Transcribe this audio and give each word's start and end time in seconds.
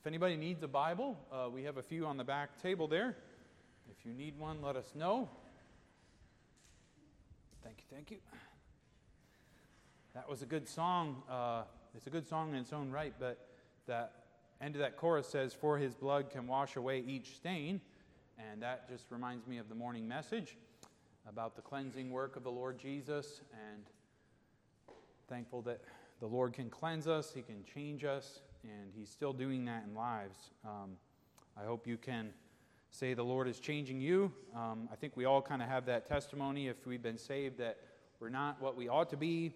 If 0.00 0.06
anybody 0.06 0.38
needs 0.38 0.62
a 0.62 0.68
Bible, 0.68 1.18
uh, 1.30 1.50
we 1.50 1.64
have 1.64 1.76
a 1.76 1.82
few 1.82 2.06
on 2.06 2.16
the 2.16 2.24
back 2.24 2.62
table 2.62 2.88
there. 2.88 3.18
If 3.90 4.06
you 4.06 4.14
need 4.14 4.38
one, 4.38 4.62
let 4.62 4.74
us 4.74 4.94
know. 4.94 5.28
Thank 7.62 7.76
you, 7.80 7.84
thank 7.94 8.10
you. 8.10 8.16
That 10.14 10.26
was 10.26 10.40
a 10.40 10.46
good 10.46 10.66
song. 10.66 11.22
Uh, 11.30 11.64
it's 11.94 12.06
a 12.06 12.10
good 12.10 12.26
song 12.26 12.48
in 12.48 12.54
its 12.54 12.72
own 12.72 12.90
right, 12.90 13.12
but 13.20 13.46
that 13.88 14.12
end 14.62 14.74
of 14.74 14.80
that 14.80 14.96
chorus 14.96 15.28
says, 15.28 15.52
For 15.52 15.76
his 15.76 15.94
blood 15.94 16.30
can 16.30 16.46
wash 16.46 16.76
away 16.76 17.04
each 17.06 17.36
stain. 17.36 17.82
And 18.38 18.62
that 18.62 18.88
just 18.88 19.04
reminds 19.10 19.46
me 19.46 19.58
of 19.58 19.68
the 19.68 19.74
morning 19.74 20.08
message 20.08 20.56
about 21.28 21.56
the 21.56 21.62
cleansing 21.62 22.10
work 22.10 22.36
of 22.36 22.42
the 22.42 22.50
Lord 22.50 22.78
Jesus. 22.78 23.42
And 23.52 23.82
thankful 25.28 25.60
that 25.62 25.82
the 26.20 26.26
Lord 26.26 26.54
can 26.54 26.70
cleanse 26.70 27.06
us, 27.06 27.32
He 27.34 27.42
can 27.42 27.64
change 27.64 28.02
us, 28.02 28.40
and 28.64 28.92
He's 28.94 29.10
still 29.10 29.32
doing 29.32 29.64
that 29.66 29.84
in 29.86 29.94
lives. 29.94 30.50
Um, 30.64 30.96
I 31.60 31.64
hope 31.64 31.86
you 31.86 31.96
can 31.96 32.30
say 32.90 33.14
the 33.14 33.22
Lord 33.22 33.48
is 33.48 33.60
changing 33.60 34.00
you. 34.00 34.32
Um, 34.54 34.88
I 34.92 34.96
think 34.96 35.16
we 35.16 35.24
all 35.24 35.40
kind 35.40 35.62
of 35.62 35.68
have 35.68 35.86
that 35.86 36.06
testimony 36.08 36.68
if 36.68 36.86
we've 36.86 37.02
been 37.02 37.18
saved 37.18 37.58
that 37.58 37.78
we're 38.18 38.28
not 38.28 38.60
what 38.60 38.76
we 38.76 38.88
ought 38.88 39.10
to 39.10 39.16
be, 39.16 39.54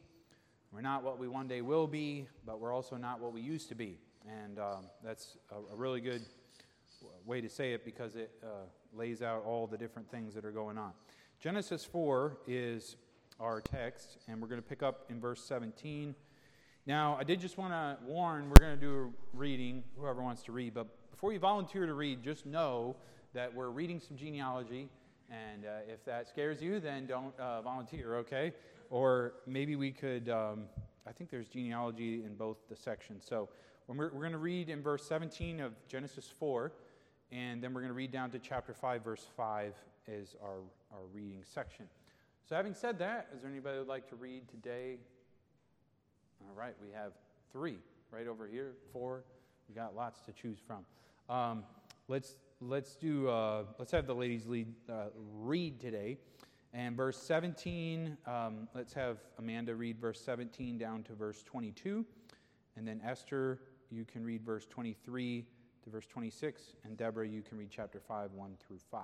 we're 0.72 0.80
not 0.80 1.04
what 1.04 1.18
we 1.18 1.28
one 1.28 1.46
day 1.46 1.60
will 1.60 1.86
be, 1.86 2.26
but 2.46 2.60
we're 2.60 2.72
also 2.72 2.96
not 2.96 3.20
what 3.20 3.32
we 3.32 3.40
used 3.40 3.68
to 3.68 3.74
be. 3.74 3.98
And 4.26 4.58
um, 4.58 4.86
that's 5.04 5.36
a, 5.50 5.74
a, 5.74 5.76
really 5.76 6.00
good 6.00 6.22
way 7.26 7.40
to 7.40 7.48
say 7.48 7.74
it 7.74 7.84
because 7.84 8.16
it 8.16 8.30
uh, 8.42 8.66
lays 8.92 9.20
out 9.20 9.44
all 9.44 9.66
the 9.66 9.76
different 9.76 10.10
things 10.10 10.34
that 10.34 10.44
are 10.44 10.50
going 10.50 10.78
on. 10.78 10.92
Genesis 11.40 11.84
4 11.84 12.38
is 12.46 12.96
our 13.38 13.60
text, 13.60 14.16
and 14.28 14.40
we're 14.40 14.48
going 14.48 14.62
to 14.62 14.66
pick 14.66 14.82
up 14.82 15.04
in 15.10 15.20
verse 15.20 15.44
17. 15.44 16.14
Now, 16.86 17.16
I 17.18 17.24
did 17.24 17.40
just 17.40 17.56
want 17.56 17.72
to 17.72 17.96
warn 18.04 18.50
we're 18.50 18.62
going 18.62 18.78
to 18.78 18.80
do 18.80 18.94
a 18.94 19.36
reading, 19.36 19.82
whoever 19.98 20.22
wants 20.22 20.42
to 20.42 20.52
read, 20.52 20.74
but 20.74 20.86
before 21.10 21.32
you 21.32 21.38
volunteer 21.38 21.86
to 21.86 21.94
read, 21.94 22.22
just 22.22 22.44
know 22.44 22.94
that 23.32 23.54
we're 23.54 23.70
reading 23.70 24.00
some 24.00 24.18
genealogy, 24.18 24.90
and 25.30 25.64
uh, 25.64 25.90
if 25.90 26.04
that 26.04 26.28
scares 26.28 26.60
you, 26.60 26.80
then 26.80 27.06
don't 27.06 27.34
uh, 27.40 27.62
volunteer, 27.62 28.16
okay? 28.16 28.52
Or 28.90 29.32
maybe 29.46 29.76
we 29.76 29.92
could, 29.92 30.28
um, 30.28 30.64
I 31.06 31.12
think 31.12 31.30
there's 31.30 31.48
genealogy 31.48 32.22
in 32.22 32.34
both 32.34 32.58
the 32.68 32.76
sections. 32.76 33.24
So 33.26 33.48
we're, 33.86 34.12
we're 34.12 34.20
going 34.20 34.32
to 34.32 34.38
read 34.38 34.68
in 34.68 34.82
verse 34.82 35.06
17 35.08 35.60
of 35.60 35.72
Genesis 35.88 36.28
4, 36.38 36.70
and 37.32 37.62
then 37.62 37.72
we're 37.72 37.80
going 37.80 37.92
to 37.92 37.96
read 37.96 38.12
down 38.12 38.30
to 38.32 38.38
chapter 38.38 38.74
5, 38.74 39.02
verse 39.02 39.26
5 39.38 39.72
is 40.06 40.36
our, 40.42 40.58
our 40.92 41.06
reading 41.14 41.44
section. 41.44 41.86
So, 42.46 42.56
having 42.56 42.74
said 42.74 42.98
that, 42.98 43.28
is 43.34 43.40
there 43.40 43.50
anybody 43.50 43.76
who 43.76 43.80
would 43.80 43.88
like 43.88 44.06
to 44.10 44.16
read 44.16 44.46
today? 44.50 44.98
All 46.48 46.58
right, 46.58 46.74
we 46.82 46.88
have 46.92 47.12
three 47.52 47.78
right 48.10 48.26
over 48.26 48.46
here, 48.46 48.72
four. 48.92 49.24
We 49.68 49.74
got 49.74 49.96
lots 49.96 50.20
to 50.22 50.32
choose 50.32 50.58
from. 50.66 50.84
Um, 51.28 51.64
let's 52.08 52.36
let's 52.60 52.96
do 52.96 53.28
uh, 53.28 53.64
let's 53.78 53.92
have 53.92 54.06
the 54.06 54.14
ladies 54.14 54.46
lead 54.46 54.72
uh, 54.90 55.06
read 55.34 55.80
today, 55.80 56.18
and 56.72 56.96
verse 56.96 57.16
17. 57.16 58.16
Um, 58.26 58.68
let's 58.74 58.92
have 58.92 59.18
Amanda 59.38 59.74
read 59.74 59.98
verse 59.98 60.20
17 60.20 60.78
down 60.78 61.02
to 61.04 61.14
verse 61.14 61.42
22, 61.42 62.04
and 62.76 62.86
then 62.86 63.00
Esther, 63.04 63.60
you 63.90 64.04
can 64.04 64.24
read 64.24 64.44
verse 64.44 64.66
23 64.66 65.46
to 65.84 65.90
verse 65.90 66.06
26, 66.06 66.62
and 66.84 66.96
Deborah, 66.96 67.26
you 67.26 67.42
can 67.42 67.58
read 67.58 67.70
chapter 67.70 68.00
5, 68.00 68.32
1 68.32 68.56
through 68.66 68.78
5. 68.90 69.02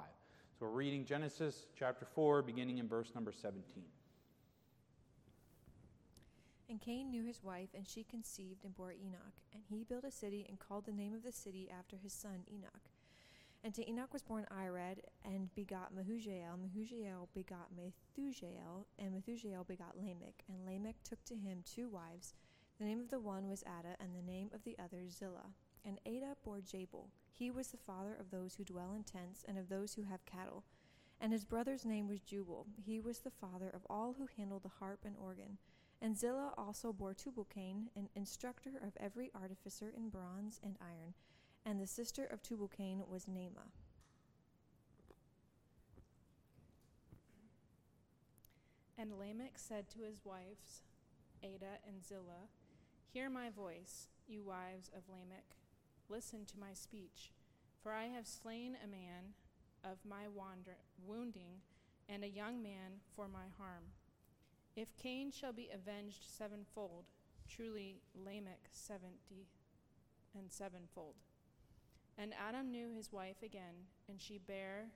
So 0.59 0.67
we're 0.67 0.73
reading 0.73 1.05
Genesis 1.05 1.67
chapter 1.79 2.05
4, 2.05 2.43
beginning 2.43 2.79
in 2.79 2.89
verse 2.89 3.13
number 3.15 3.33
17. 3.33 3.63
And 6.71 6.81
Cain 6.81 7.11
knew 7.11 7.25
his 7.25 7.43
wife, 7.43 7.71
and 7.75 7.89
she 7.89 8.05
conceived 8.05 8.65
and 8.65 8.77
bore 8.77 8.93
Enoch. 8.93 9.43
And 9.53 9.65
he 9.69 9.83
built 9.83 10.05
a 10.05 10.11
city 10.13 10.47
and 10.49 10.61
called 10.61 10.87
the 10.87 10.93
name 10.93 11.13
of 11.13 11.25
the 11.25 11.33
city 11.33 11.69
after 11.69 11.97
his 11.97 12.13
son 12.13 12.45
Enoch. 12.49 12.93
And 13.65 13.75
to 13.75 13.91
Enoch 13.91 14.13
was 14.13 14.23
born 14.23 14.47
Irad, 14.53 14.99
and 15.25 15.53
begot 15.57 15.93
Mehujael. 15.93 16.57
Mehujael 16.57 17.27
begot 17.35 17.71
Methujael, 17.75 18.85
and 19.01 19.13
Methujael 19.13 19.67
begot 19.67 19.99
Lamech. 19.99 20.45
And 20.49 20.65
Lamech 20.65 21.03
took 21.03 21.25
to 21.25 21.35
him 21.35 21.65
two 21.65 21.89
wives. 21.89 22.35
The 22.79 22.85
name 22.85 23.01
of 23.01 23.11
the 23.11 23.19
one 23.19 23.49
was 23.49 23.65
Adah, 23.65 23.97
and 23.99 24.15
the 24.15 24.33
name 24.33 24.51
of 24.55 24.63
the 24.63 24.77
other 24.79 25.09
Zillah. 25.09 25.51
And 25.85 25.99
Adah 26.07 26.37
bore 26.45 26.61
Jabal. 26.61 27.09
He 27.33 27.51
was 27.51 27.69
the 27.69 27.79
father 27.79 28.15
of 28.15 28.31
those 28.31 28.55
who 28.55 28.65
dwell 28.65 28.95
in 28.95 29.03
tents 29.03 29.45
and 29.49 29.59
of 29.59 29.69
those 29.69 29.95
who 29.95 30.05
have 30.05 30.25
cattle. 30.25 30.63
And 31.21 31.33
his 31.33 31.45
brother's 31.45 31.85
name 31.85 32.07
was 32.07 32.21
Jubal. 32.21 32.67
He 32.81 33.01
was 33.01 33.19
the 33.19 33.31
father 33.31 33.71
of 33.75 33.83
all 33.91 34.15
who 34.17 34.29
handle 34.37 34.61
the 34.61 34.71
harp 34.79 35.01
and 35.05 35.17
organ. 35.21 35.59
And 36.03 36.17
Zillah 36.17 36.55
also 36.57 36.93
bore 36.93 37.13
Tubal-Cain, 37.13 37.91
an 37.95 38.09
instructor 38.15 38.71
of 38.83 38.97
every 38.99 39.31
artificer 39.35 39.93
in 39.95 40.09
bronze 40.09 40.59
and 40.63 40.77
iron. 40.81 41.15
And 41.65 41.79
the 41.79 41.87
sister 41.87 42.25
of 42.25 42.43
Tubal-Cain 42.43 43.03
was 43.09 43.27
Naamah. 43.27 43.71
And 48.97 49.19
Lamech 49.19 49.57
said 49.57 49.89
to 49.91 50.01
his 50.01 50.25
wives, 50.25 50.83
Adah 51.43 51.81
and 51.87 52.05
Zillah, 52.05 52.49
Hear 53.13 53.29
my 53.29 53.51
voice, 53.51 54.09
you 54.27 54.43
wives 54.43 54.91
of 54.95 55.03
Lamech 55.09 55.57
Listen 56.11 56.45
to 56.45 56.59
my 56.59 56.75
speech, 56.75 57.31
for 57.81 57.93
I 57.93 58.07
have 58.07 58.27
slain 58.27 58.77
a 58.83 58.89
man 58.89 59.35
of 59.85 59.99
my 60.05 60.27
wander- 60.27 60.83
wounding, 61.07 61.63
and 62.09 62.25
a 62.25 62.29
young 62.29 62.61
man 62.61 63.01
for 63.15 63.29
my 63.29 63.47
harm. 63.57 63.93
If 64.77 64.97
Cain 64.97 65.31
shall 65.31 65.53
be 65.53 65.69
avenged 65.73 66.25
sevenfold, 66.25 67.05
truly 67.49 68.01
Lamech 68.15 68.69
seventy 68.71 69.49
and 70.35 70.51
sevenfold. 70.51 71.17
And 72.17 72.33
Adam 72.35 72.71
knew 72.71 72.91
his 72.95 73.13
wife 73.13 73.43
again, 73.43 73.87
and 74.09 74.21
she 74.21 74.39
bare 74.39 74.87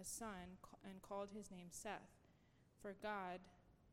a 0.00 0.04
son 0.04 0.58
and 0.84 1.02
called 1.02 1.30
his 1.34 1.50
name 1.50 1.68
Seth. 1.70 2.18
For 2.80 2.94
God, 3.02 3.40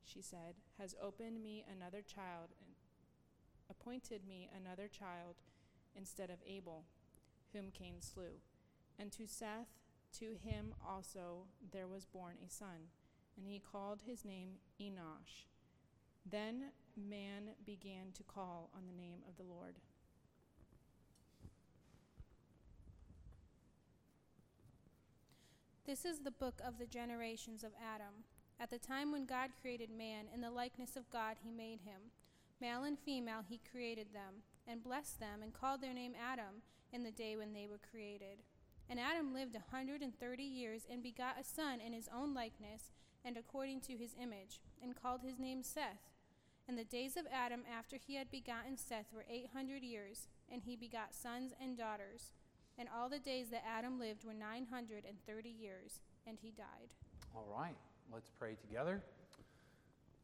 she 0.05 0.21
said, 0.21 0.55
has 0.77 0.95
opened 1.01 1.41
me 1.41 1.65
another 1.69 2.01
child 2.01 2.49
and 2.59 2.75
appointed 3.69 4.21
me 4.27 4.49
another 4.55 4.87
child 4.87 5.35
instead 5.95 6.29
of 6.29 6.37
Abel, 6.45 6.83
whom 7.53 7.71
Cain 7.71 7.95
slew. 7.99 8.39
And 8.99 9.11
to 9.13 9.27
Seth, 9.27 9.81
to 10.19 10.35
him 10.41 10.73
also 10.87 11.47
there 11.71 11.87
was 11.87 12.05
born 12.05 12.35
a 12.45 12.49
son, 12.49 12.91
and 13.37 13.47
he 13.47 13.59
called 13.59 14.01
his 14.05 14.25
name 14.25 14.53
Enosh. 14.81 15.45
Then 16.29 16.71
man 16.95 17.51
began 17.65 18.11
to 18.15 18.23
call 18.23 18.69
on 18.75 18.83
the 18.85 19.01
name 19.01 19.19
of 19.27 19.37
the 19.37 19.43
Lord. 19.43 19.75
This 25.85 26.03
is 26.03 26.19
the 26.19 26.31
book 26.31 26.59
of 26.65 26.79
the 26.79 26.85
generations 26.85 27.63
of 27.63 27.71
Adam. 27.81 28.25
At 28.59 28.69
the 28.69 28.79
time 28.79 29.11
when 29.11 29.25
God 29.25 29.51
created 29.61 29.89
man, 29.89 30.25
in 30.33 30.41
the 30.41 30.51
likeness 30.51 30.97
of 30.97 31.09
God 31.09 31.37
he 31.41 31.51
made 31.51 31.79
him. 31.81 32.11
Male 32.59 32.83
and 32.83 32.99
female 32.99 33.41
he 33.47 33.61
created 33.71 34.07
them 34.13 34.41
and 34.67 34.83
blessed 34.83 35.19
them, 35.19 35.41
and 35.41 35.53
called 35.53 35.79
their 35.79 35.93
name 35.93 36.13
Adam 36.21 36.61
in 36.91 37.03
the 37.03 37.11
day 37.11 37.37
when 37.37 37.53
they 37.53 37.67
were 37.67 37.79
created. 37.89 38.39
And 38.89 38.99
Adam 38.99 39.33
lived 39.33 39.55
a 39.55 39.71
hundred 39.71 40.01
and 40.01 40.17
thirty 40.19 40.43
years, 40.43 40.85
and 40.89 41.01
begot 41.01 41.39
a 41.39 41.43
son 41.43 41.79
in 41.79 41.93
his 41.93 42.09
own 42.13 42.33
likeness, 42.33 42.91
and 43.27 43.35
according 43.35 43.81
to 43.81 43.97
his 43.97 44.15
image, 44.21 44.61
and 44.81 44.95
called 44.95 45.19
his 45.21 45.37
name 45.37 45.61
Seth. 45.61 46.13
And 46.69 46.77
the 46.77 46.85
days 46.85 47.17
of 47.17 47.25
Adam 47.31 47.61
after 47.77 47.97
he 47.97 48.15
had 48.15 48.31
begotten 48.31 48.77
Seth 48.77 49.11
were 49.13 49.25
eight 49.29 49.49
hundred 49.53 49.83
years, 49.83 50.29
and 50.49 50.61
he 50.61 50.77
begot 50.77 51.13
sons 51.13 51.51
and 51.61 51.77
daughters. 51.77 52.31
And 52.79 52.87
all 52.95 53.09
the 53.09 53.19
days 53.19 53.49
that 53.49 53.65
Adam 53.67 53.99
lived 53.99 54.23
were 54.23 54.33
nine 54.33 54.65
hundred 54.71 55.03
and 55.05 55.17
thirty 55.27 55.49
years, 55.49 55.99
and 56.25 56.37
he 56.41 56.51
died. 56.51 56.93
All 57.35 57.47
right, 57.53 57.75
let's 58.13 58.29
pray 58.39 58.55
together. 58.55 59.03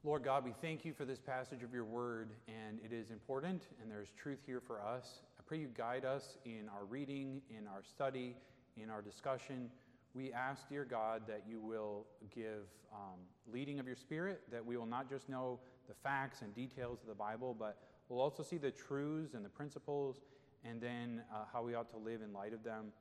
Lord 0.05 0.23
God, 0.23 0.45
we 0.45 0.53
thank 0.61 0.85
you 0.85 0.93
for 0.93 1.05
this 1.05 1.19
passage 1.19 1.63
of 1.63 1.73
your 1.73 1.85
word, 1.85 2.29
and 2.47 2.79
it 2.83 2.93
is 2.93 3.09
important, 3.09 3.63
and 3.81 3.89
there's 3.89 4.09
truth 4.17 4.39
here 4.45 4.61
for 4.65 4.81
us. 4.81 5.21
I 5.39 5.41
pray 5.45 5.59
you 5.59 5.69
guide 5.77 6.05
us 6.05 6.37
in 6.45 6.69
our 6.73 6.85
reading, 6.85 7.41
in 7.49 7.67
our 7.67 7.83
study, 7.83 8.35
in 8.81 8.89
our 8.89 9.01
discussion. 9.01 9.69
We 10.13 10.31
ask, 10.31 10.69
dear 10.69 10.85
God, 10.85 11.23
that 11.27 11.43
you 11.47 11.59
will 11.59 12.05
give 12.33 12.67
um, 12.93 13.19
leading 13.51 13.79
of 13.79 13.87
your 13.87 13.95
spirit, 13.95 14.41
that 14.51 14.63
we 14.63 14.77
will 14.77 14.85
not 14.85 15.09
just 15.09 15.27
know 15.27 15.59
the 15.87 15.95
facts 15.95 16.41
and 16.41 16.53
details 16.53 16.99
of 17.01 17.07
the 17.07 17.15
Bible, 17.15 17.55
but 17.57 17.77
we'll 18.09 18.21
also 18.21 18.43
see 18.43 18.57
the 18.57 18.71
truths 18.71 19.33
and 19.33 19.43
the 19.43 19.49
principles, 19.49 20.21
and 20.63 20.79
then 20.79 21.23
uh, 21.33 21.45
how 21.51 21.63
we 21.63 21.73
ought 21.73 21.89
to 21.89 21.97
live 21.97 22.21
in 22.21 22.31
light 22.31 22.53
of 22.53 22.63
them. 22.63 22.91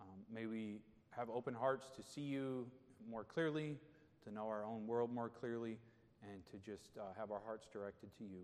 Um, 0.00 0.06
may 0.32 0.46
we 0.46 0.78
have 1.10 1.28
open 1.28 1.54
hearts 1.54 1.88
to 1.96 2.02
see 2.02 2.20
you 2.20 2.66
more 3.10 3.24
clearly, 3.24 3.76
to 4.24 4.32
know 4.32 4.46
our 4.46 4.64
own 4.64 4.86
world 4.86 5.12
more 5.12 5.28
clearly 5.28 5.76
and 6.22 6.44
to 6.46 6.56
just 6.58 6.90
uh, 6.98 7.02
have 7.18 7.30
our 7.30 7.40
hearts 7.44 7.66
directed 7.72 8.10
to 8.18 8.24
you. 8.24 8.42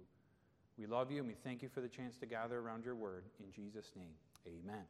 We 0.79 0.87
love 0.87 1.11
you 1.11 1.19
and 1.19 1.29
we 1.29 1.35
thank 1.45 1.63
you 1.63 1.69
for 1.69 1.81
the 1.81 1.89
chance 1.89 2.17
to 2.19 2.27
gather 2.27 2.59
around 2.59 2.85
your 2.85 2.95
word. 2.95 3.25
In 3.41 3.53
Jesus' 3.53 3.93
name, 3.97 4.15
amen. 4.47 4.85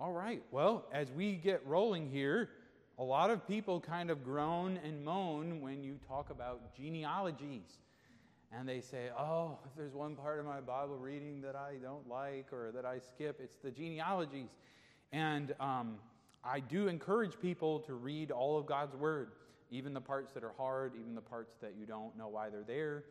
All 0.00 0.12
right, 0.12 0.40
well, 0.52 0.84
as 0.92 1.10
we 1.10 1.32
get 1.32 1.60
rolling 1.66 2.08
here, 2.08 2.50
a 3.00 3.02
lot 3.02 3.30
of 3.30 3.44
people 3.48 3.80
kind 3.80 4.12
of 4.12 4.22
groan 4.22 4.78
and 4.84 5.04
moan 5.04 5.60
when 5.60 5.82
you 5.82 5.98
talk 6.06 6.30
about 6.30 6.72
genealogies. 6.76 7.80
and 8.52 8.68
they 8.68 8.80
say, 8.80 9.08
Oh, 9.18 9.58
if 9.66 9.76
there's 9.76 9.94
one 9.94 10.14
part 10.14 10.38
of 10.38 10.46
my 10.46 10.60
Bible 10.60 10.96
reading 10.96 11.40
that 11.40 11.56
I 11.56 11.78
don't 11.82 12.08
like 12.08 12.52
or 12.52 12.70
that 12.76 12.84
I 12.84 13.00
skip, 13.00 13.40
it's 13.42 13.56
the 13.58 13.72
genealogies. 13.72 14.50
And 15.10 15.52
um, 15.58 15.96
I 16.44 16.60
do 16.60 16.86
encourage 16.86 17.36
people 17.40 17.80
to 17.80 17.94
read 17.94 18.30
all 18.30 18.56
of 18.56 18.66
God's 18.66 18.94
Word, 18.94 19.32
even 19.72 19.94
the 19.94 20.00
parts 20.00 20.32
that 20.34 20.44
are 20.44 20.54
hard, 20.56 20.92
even 20.94 21.16
the 21.16 21.20
parts 21.20 21.56
that 21.60 21.74
you 21.76 21.86
don't 21.86 22.16
know 22.16 22.28
why 22.28 22.50
they're 22.50 22.62
there. 22.62 23.02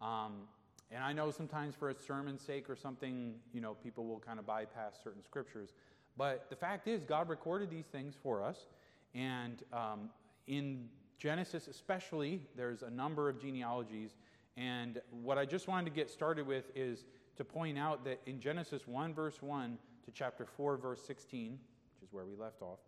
Um, 0.00 0.48
and 0.90 1.04
I 1.04 1.12
know 1.12 1.30
sometimes 1.30 1.76
for 1.76 1.88
a 1.88 1.94
sermon's 1.94 2.42
sake 2.42 2.68
or 2.68 2.74
something, 2.76 3.34
you 3.54 3.60
know, 3.60 3.74
people 3.74 4.06
will 4.06 4.18
kind 4.18 4.40
of 4.40 4.46
bypass 4.46 4.98
certain 5.02 5.22
scriptures. 5.22 5.70
But 6.16 6.48
the 6.50 6.56
fact 6.56 6.88
is, 6.88 7.04
God 7.04 7.28
recorded 7.28 7.70
these 7.70 7.86
things 7.86 8.14
for 8.22 8.42
us. 8.42 8.66
And 9.14 9.62
um, 9.72 10.10
in 10.46 10.88
Genesis, 11.18 11.68
especially, 11.68 12.40
there's 12.56 12.82
a 12.82 12.90
number 12.90 13.28
of 13.28 13.40
genealogies. 13.40 14.16
And 14.56 15.00
what 15.10 15.38
I 15.38 15.44
just 15.44 15.68
wanted 15.68 15.86
to 15.86 15.96
get 15.96 16.10
started 16.10 16.46
with 16.46 16.64
is 16.74 17.04
to 17.36 17.44
point 17.44 17.78
out 17.78 18.04
that 18.04 18.20
in 18.26 18.40
Genesis 18.40 18.86
1, 18.86 19.14
verse 19.14 19.40
1 19.40 19.78
to 20.04 20.10
chapter 20.12 20.44
4, 20.44 20.76
verse 20.76 21.02
16, 21.06 21.52
which 21.52 22.08
is 22.08 22.12
where 22.12 22.24
we 22.24 22.36
left 22.36 22.60
off 22.60 22.78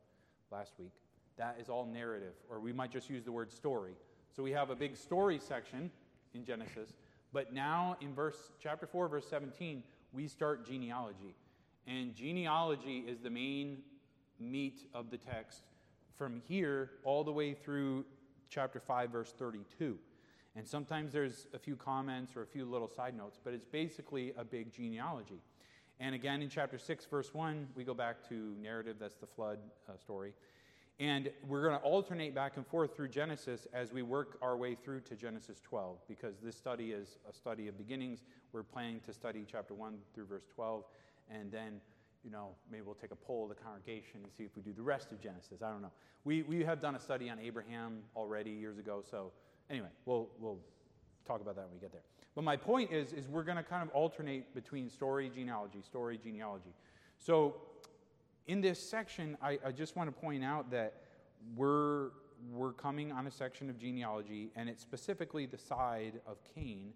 last 0.51 0.73
week, 0.79 0.93
that 1.37 1.57
is 1.61 1.69
all 1.69 1.87
narrative, 1.87 2.35
or 2.51 2.61
we 2.61 2.73
might 2.73 2.91
just 2.91 3.09
use 3.09 3.25
the 3.25 3.33
word 3.33 3.51
story. 3.51 3.93
So 4.37 4.43
we 4.43 4.53
have 4.53 4.71
a 4.71 4.77
big 4.77 4.97
story 4.97 5.39
section 5.39 5.91
in 6.35 6.45
Genesis, 6.45 6.93
but 7.33 7.53
now 7.53 7.97
in 8.01 8.15
verse 8.15 8.53
chapter 8.61 8.87
4 8.87 9.09
verse 9.09 9.27
17, 9.29 9.83
we 10.13 10.29
start 10.29 10.67
genealogy. 10.67 11.35
And 11.87 12.15
genealogy 12.15 13.05
is 13.07 13.21
the 13.21 13.31
main 13.31 13.79
meat 14.41 14.89
of 14.95 15.11
the 15.11 15.19
text 15.19 15.63
from 16.17 16.41
here 16.49 16.91
all 17.05 17.25
the 17.25 17.33
way 17.33 17.55
through 17.55 18.05
chapter 18.49 18.81
5 18.81 19.11
verse 19.11 19.33
32. 19.33 19.99
And 20.57 20.67
sometimes 20.67 21.13
there's 21.13 21.49
a 21.53 21.59
few 21.59 21.75
comments 21.75 22.37
or 22.37 22.43
a 22.43 22.47
few 22.47 22.65
little 22.65 22.89
side 22.89 23.17
notes, 23.17 23.39
but 23.43 23.55
it's 23.55 23.67
basically 23.67 24.33
a 24.39 24.45
big 24.45 24.73
genealogy. 24.73 25.43
And 26.01 26.15
again, 26.15 26.43
in 26.43 26.49
chapter 26.49 26.79
6, 26.79 27.07
verse 27.07 27.35
1, 27.35 27.69
we 27.75 27.85
go 27.85 27.95
back 27.95 28.29
to 28.29 28.55
narrative, 28.61 28.97
that's 28.99 29.17
the 29.17 29.27
flood 29.27 29.59
uh, 29.89 29.97
story. 29.97 30.33
And 31.01 31.31
we're 31.49 31.67
going 31.67 31.79
to 31.79 31.85
alternate 31.85 32.37
back 32.37 32.57
and 32.57 32.65
forth 32.65 32.95
through 32.95 33.09
Genesis 33.09 33.67
as 33.73 33.93
we 33.93 34.03
work 34.03 34.39
our 34.41 34.57
way 34.57 34.77
through 34.77 35.01
to 35.03 35.17
Genesis 35.17 35.61
12, 35.61 35.99
because 36.07 36.37
this 36.41 36.57
study 36.57 36.93
is 36.93 37.19
a 37.29 37.33
study 37.33 37.67
of 37.67 37.77
beginnings. 37.77 38.23
We're 38.53 38.63
planning 38.63 39.01
to 39.07 39.13
study 39.13 39.45
chapter 39.51 39.75
1 39.75 39.99
through 40.15 40.27
verse 40.27 40.45
12, 40.55 40.85
and 41.31 41.51
then, 41.51 41.81
you 42.25 42.31
know, 42.31 42.49
maybe 42.71 42.83
we'll 42.83 42.95
take 42.95 43.13
a 43.13 43.17
poll 43.17 43.45
of 43.45 43.49
the 43.51 43.63
congregation 43.63 44.21
and 44.23 44.33
see 44.37 44.45
if 44.45 44.57
we 44.57 44.63
do 44.63 44.73
the 44.73 44.83
rest 44.83 45.13
of 45.13 45.21
Genesis. 45.21 45.63
I 45.63 45.71
don't 45.71 45.83
know. 45.83 45.93
We, 46.25 46.43
we 46.43 46.65
have 46.65 46.81
done 46.81 46.95
a 46.95 47.01
study 47.01 47.29
on 47.29 47.39
Abraham 47.39 47.99
already 48.17 48.51
years 48.51 48.79
ago, 48.79 49.03
so 49.09 49.33
anyway, 49.69 49.89
we'll, 50.07 50.29
we'll 50.39 50.59
talk 51.27 51.41
about 51.41 51.57
that 51.57 51.67
when 51.67 51.75
we 51.75 51.81
get 51.81 51.93
there. 51.93 52.03
But 52.35 52.45
my 52.45 52.57
point 52.57 52.93
is, 52.93 53.13
is 53.13 53.29
we're 53.29 53.45
going 53.45 53.59
to 53.59 53.63
kind 53.63 53.83
of 53.83 53.95
alternate 53.95 54.55
between 54.55 54.89
story, 54.91 55.31
genealogy, 55.35 55.83
story, 55.83 56.19
genealogy. 56.23 56.75
So 57.19 57.57
in 58.47 58.61
this 58.61 58.81
section, 58.81 59.37
I, 59.43 59.59
I 59.65 59.73
just 59.73 59.97
want 59.97 60.15
to 60.15 60.21
point 60.21 60.45
out 60.45 60.71
that 60.71 60.95
we're, 61.57 62.11
we're 62.51 62.73
coming 62.73 63.13
on 63.13 63.27
a 63.27 63.31
section 63.31 63.71
of 63.71 63.79
genealogy, 63.79 64.51
and 64.57 64.69
it's 64.69 64.83
specifically 64.83 65.47
the 65.47 65.59
side 65.59 66.21
of 66.27 66.39
Cain 66.55 66.93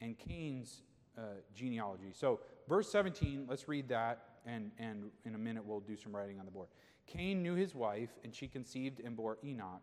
and 0.00 0.16
Cain's 0.18 0.82
uh, 1.18 1.22
genealogy. 1.54 2.12
So, 2.12 2.40
verse 2.68 2.90
17, 2.92 3.46
let's 3.48 3.66
read 3.68 3.88
that, 3.88 4.22
and, 4.46 4.70
and 4.78 5.10
in 5.24 5.34
a 5.34 5.38
minute 5.38 5.64
we'll 5.64 5.80
do 5.80 5.96
some 5.96 6.14
writing 6.14 6.38
on 6.38 6.44
the 6.44 6.50
board. 6.50 6.68
Cain 7.06 7.42
knew 7.42 7.54
his 7.54 7.74
wife, 7.74 8.10
and 8.22 8.34
she 8.34 8.46
conceived 8.46 9.00
and 9.00 9.16
bore 9.16 9.38
Enoch. 9.42 9.82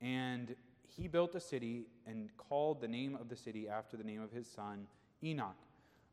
And 0.00 0.54
he 0.86 1.08
built 1.08 1.34
a 1.34 1.40
city 1.40 1.86
and 2.06 2.28
called 2.36 2.80
the 2.80 2.88
name 2.88 3.16
of 3.20 3.28
the 3.28 3.36
city 3.36 3.68
after 3.68 3.96
the 3.96 4.04
name 4.04 4.22
of 4.22 4.30
his 4.30 4.46
son, 4.46 4.86
Enoch. 5.22 5.56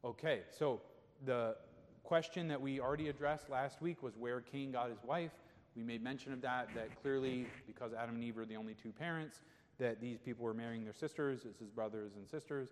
Okay, 0.03 0.41
so 0.49 0.81
the 1.25 1.55
question 2.03 2.47
that 2.47 2.61
we 2.61 2.79
already 2.79 3.09
addressed 3.09 3.49
last 3.49 3.81
week 3.81 4.01
was 4.01 4.15
where 4.17 4.41
Cain 4.41 4.71
got 4.71 4.89
his 4.89 5.03
wife. 5.03 5.31
We 5.75 5.83
made 5.83 6.01
mention 6.03 6.31
of 6.31 6.41
that, 6.41 6.69
that 6.75 7.01
clearly, 7.01 7.47
because 7.67 7.93
Adam 7.93 8.15
and 8.15 8.23
Eve 8.23 8.37
were 8.37 8.45
the 8.45 8.55
only 8.55 8.75
two 8.75 8.91
parents, 8.91 9.41
that 9.77 9.99
these 9.99 10.19
people 10.19 10.45
were 10.45 10.53
marrying 10.53 10.83
their 10.83 10.93
sisters 10.93 11.45
as 11.49 11.57
his 11.57 11.69
brothers 11.69 12.13
and 12.15 12.27
sisters. 12.27 12.69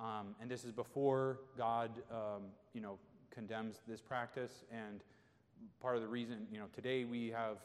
Um, 0.00 0.34
and 0.40 0.50
this 0.50 0.64
is 0.64 0.72
before 0.72 1.40
God, 1.56 1.90
um, 2.10 2.42
you 2.72 2.80
know, 2.80 2.98
condemns 3.30 3.80
this 3.86 4.00
practice. 4.00 4.64
And 4.72 5.00
part 5.80 5.96
of 5.96 6.02
the 6.02 6.08
reason, 6.08 6.46
you 6.50 6.58
know, 6.58 6.66
today 6.74 7.04
we 7.04 7.28
have, 7.28 7.58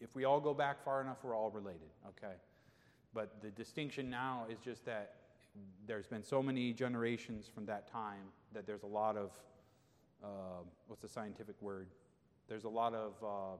if 0.00 0.14
we 0.14 0.24
all 0.24 0.40
go 0.40 0.54
back 0.54 0.84
far 0.84 1.00
enough, 1.00 1.18
we're 1.22 1.36
all 1.36 1.50
related, 1.50 1.88
okay? 2.08 2.34
But 3.12 3.42
the 3.42 3.50
distinction 3.50 4.08
now 4.08 4.46
is 4.50 4.58
just 4.58 4.84
that 4.86 5.14
there's 5.86 6.06
been 6.06 6.22
so 6.22 6.42
many 6.42 6.72
generations 6.72 7.50
from 7.52 7.66
that 7.66 7.90
time 7.90 8.22
that 8.52 8.66
there's 8.66 8.82
a 8.82 8.86
lot 8.86 9.16
of 9.16 9.32
uh, 10.22 10.62
what's 10.86 11.02
the 11.02 11.08
scientific 11.08 11.54
word? 11.60 11.88
There's 12.48 12.64
a 12.64 12.68
lot 12.68 12.94
of 12.94 13.14
uh, 13.22 13.56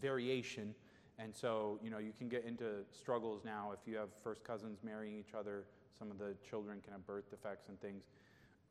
variation. 0.00 0.74
And 1.18 1.34
so, 1.34 1.78
you 1.82 1.90
know, 1.90 1.98
you 1.98 2.12
can 2.16 2.28
get 2.28 2.44
into 2.44 2.84
struggles 2.92 3.42
now 3.44 3.72
if 3.72 3.88
you 3.90 3.96
have 3.96 4.08
first 4.22 4.44
cousins 4.44 4.80
marrying 4.82 5.18
each 5.18 5.34
other. 5.34 5.64
Some 5.98 6.10
of 6.10 6.18
the 6.18 6.34
children 6.48 6.80
can 6.82 6.92
have 6.92 7.06
birth 7.06 7.30
defects 7.30 7.68
and 7.68 7.80
things. 7.80 8.04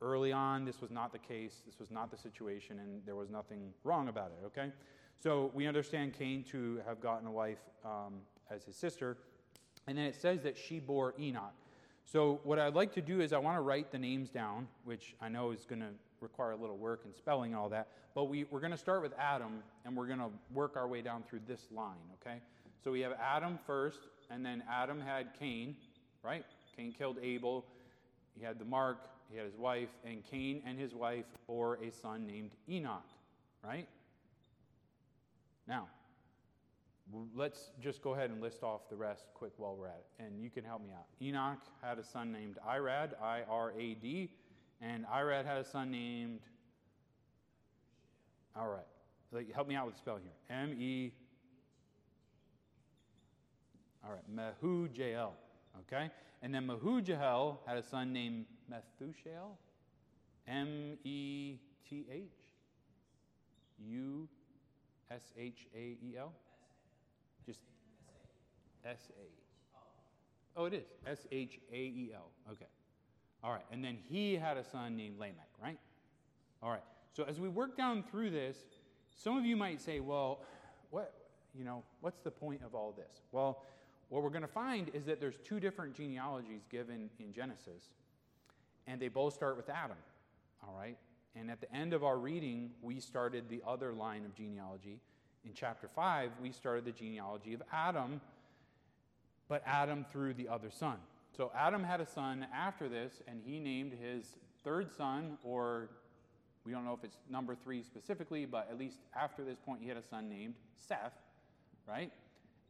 Early 0.00 0.32
on, 0.32 0.64
this 0.64 0.80
was 0.80 0.90
not 0.90 1.12
the 1.12 1.18
case. 1.18 1.62
This 1.64 1.78
was 1.78 1.90
not 1.90 2.10
the 2.10 2.18
situation, 2.18 2.78
and 2.78 3.00
there 3.06 3.14
was 3.14 3.30
nothing 3.30 3.72
wrong 3.82 4.08
about 4.08 4.30
it, 4.30 4.46
okay? 4.46 4.70
So 5.18 5.50
we 5.54 5.66
understand 5.66 6.12
Cain 6.12 6.44
to 6.50 6.80
have 6.86 7.00
gotten 7.00 7.26
a 7.26 7.32
wife 7.32 7.58
um, 7.84 8.14
as 8.50 8.64
his 8.64 8.76
sister. 8.76 9.16
And 9.86 9.96
then 9.96 10.04
it 10.04 10.14
says 10.14 10.42
that 10.42 10.56
she 10.56 10.80
bore 10.80 11.14
Enoch. 11.18 11.54
So 12.04 12.40
what 12.44 12.58
I'd 12.58 12.74
like 12.74 12.92
to 12.94 13.00
do 13.00 13.20
is 13.20 13.32
I 13.32 13.38
want 13.38 13.56
to 13.56 13.62
write 13.62 13.90
the 13.90 13.98
names 13.98 14.30
down, 14.30 14.68
which 14.84 15.14
I 15.20 15.28
know 15.28 15.50
is 15.50 15.64
going 15.64 15.80
to 15.80 15.90
require 16.20 16.52
a 16.52 16.56
little 16.56 16.76
work 16.76 17.02
and 17.04 17.14
spelling 17.14 17.52
and 17.52 17.60
all 17.60 17.68
that. 17.70 17.88
But 18.14 18.24
we, 18.24 18.44
we're 18.50 18.60
going 18.60 18.72
to 18.72 18.78
start 18.78 19.02
with 19.02 19.12
Adam, 19.18 19.62
and 19.84 19.96
we're 19.96 20.06
going 20.06 20.18
to 20.18 20.30
work 20.52 20.76
our 20.76 20.86
way 20.86 21.02
down 21.02 21.22
through 21.28 21.40
this 21.46 21.66
line, 21.70 21.96
okay? 22.20 22.40
So 22.82 22.90
we 22.90 23.00
have 23.00 23.12
Adam 23.12 23.58
first, 23.66 24.00
and 24.30 24.44
then 24.44 24.62
Adam 24.70 25.00
had 25.00 25.28
Cain, 25.38 25.76
right? 26.22 26.44
Cain 26.76 26.92
killed 26.92 27.18
Abel. 27.22 27.64
He 28.38 28.44
had 28.44 28.58
the 28.58 28.64
mark, 28.64 29.08
he 29.30 29.36
had 29.36 29.46
his 29.46 29.56
wife, 29.56 29.88
and 30.04 30.22
Cain 30.24 30.62
and 30.66 30.78
his 30.78 30.94
wife 30.94 31.24
bore 31.46 31.78
a 31.82 31.90
son 31.90 32.26
named 32.26 32.50
Enoch, 32.68 33.08
right? 33.64 33.88
Now, 35.66 35.88
let's 37.34 37.70
just 37.80 38.02
go 38.02 38.14
ahead 38.14 38.30
and 38.30 38.40
list 38.40 38.62
off 38.62 38.88
the 38.90 38.96
rest 38.96 39.26
quick 39.34 39.52
while 39.56 39.74
we're 39.74 39.88
at 39.88 40.04
it, 40.18 40.22
and 40.22 40.42
you 40.42 40.50
can 40.50 40.64
help 40.64 40.82
me 40.82 40.90
out. 40.92 41.06
Enoch 41.22 41.60
had 41.82 41.98
a 41.98 42.04
son 42.04 42.30
named 42.32 42.58
Irad, 42.68 43.20
I 43.22 43.42
R 43.48 43.72
A 43.78 43.94
D. 43.94 44.30
And 44.82 45.06
Irad 45.06 45.46
had 45.46 45.56
a 45.56 45.64
son 45.64 45.90
named. 45.90 46.40
All 48.54 48.68
right. 48.68 48.84
Like, 49.32 49.50
help 49.54 49.68
me 49.68 49.74
out 49.74 49.86
with 49.86 49.94
the 49.94 50.00
spelling 50.00 50.22
here. 50.22 50.34
M 50.50 50.74
E. 50.78 51.12
All 54.04 54.12
right. 54.12 54.54
Mehujael. 54.62 55.30
Okay. 55.80 56.10
And 56.42 56.54
then 56.54 56.66
Mehujael 56.66 57.58
had 57.66 57.76
a 57.76 57.82
son 57.82 58.12
named 58.12 58.46
Methushael. 58.70 59.56
M 60.48 60.96
E 61.04 61.56
T 61.88 62.06
H. 62.10 62.22
U 63.88 64.28
S 65.10 65.32
H 65.38 65.66
A 65.74 65.78
E 65.78 66.16
L. 66.18 66.32
Just 67.46 67.60
S 68.84 69.10
A. 69.18 70.58
Oh, 70.58 70.64
it 70.64 70.74
is. 70.74 70.86
S 71.06 71.26
H 71.30 71.58
A 71.72 71.76
E 71.76 72.10
L. 72.14 72.30
Okay. 72.50 72.66
All 73.44 73.52
right, 73.52 73.64
and 73.70 73.84
then 73.84 73.98
he 74.08 74.34
had 74.34 74.56
a 74.56 74.64
son 74.64 74.96
named 74.96 75.18
Lamech, 75.18 75.48
right? 75.62 75.78
All 76.62 76.70
right. 76.70 76.82
So 77.12 77.24
as 77.24 77.38
we 77.38 77.48
work 77.48 77.76
down 77.76 78.02
through 78.10 78.30
this, 78.30 78.56
some 79.14 79.36
of 79.36 79.44
you 79.44 79.56
might 79.56 79.80
say, 79.80 80.00
well, 80.00 80.40
what, 80.90 81.12
you 81.54 81.64
know, 81.64 81.82
what's 82.00 82.18
the 82.20 82.30
point 82.30 82.62
of 82.64 82.74
all 82.74 82.92
this? 82.96 83.20
Well, 83.30 83.62
what 84.08 84.22
we're 84.22 84.30
going 84.30 84.42
to 84.42 84.48
find 84.48 84.90
is 84.94 85.04
that 85.06 85.20
there's 85.20 85.38
two 85.44 85.60
different 85.60 85.94
genealogies 85.94 86.62
given 86.70 87.10
in 87.18 87.32
Genesis, 87.32 87.90
and 88.86 89.00
they 89.00 89.08
both 89.08 89.34
start 89.34 89.56
with 89.56 89.68
Adam. 89.68 89.96
All 90.66 90.76
right? 90.78 90.96
And 91.34 91.50
at 91.50 91.60
the 91.60 91.72
end 91.74 91.92
of 91.92 92.04
our 92.04 92.16
reading, 92.16 92.70
we 92.80 93.00
started 93.00 93.48
the 93.48 93.62
other 93.66 93.92
line 93.92 94.24
of 94.24 94.34
genealogy. 94.34 95.00
In 95.44 95.52
chapter 95.54 95.88
5, 95.88 96.30
we 96.42 96.50
started 96.50 96.84
the 96.84 96.92
genealogy 96.92 97.52
of 97.52 97.62
Adam, 97.72 98.20
but 99.48 99.62
Adam 99.66 100.06
through 100.10 100.34
the 100.34 100.48
other 100.48 100.70
son. 100.70 100.96
So 101.36 101.52
Adam 101.54 101.84
had 101.84 102.00
a 102.00 102.06
son 102.06 102.46
after 102.54 102.88
this, 102.88 103.20
and 103.28 103.40
he 103.44 103.60
named 103.60 103.92
his 103.92 104.34
third 104.64 104.90
son, 104.96 105.36
or 105.44 105.90
we 106.64 106.72
don't 106.72 106.84
know 106.84 106.94
if 106.94 107.04
it's 107.04 107.18
number 107.30 107.54
three 107.54 107.82
specifically, 107.82 108.46
but 108.46 108.68
at 108.70 108.78
least 108.78 108.98
after 109.14 109.44
this 109.44 109.58
point, 109.64 109.82
he 109.82 109.88
had 109.88 109.96
a 109.96 110.02
son 110.02 110.28
named 110.28 110.54
Seth, 110.76 111.12
right? 111.86 112.10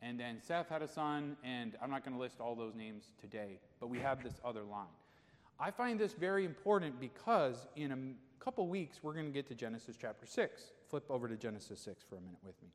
And 0.07 0.21
then 0.21 0.39
Seth 0.41 0.69
had 0.69 0.83
a 0.83 0.89
son, 0.89 1.37
and 1.43 1.77
I'm 1.83 1.91
not 1.91 2.05
going 2.05 2.15
to 2.15 2.21
list 2.21 2.41
all 2.41 2.55
those 2.55 2.75
names 2.75 3.11
today, 3.21 3.59
but 3.81 3.89
we 3.89 3.99
have 3.99 4.23
this 4.23 4.35
other 4.45 4.63
line. 4.63 4.87
I 5.59 5.71
find 5.71 5.99
this 5.99 6.13
very 6.13 6.45
important 6.45 7.01
because 7.01 7.67
in 7.75 7.93
a 7.93 8.45
couple 8.45 8.69
weeks, 8.69 9.01
we're 9.03 9.15
going 9.15 9.27
to 9.27 9.33
get 9.33 9.49
to 9.49 9.55
Genesis 9.55 9.97
chapter 10.01 10.27
6. 10.27 10.63
Flip 10.89 11.05
over 11.11 11.27
to 11.27 11.37
Genesis 11.37 11.81
6 11.81 12.05
for 12.09 12.17
a 12.17 12.21
minute 12.21 12.39
with 12.45 12.55
me. 12.63 12.69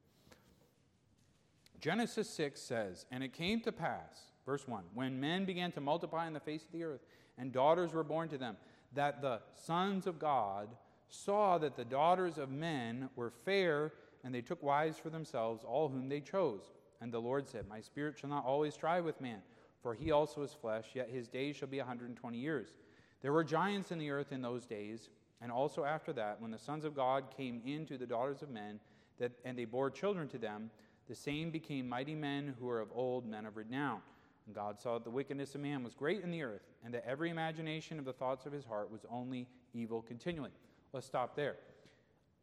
Genesis 1.80 2.30
6 2.30 2.60
says, 2.60 3.06
And 3.12 3.24
it 3.24 3.34
came 3.34 3.62
to 3.62 3.72
pass 3.72 4.32
Verse 4.46 4.68
1 4.68 4.84
When 4.94 5.20
men 5.20 5.46
began 5.46 5.72
to 5.74 5.82
multiply 5.82 6.26
on 6.26 6.34
the 6.34 6.40
face 6.40 6.66
of 6.66 6.72
the 6.72 6.84
earth, 6.84 7.02
and 7.38 7.52
daughters 7.52 7.94
were 7.94 8.04
born 8.04 8.30
to 8.30 8.38
them, 8.38 8.58
that 8.94 9.22
the 9.22 9.40
sons 9.56 10.08
of 10.08 10.20
God 10.20 10.70
saw 11.08 11.58
that 11.58 11.76
the 11.76 11.86
daughters 11.86 12.38
of 12.38 12.50
men 12.50 13.10
were 13.16 13.32
fair, 13.46 13.94
and 14.24 14.34
they 14.34 14.42
took 14.42 14.62
wives 14.62 14.98
for 14.98 15.10
themselves, 15.10 15.64
all 15.64 15.90
whom 15.90 16.10
they 16.10 16.20
chose. 16.20 16.72
And 17.02 17.12
the 17.12 17.20
Lord 17.20 17.50
said, 17.50 17.68
My 17.68 17.82
spirit 17.82 18.18
shall 18.18 18.30
not 18.30 18.46
always 18.46 18.76
strive 18.76 19.04
with 19.04 19.20
man, 19.20 19.42
for 19.82 19.94
he 19.94 20.12
also 20.12 20.44
is 20.44 20.54
flesh, 20.54 20.90
yet 20.94 21.10
his 21.10 21.28
days 21.28 21.56
shall 21.56 21.68
be 21.68 21.80
a 21.80 21.84
120 21.84 22.38
years. 22.38 22.76
There 23.22 23.34
were 23.34 23.44
giants 23.44 23.92
in 23.92 23.98
the 23.98 24.12
earth 24.12 24.32
in 24.32 24.42
those 24.42 24.66
days, 24.66 25.10
and 25.42 25.52
also 25.52 25.84
after 25.84 26.14
that, 26.14 26.40
when 26.40 26.52
the 26.52 26.60
sons 26.60 26.86
of 26.86 26.96
God 26.96 27.26
came 27.36 27.62
in 27.66 27.86
to 27.88 27.98
the 27.98 28.06
daughters 28.06 28.44
of 28.44 28.50
men, 28.50 28.80
that, 29.18 29.32
and 29.44 29.58
they 29.58 29.66
bore 29.66 29.90
children 29.90 30.28
to 30.30 30.38
them, 30.38 30.70
the 31.08 31.16
same 31.16 31.50
became 31.50 31.90
mighty 31.90 32.16
men 32.16 32.56
who 32.60 32.68
were 32.68 32.80
of 32.80 32.90
old, 32.94 33.26
men 33.26 33.46
of 33.46 33.58
renown. 33.58 34.02
And 34.46 34.56
God 34.56 34.80
saw 34.80 34.96
that 34.96 35.04
the 35.04 35.10
wickedness 35.10 35.56
of 35.56 35.62
man 35.62 35.84
was 35.84 35.94
great 35.94 36.24
in 36.24 36.32
the 36.32 36.44
earth, 36.44 36.62
and 36.86 36.94
that 36.94 37.06
every 37.08 37.30
imagination 37.30 38.00
of 38.00 38.06
the 38.06 38.14
thoughts 38.14 38.46
of 38.46 38.52
his 38.52 38.66
heart 38.66 38.92
was 38.92 39.06
only 39.10 39.48
evil 39.74 40.02
continually. 40.02 40.52
Let's 40.94 41.08
stop 41.08 41.36
there. 41.36 41.58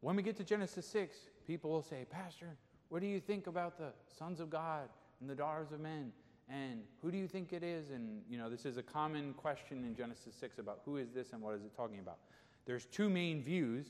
When 0.00 0.16
we 0.16 0.22
get 0.22 0.36
to 0.36 0.44
Genesis 0.44 0.86
6, 0.86 1.16
people 1.46 1.70
will 1.70 1.82
say, 1.82 2.06
Pastor, 2.08 2.56
what 2.88 3.00
do 3.00 3.06
you 3.06 3.20
think 3.20 3.46
about 3.46 3.78
the 3.78 3.92
sons 4.18 4.40
of 4.40 4.50
God 4.50 4.88
and 5.20 5.28
the 5.28 5.34
daughters 5.34 5.72
of 5.72 5.80
men? 5.80 6.12
And 6.48 6.80
who 7.02 7.10
do 7.10 7.18
you 7.18 7.28
think 7.28 7.52
it 7.52 7.62
is? 7.62 7.90
And, 7.90 8.22
you 8.28 8.38
know, 8.38 8.48
this 8.48 8.64
is 8.64 8.78
a 8.78 8.82
common 8.82 9.34
question 9.34 9.84
in 9.84 9.94
Genesis 9.94 10.34
6 10.40 10.58
about 10.58 10.80
who 10.84 10.96
is 10.96 11.10
this 11.10 11.32
and 11.32 11.42
what 11.42 11.54
is 11.54 11.62
it 11.62 11.76
talking 11.76 11.98
about. 11.98 12.18
There's 12.64 12.86
two 12.86 13.10
main 13.10 13.42
views, 13.42 13.86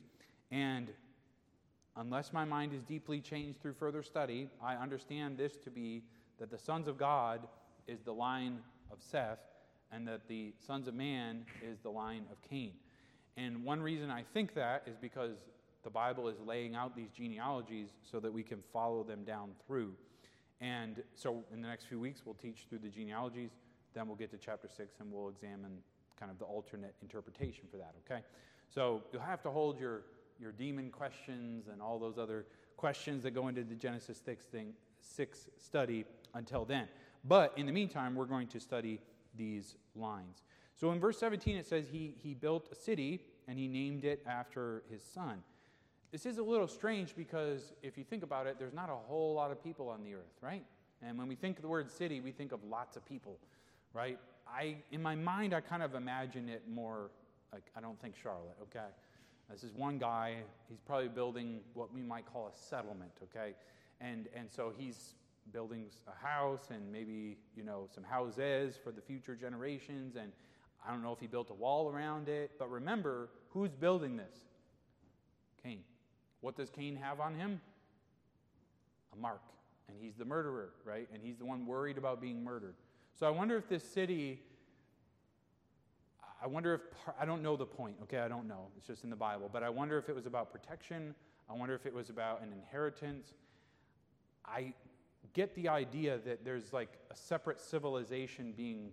and 0.51 0.91
unless 1.97 2.33
my 2.33 2.45
mind 2.45 2.73
is 2.73 2.83
deeply 2.83 3.21
changed 3.21 3.61
through 3.61 3.75
further 3.75 4.03
study, 4.03 4.49
I 4.63 4.75
understand 4.75 5.39
this 5.39 5.57
to 5.59 5.71
be 5.71 6.03
that 6.39 6.51
the 6.51 6.59
sons 6.59 6.89
of 6.89 6.99
God 6.99 7.47
is 7.87 8.01
the 8.03 8.13
line 8.13 8.59
of 8.91 8.99
Seth, 9.01 9.39
and 9.93 10.07
that 10.09 10.29
the 10.29 10.53
sons 10.65 10.89
of 10.89 10.95
man 10.95 11.45
is 11.63 11.79
the 11.81 11.91
line 11.91 12.25
of 12.31 12.41
Cain. 12.49 12.73
And 13.37 13.65
one 13.65 13.81
reason 13.81 14.11
I 14.11 14.25
think 14.35 14.55
that 14.55 14.83
is 14.87 14.97
because 14.97 15.39
the 15.89 15.93
Bible 15.93 16.29
is 16.29 16.37
laying 16.45 16.75
out 16.75 16.95
these 16.95 17.09
genealogies 17.17 17.89
so 18.03 18.21
that 18.21 18.31
we 18.31 18.43
can 18.43 18.63
follow 18.75 19.03
them 19.03 19.25
down 19.25 19.53
through. 19.67 19.95
And 20.61 21.03
so 21.15 21.43
in 21.51 21.63
the 21.63 21.69
next 21.69 21.87
few 21.87 21.99
weeks, 21.99 22.21
we'll 22.27 22.35
teach 22.35 22.67
through 22.69 22.81
the 22.81 22.91
genealogies. 22.91 23.53
Then 23.95 24.07
we'll 24.07 24.17
get 24.17 24.31
to 24.33 24.37
chapter 24.37 24.69
6 24.69 24.97
and 25.01 25.11
we'll 25.11 25.31
examine 25.31 25.79
kind 26.21 26.31
of 26.31 26.39
the 26.39 26.45
alternate 26.45 26.95
interpretation 27.01 27.65
for 27.71 27.79
that, 27.79 27.95
okay? 28.05 28.23
So 28.69 29.03
you'll 29.15 29.23
have 29.23 29.41
to 29.45 29.51
hold 29.51 29.81
your, 29.81 30.03
your 30.39 30.53
demon 30.53 30.91
questions 30.91 31.69
and 31.73 31.81
all 31.81 31.99
those 31.99 32.19
other 32.19 32.45
questions 32.77 33.23
that 33.23 33.31
go 33.31 33.49
into 33.49 33.65
the 33.65 33.75
Genesis 33.75 34.21
6, 34.23 34.45
thing, 34.45 34.75
6 35.01 35.49
study 35.57 36.05
until 36.35 36.67
then. 36.67 36.87
But 37.25 37.55
in 37.57 37.65
the 37.65 37.73
meantime, 37.73 38.15
we're 38.15 38.27
going 38.27 38.49
to 38.49 38.61
study 38.61 39.01
these 39.35 39.75
lines. 39.97 40.43
So 40.75 40.93
in 40.93 41.01
verse 41.01 41.17
17, 41.17 41.57
it 41.57 41.67
says 41.67 41.87
he, 41.91 42.15
he 42.23 42.35
built 42.35 42.69
a 42.71 42.75
city 42.75 43.23
and 43.47 43.59
he 43.59 43.69
named 43.69 44.05
it 44.05 44.23
after 44.27 44.83
his 44.91 45.03
son. 45.03 45.43
This 46.11 46.25
is 46.25 46.39
a 46.39 46.43
little 46.43 46.69
strange 46.69 47.15
because 47.15 47.73
if 47.83 47.99
you 47.99 48.05
think 48.05 48.23
about 48.23 48.47
it, 48.47 48.57
there's 48.59 48.73
not 48.73 48.89
a 48.89 48.95
whole 48.95 49.35
lot 49.35 49.51
of 49.51 49.63
people 49.63 49.89
on 49.91 50.03
the 50.03 50.15
earth, 50.15 50.39
right? 50.41 50.65
And 51.03 51.19
when 51.19 51.29
we 51.29 51.35
think 51.35 51.59
of 51.59 51.63
the 51.63 51.69
word 51.69 51.91
city, 51.91 52.21
we 52.21 52.33
think 52.33 52.53
of 52.53 52.65
lots 52.65 52.97
of 52.97 53.05
people, 53.05 53.39
right? 53.93 54.19
I, 54.47 54.77
in 54.91 55.03
my 55.03 55.15
mind, 55.15 55.55
I 55.55 55.61
kind 55.61 55.83
of 55.83 55.95
imagine 55.95 56.49
it 56.49 56.63
more 56.69 57.11
like, 57.53 57.65
I 57.77 57.81
don't 57.81 58.01
think 58.01 58.15
Charlotte, 58.21 58.57
okay? 58.63 58.87
This 59.51 59.65
is 59.65 59.75
one 59.75 59.99
guy, 59.99 60.37
he's 60.69 60.81
probably 60.81 61.09
building 61.09 61.61
what 61.75 61.93
we 61.93 62.03
might 62.03 62.25
call 62.31 62.53
a 62.55 62.59
settlement, 62.59 63.13
okay? 63.25 63.55
And, 64.01 64.29
and 64.35 64.51
so 64.51 64.73
he's 64.77 65.15
building 65.53 65.87
a 66.07 66.27
house 66.27 66.69
and 66.71 66.91
maybe, 66.93 67.39
you 67.55 67.65
know, 67.65 67.87
some 67.95 68.05
houses 68.05 68.79
for 68.83 68.93
the 68.93 69.01
future 69.01 69.35
generations 69.35 70.17
and 70.17 70.33
I 70.87 70.91
don't 70.91 71.03
know 71.03 71.13
if 71.13 71.21
he 71.21 71.27
built 71.27 71.51
a 71.51 71.55
wall 71.55 71.91
around 71.91 72.29
it, 72.29 72.53
but 72.59 72.71
remember, 72.71 73.31
who's 73.51 73.73
building 73.73 74.17
this? 74.17 74.37
Cain. 75.63 75.81
What 76.41 76.57
does 76.57 76.71
Cain 76.71 76.97
have 76.97 77.21
on 77.21 77.35
him? 77.35 77.61
A 79.13 79.17
mark. 79.17 79.43
And 79.89 79.97
he's 80.01 80.15
the 80.17 80.25
murderer, 80.25 80.71
right? 80.85 81.09
And 81.13 81.23
he's 81.23 81.39
the 81.39 81.45
one 81.45 81.67
worried 81.67 81.99
about 81.99 82.21
being 82.21 82.45
murdered. 82.45 82.75
So 83.19 83.27
I 83.27 83.31
wonder 83.31 83.57
if 83.57 83.69
this 83.69 83.83
city, 83.83 84.41
I 86.43 86.47
wonder 86.47 86.75
if, 86.75 86.81
I 87.21 87.25
don't 87.25 87.43
know 87.43 87.57
the 87.57 87.67
point, 87.67 87.97
okay? 88.03 88.19
I 88.19 88.29
don't 88.29 88.47
know. 88.47 88.69
It's 88.77 88.87
just 88.87 89.05
in 89.05 89.11
the 89.11 89.17
Bible. 89.17 89.51
But 89.53 89.63
I 89.63 89.71
wonder 89.71 89.99
if 89.99 90.09
it 90.09 90.15
was 90.15 90.27
about 90.27 90.53
protection. 90.53 91.15
I 91.51 91.55
wonder 91.55 91.75
if 91.75 91.87
it 91.87 91.95
was 91.95 92.11
about 92.11 92.43
an 92.43 92.53
inheritance. 92.53 93.33
I 94.45 94.75
get 95.33 95.55
the 95.55 95.69
idea 95.69 96.19
that 96.27 96.45
there's 96.45 96.73
like 96.73 96.99
a 97.11 97.17
separate 97.17 97.61
civilization 97.61 98.53
being 98.57 98.91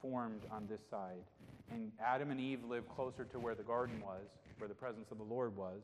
formed 0.00 0.42
on 0.52 0.66
this 0.68 0.80
side. 0.88 1.24
And 1.70 1.90
Adam 2.02 2.30
and 2.30 2.40
Eve 2.40 2.64
lived 2.64 2.88
closer 2.88 3.24
to 3.24 3.38
where 3.38 3.54
the 3.54 3.62
garden 3.62 4.00
was, 4.00 4.28
where 4.58 4.68
the 4.68 4.74
presence 4.74 5.10
of 5.10 5.18
the 5.18 5.24
Lord 5.24 5.56
was. 5.56 5.82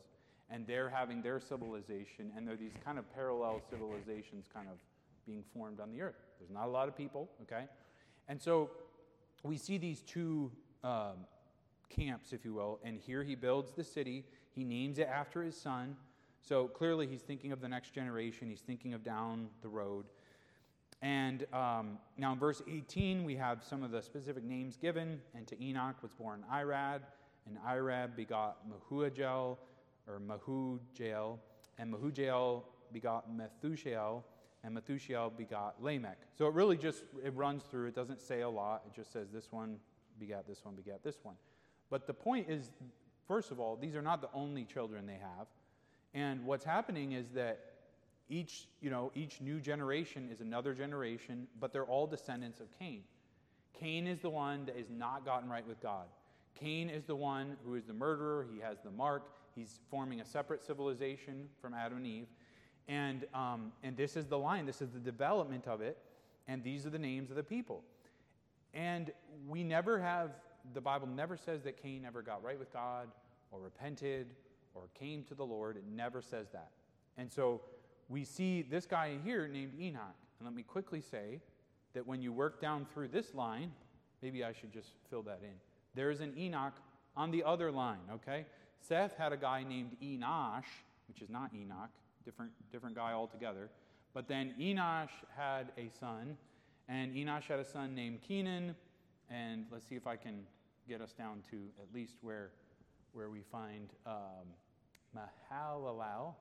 And 0.53 0.67
they're 0.67 0.91
having 0.91 1.23
their 1.23 1.41
civilization, 1.41 2.31
and 2.37 2.47
there 2.47 2.55
are 2.55 2.59
these 2.59 2.77
kind 2.85 2.99
of 2.99 3.11
parallel 3.15 3.63
civilizations 3.71 4.45
kind 4.53 4.69
of 4.69 4.77
being 5.27 5.43
formed 5.55 5.81
on 5.81 5.91
the 5.91 6.03
earth. 6.03 6.15
There's 6.39 6.51
not 6.51 6.67
a 6.67 6.71
lot 6.71 6.89
of 6.89 6.97
people, 6.97 7.29
okay? 7.43 7.65
And 8.29 8.41
so 8.41 8.71
we 9.43 9.57
see 9.57 9.79
these 9.79 10.03
two 10.03 10.51
um, 10.85 11.27
camps, 11.89 12.33
if 12.33 12.45
you 12.45 12.53
will, 12.53 12.81
and 12.85 12.99
here 12.99 13.23
he 13.25 13.35
builds 13.35 13.73
the 13.73 13.85
city. 13.85 14.25
He 14.55 14.63
names 14.63 14.99
it 14.99 15.09
after 15.09 15.43
his 15.43 15.57
son. 15.57 15.97
So 16.43 16.69
clearly 16.69 17.07
he's 17.07 17.23
thinking 17.23 17.53
of 17.53 17.61
the 17.61 17.69
next 17.69 17.95
generation, 17.95 18.51
he's 18.51 18.61
thinking 18.61 18.95
of 18.95 19.03
down 19.03 19.49
the 19.63 19.69
road. 19.69 20.05
And 21.03 21.47
um, 21.53 21.99
now 22.17 22.33
in 22.33 22.39
verse 22.39 22.63
18, 22.71 23.25
we 23.25 23.35
have 23.37 23.65
some 23.65 23.83
of 23.83 23.91
the 23.91 24.01
specific 24.01 24.45
names 24.45 24.77
given. 24.77 25.21
And 25.35 25.47
to 25.49 25.61
Enoch 25.63 25.97
was 26.01 26.13
born 26.13 26.45
Irad, 26.53 27.01
and 27.47 27.59
Irad 27.69 28.15
begot 28.15 28.59
Mehujael, 28.69 29.57
or 30.09 30.21
Mahujael, 30.21 31.39
and 31.79 31.93
Mahujael 31.93 32.63
begot 32.93 33.27
Methushael, 33.31 34.23
and 34.65 34.77
Methushael 34.77 35.37
begot 35.37 35.83
Lamech. 35.83 36.19
So 36.37 36.47
it 36.47 36.55
really 36.55 36.77
just 36.77 37.05
it 37.25 37.35
runs 37.35 37.63
through. 37.65 37.89
It 37.89 37.95
doesn't 37.95 38.21
say 38.21 38.43
a 38.43 38.49
lot. 38.49 38.83
It 38.87 38.95
just 38.95 39.13
says 39.13 39.29
this 39.33 39.49
one 39.51 39.77
begat 40.19 40.47
this 40.47 40.65
one 40.65 40.75
begat 40.75 41.03
this 41.03 41.17
one. 41.23 41.35
But 41.91 42.07
the 42.07 42.15
point 42.15 42.49
is, 42.49 42.71
first 43.27 43.51
of 43.51 43.61
all, 43.61 43.77
these 43.77 43.95
are 43.95 44.03
not 44.03 44.21
the 44.21 44.31
only 44.35 44.65
children 44.65 45.07
they 45.07 45.19
have. 45.21 45.47
And 46.15 46.45
what's 46.45 46.65
happening 46.65 47.13
is 47.13 47.29
that 47.31 47.73
each, 48.29 48.67
you 48.81 48.91
know, 48.91 49.11
each 49.15 49.41
new 49.41 49.61
generation 49.61 50.29
is 50.33 50.41
another 50.41 50.75
generation, 50.75 51.47
but 51.61 51.73
they're 51.73 51.85
all 51.85 52.07
descendants 52.07 52.61
of 52.61 52.67
Cain. 52.79 53.03
Cain 53.79 54.07
is 54.07 54.21
the 54.21 54.31
one 54.31 54.65
that 54.67 54.79
is 54.79 54.87
not 54.91 55.25
gotten 55.25 55.49
right 55.49 55.67
with 55.67 55.81
God. 55.83 56.07
Cain 56.59 56.89
is 56.89 57.05
the 57.05 57.17
one 57.17 57.57
who 57.65 57.75
is 57.75 57.85
the 57.85 57.93
murderer. 57.93 58.47
He 58.55 58.61
has 58.61 58.79
the 58.85 58.91
mark. 58.91 59.25
He's 59.55 59.81
forming 59.91 60.21
a 60.21 60.25
separate 60.25 60.63
civilization 60.63 61.49
from 61.61 61.75
Adam 61.75 61.99
and 61.99 62.07
Eve. 62.07 62.27
And, 62.89 63.27
um, 63.35 63.73
and 63.83 63.97
this 63.97 64.17
is 64.17 64.27
the 64.27 64.39
line, 64.39 64.67
this 64.67 64.83
is 64.83 64.91
the 64.91 64.99
development 64.99 65.67
of 65.67 65.81
it. 65.81 65.99
And 66.49 66.65
these 66.65 66.87
are 66.87 66.91
the 66.91 66.99
names 66.99 67.31
of 67.31 67.37
the 67.37 67.43
people. 67.43 67.83
And 68.75 69.13
we 69.49 69.63
never 69.63 70.01
have, 70.01 70.31
the 70.75 70.81
Bible 70.81 71.07
never 71.07 71.37
says 71.37 71.63
that 71.63 71.81
Cain 71.81 72.05
ever 72.07 72.23
got 72.23 72.43
right 72.43 72.59
with 72.59 72.73
God 72.73 73.09
or 73.51 73.61
repented 73.61 74.29
or 74.75 74.83
came 74.99 75.23
to 75.25 75.35
the 75.35 75.45
Lord. 75.45 75.77
It 75.77 75.85
never 75.87 76.21
says 76.21 76.49
that. 76.53 76.71
And 77.17 77.31
so 77.31 77.61
we 78.09 78.25
see 78.25 78.63
this 78.63 78.87
guy 78.87 79.19
here 79.25 79.47
named 79.47 79.73
Enoch. 79.79 80.17
And 80.39 80.47
let 80.47 80.55
me 80.55 80.63
quickly 80.63 81.01
say 81.01 81.41
that 81.95 82.07
when 82.07 82.23
you 82.23 82.33
work 82.33 82.61
down 82.61 82.87
through 82.93 83.09
this 83.09 83.35
line, 83.35 83.71
maybe 84.23 84.43
I 84.43 84.53
should 84.53 84.73
just 84.73 84.91
fill 85.11 85.23
that 85.23 85.41
in. 85.43 85.55
There 85.95 86.11
is 86.11 86.21
an 86.21 86.33
Enoch 86.37 86.75
on 87.17 87.31
the 87.31 87.45
other 87.45 87.71
line, 87.71 88.01
okay? 88.15 88.47
Seth 88.87 89.17
had 89.17 89.33
a 89.33 89.37
guy 89.37 89.63
named 89.63 89.97
Enosh, 90.03 90.65
which 91.09 91.23
is 91.23 91.31
not 91.31 91.51
Enoch, 91.55 91.91
different, 92.25 92.53
different 92.71 92.97
guy 92.97 93.13
altogether. 93.13 93.71
But 94.15 94.29
then 94.29 94.55
Enosh 94.61 95.11
had 95.37 95.73
a 95.79 95.89
son, 95.99 96.37
and 96.89 97.15
Enosh 97.15 97.45
had 97.45 97.61
a 97.61 97.65
son 97.65 97.95
named 97.95 98.21
Kenan. 98.27 98.75
And 99.31 99.67
let's 99.71 99.89
see 99.89 99.95
if 99.95 100.07
I 100.07 100.17
can 100.17 100.43
get 100.89 101.01
us 101.01 101.13
down 101.13 101.43
to 101.51 101.57
at 101.81 101.95
least 101.95 102.17
where, 102.21 102.51
where 103.13 103.31
we 103.31 103.43
find 103.51 103.89
um, 104.07 104.49
Mahalalel. 105.17 106.35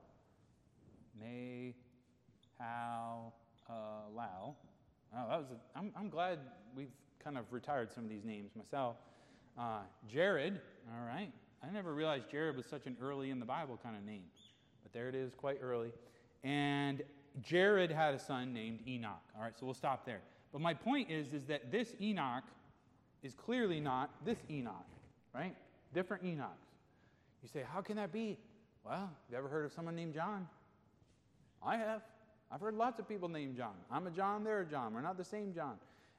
Uh, 2.60 4.08
Oh, 5.14 5.28
that 5.28 5.38
was 5.38 5.46
a, 5.50 5.78
I'm, 5.78 5.92
I'm 5.96 6.08
glad 6.08 6.38
we've 6.74 6.92
kind 7.22 7.36
of 7.36 7.44
retired 7.50 7.92
some 7.92 8.04
of 8.04 8.10
these 8.10 8.24
names 8.24 8.50
myself. 8.56 8.96
Uh, 9.58 9.80
Jared, 10.08 10.58
all 10.90 11.06
right. 11.06 11.30
I 11.62 11.70
never 11.70 11.94
realized 11.94 12.30
Jared 12.30 12.56
was 12.56 12.66
such 12.66 12.86
an 12.86 12.96
early 13.00 13.30
in 13.30 13.38
the 13.38 13.46
Bible 13.46 13.78
kind 13.82 13.96
of 13.96 14.04
name, 14.04 14.24
but 14.82 14.92
there 14.92 15.08
it 15.08 15.14
is, 15.14 15.34
quite 15.34 15.58
early. 15.62 15.92
And 16.42 17.02
Jared 17.40 17.90
had 17.90 18.14
a 18.14 18.18
son 18.18 18.52
named 18.52 18.80
Enoch. 18.86 19.22
All 19.36 19.42
right, 19.42 19.52
so 19.58 19.66
we'll 19.66 19.74
stop 19.74 20.04
there. 20.04 20.20
But 20.52 20.60
my 20.60 20.74
point 20.74 21.10
is, 21.10 21.32
is 21.32 21.44
that 21.46 21.70
this 21.70 21.94
Enoch 22.00 22.44
is 23.22 23.34
clearly 23.34 23.80
not 23.80 24.10
this 24.24 24.38
Enoch, 24.50 24.74
right? 25.34 25.54
Different 25.94 26.24
Enochs. 26.24 26.68
You 27.42 27.48
say, 27.48 27.62
how 27.72 27.80
can 27.80 27.96
that 27.96 28.12
be? 28.12 28.38
Well, 28.84 29.10
you 29.30 29.36
ever 29.36 29.48
heard 29.48 29.64
of 29.64 29.72
someone 29.72 29.94
named 29.94 30.14
John? 30.14 30.48
I 31.64 31.76
have. 31.76 32.02
I've 32.50 32.60
heard 32.60 32.74
lots 32.74 32.98
of 32.98 33.08
people 33.08 33.28
named 33.28 33.56
John. 33.56 33.74
I'm 33.90 34.06
a 34.06 34.10
John, 34.10 34.44
they're 34.44 34.60
a 34.60 34.66
John. 34.66 34.92
We're 34.92 35.00
not 35.00 35.16
the 35.16 35.24
same 35.24 35.54
John. 35.54 35.76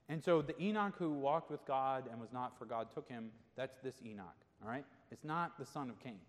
And 0.09 0.23
so 0.23 0.41
the 0.41 0.59
Enoch 0.62 0.95
who 0.97 1.12
walked 1.12 1.51
with 1.51 1.65
God 1.65 2.05
and 2.12 2.19
was 2.19 2.31
not, 2.33 2.57
for 2.57 2.65
God 2.65 2.88
took 2.93 3.07
him, 3.07 3.29
that's 3.55 3.77
this 3.83 3.95
Enoch, 4.05 4.25
all 4.63 4.69
right? 4.69 4.85
It's 5.13 5.24
not 5.24 5.60
the 5.60 5.65
son 5.65 5.91
of 5.91 6.00
Cain. 6.00 6.20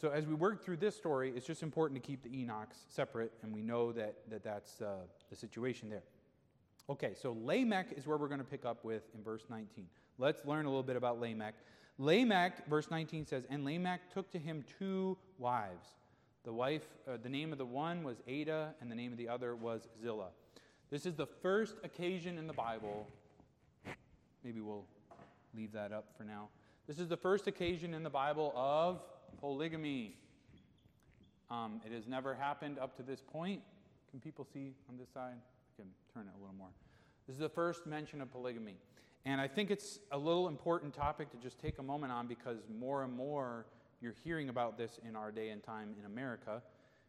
So 0.00 0.08
as 0.08 0.26
we 0.26 0.34
work 0.34 0.64
through 0.64 0.78
this 0.78 0.96
story, 0.96 1.30
it's 1.36 1.46
just 1.46 1.62
important 1.62 2.02
to 2.02 2.06
keep 2.06 2.22
the 2.22 2.30
Enochs 2.30 2.88
separate, 2.88 3.32
and 3.42 3.52
we 3.54 3.60
know 3.60 3.92
that, 3.92 4.16
that 4.30 4.42
that's 4.42 4.80
uh, 4.80 4.94
the 5.28 5.36
situation 5.36 5.90
there. 5.90 6.02
Okay, 6.88 7.12
so 7.14 7.36
Lamech 7.42 7.92
is 7.96 8.06
where 8.06 8.16
we're 8.16 8.28
going 8.28 8.40
to 8.40 8.46
pick 8.46 8.64
up 8.64 8.82
with 8.82 9.02
in 9.14 9.22
verse 9.22 9.44
19. 9.50 9.86
Let's 10.18 10.44
learn 10.46 10.64
a 10.64 10.68
little 10.70 10.82
bit 10.82 10.96
about 10.96 11.20
Lamech. 11.20 11.54
Lamech, 11.98 12.66
verse 12.66 12.90
19 12.90 13.26
says, 13.26 13.44
And 13.50 13.62
Lamech 13.62 14.10
took 14.12 14.30
to 14.32 14.38
him 14.38 14.64
two 14.78 15.18
wives. 15.38 15.88
The 16.44 16.52
wife, 16.52 16.86
uh, 17.06 17.18
the 17.22 17.28
name 17.28 17.52
of 17.52 17.58
the 17.58 17.66
one 17.66 18.02
was 18.02 18.22
Adah, 18.26 18.70
and 18.80 18.90
the 18.90 18.96
name 18.96 19.12
of 19.12 19.18
the 19.18 19.28
other 19.28 19.54
was 19.54 19.86
Zillah. 20.02 20.30
This 20.90 21.04
is 21.04 21.14
the 21.14 21.26
first 21.26 21.76
occasion 21.84 22.38
in 22.38 22.46
the 22.46 22.52
Bible. 22.54 23.06
Maybe 24.42 24.62
we'll 24.62 24.86
leave 25.54 25.72
that 25.72 25.92
up 25.92 26.06
for 26.16 26.24
now. 26.24 26.48
This 26.86 26.98
is 26.98 27.08
the 27.08 27.16
first 27.16 27.46
occasion 27.46 27.94
in 27.94 28.02
the 28.02 28.10
Bible 28.10 28.52
of 28.54 29.00
polygamy. 29.40 30.16
Um, 31.50 31.80
it 31.86 31.92
has 31.92 32.06
never 32.06 32.34
happened 32.34 32.78
up 32.78 32.94
to 32.98 33.02
this 33.02 33.22
point. 33.22 33.62
Can 34.10 34.20
people 34.20 34.46
see 34.52 34.74
on 34.90 34.98
this 34.98 35.08
side? 35.08 35.32
I 35.32 35.80
can 35.80 35.90
turn 36.12 36.26
it 36.26 36.38
a 36.38 36.40
little 36.40 36.54
more. 36.54 36.68
This 37.26 37.36
is 37.36 37.40
the 37.40 37.48
first 37.48 37.86
mention 37.86 38.20
of 38.20 38.30
polygamy. 38.30 38.74
And 39.24 39.40
I 39.40 39.48
think 39.48 39.70
it's 39.70 39.98
a 40.12 40.18
little 40.18 40.46
important 40.46 40.92
topic 40.92 41.30
to 41.30 41.38
just 41.38 41.58
take 41.58 41.78
a 41.78 41.82
moment 41.82 42.12
on 42.12 42.26
because 42.26 42.58
more 42.78 43.02
and 43.02 43.14
more 43.14 43.64
you're 44.02 44.14
hearing 44.22 44.50
about 44.50 44.76
this 44.76 45.00
in 45.08 45.16
our 45.16 45.32
day 45.32 45.48
and 45.48 45.62
time 45.62 45.94
in 45.98 46.04
America. 46.04 46.60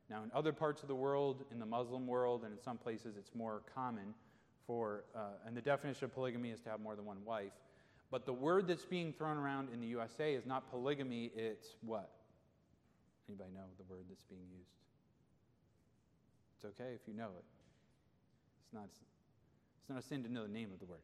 Now, 0.10 0.24
in 0.24 0.32
other 0.34 0.54
parts 0.54 0.84
of 0.84 0.88
the 0.88 0.96
world, 0.96 1.44
in 1.52 1.60
the 1.60 1.66
Muslim 1.66 2.08
world, 2.08 2.46
and 2.46 2.54
in 2.54 2.64
some 2.64 2.78
places, 2.78 3.18
it's 3.18 3.36
more 3.36 3.62
common 3.74 4.14
for, 4.66 5.04
uh, 5.14 5.20
and 5.46 5.58
the 5.58 5.62
definition 5.62 6.06
of 6.06 6.14
polygamy 6.14 6.52
is 6.52 6.62
to 6.62 6.70
have 6.70 6.80
more 6.80 6.96
than 6.96 7.04
one 7.04 7.18
wife. 7.26 7.52
But 8.16 8.26
the 8.26 8.32
word 8.32 8.66
that's 8.66 8.86
being 8.86 9.12
thrown 9.12 9.36
around 9.36 9.68
in 9.74 9.82
the 9.82 9.88
USA 9.88 10.36
is 10.36 10.46
not 10.46 10.72
polygamy, 10.72 11.34
it's 11.36 11.76
what? 11.82 12.12
Anybody 13.28 13.50
know 13.54 13.66
the 13.78 13.84
word 13.94 14.06
that's 14.08 14.24
being 14.24 14.48
used? 14.58 14.72
It's 16.56 16.64
okay 16.64 16.94
if 16.94 17.02
you 17.10 17.14
know 17.14 17.32
it. 17.38 17.44
It's 18.64 18.74
not, 18.74 18.86
it's 18.86 19.90
not 19.90 20.00
a 20.00 20.02
sin 20.02 20.24
to 20.24 20.32
know 20.32 20.44
the 20.44 20.54
name 20.54 20.70
of 20.72 20.80
the 20.80 20.86
word. 20.86 21.02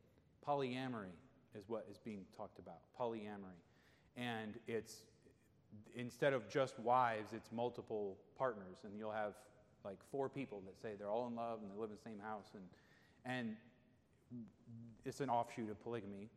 Polyamory 0.47 1.11
is 1.53 1.65
what 1.67 1.85
is 1.91 1.97
being 1.97 2.23
talked 2.37 2.59
about. 2.59 2.79
Polyamory. 2.97 3.59
And 4.15 4.53
it's 4.65 5.01
instead 5.93 6.31
of 6.31 6.47
just 6.47 6.79
wives, 6.79 7.33
it's 7.33 7.51
multiple 7.51 8.15
partners. 8.37 8.85
And 8.85 8.97
you'll 8.97 9.11
have 9.11 9.33
like 9.83 9.97
four 10.11 10.29
people 10.29 10.63
that 10.65 10.81
say 10.81 10.95
they're 10.97 11.11
all 11.11 11.27
in 11.27 11.35
love 11.35 11.59
and 11.61 11.69
they 11.69 11.75
live 11.75 11.89
in 11.89 11.97
the 11.97 12.09
same 12.09 12.21
house. 12.23 12.47
And, 12.53 12.63
and 13.25 13.57
it's 15.05 15.21
an 15.21 15.29
offshoot 15.29 15.69
of 15.69 15.81
polygamy. 15.81 16.29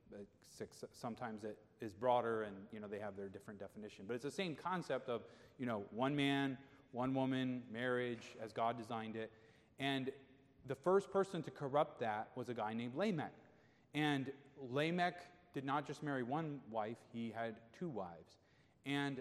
Sometimes 0.92 1.44
it 1.44 1.58
is 1.80 1.92
broader 1.92 2.42
and, 2.42 2.54
you 2.72 2.80
know, 2.80 2.86
they 2.86 2.98
have 2.98 3.16
their 3.16 3.28
different 3.28 3.60
definition. 3.60 4.04
But 4.06 4.14
it's 4.14 4.24
the 4.24 4.30
same 4.30 4.54
concept 4.54 5.08
of, 5.08 5.22
you 5.58 5.66
know, 5.66 5.82
one 5.90 6.14
man, 6.14 6.56
one 6.92 7.14
woman, 7.14 7.62
marriage 7.72 8.36
as 8.42 8.52
God 8.52 8.78
designed 8.78 9.16
it. 9.16 9.30
And 9.78 10.10
the 10.66 10.74
first 10.74 11.10
person 11.10 11.42
to 11.42 11.50
corrupt 11.50 12.00
that 12.00 12.28
was 12.36 12.48
a 12.48 12.54
guy 12.54 12.72
named 12.72 12.94
Lamech. 12.94 13.32
And 13.94 14.30
Lamech 14.70 15.26
did 15.52 15.64
not 15.64 15.86
just 15.86 16.02
marry 16.02 16.22
one 16.22 16.60
wife, 16.70 16.96
he 17.12 17.32
had 17.34 17.56
two 17.78 17.88
wives. 17.88 18.38
And 18.86 19.20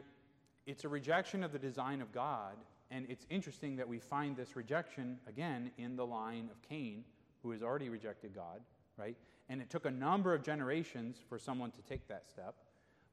it's 0.65 0.83
a 0.83 0.89
rejection 0.89 1.43
of 1.43 1.51
the 1.51 1.59
design 1.59 2.01
of 2.01 2.11
God. 2.11 2.55
And 2.91 3.05
it's 3.09 3.25
interesting 3.29 3.75
that 3.77 3.87
we 3.87 3.99
find 3.99 4.37
this 4.37 4.55
rejection 4.55 5.19
again 5.27 5.71
in 5.77 5.95
the 5.95 6.05
line 6.05 6.49
of 6.51 6.61
Cain, 6.61 7.03
who 7.41 7.51
has 7.51 7.61
already 7.63 7.89
rejected 7.89 8.33
God, 8.35 8.61
right? 8.97 9.17
And 9.49 9.61
it 9.61 9.69
took 9.69 9.85
a 9.85 9.91
number 9.91 10.33
of 10.33 10.43
generations 10.43 11.17
for 11.27 11.37
someone 11.37 11.71
to 11.71 11.81
take 11.81 12.07
that 12.07 12.27
step. 12.27 12.55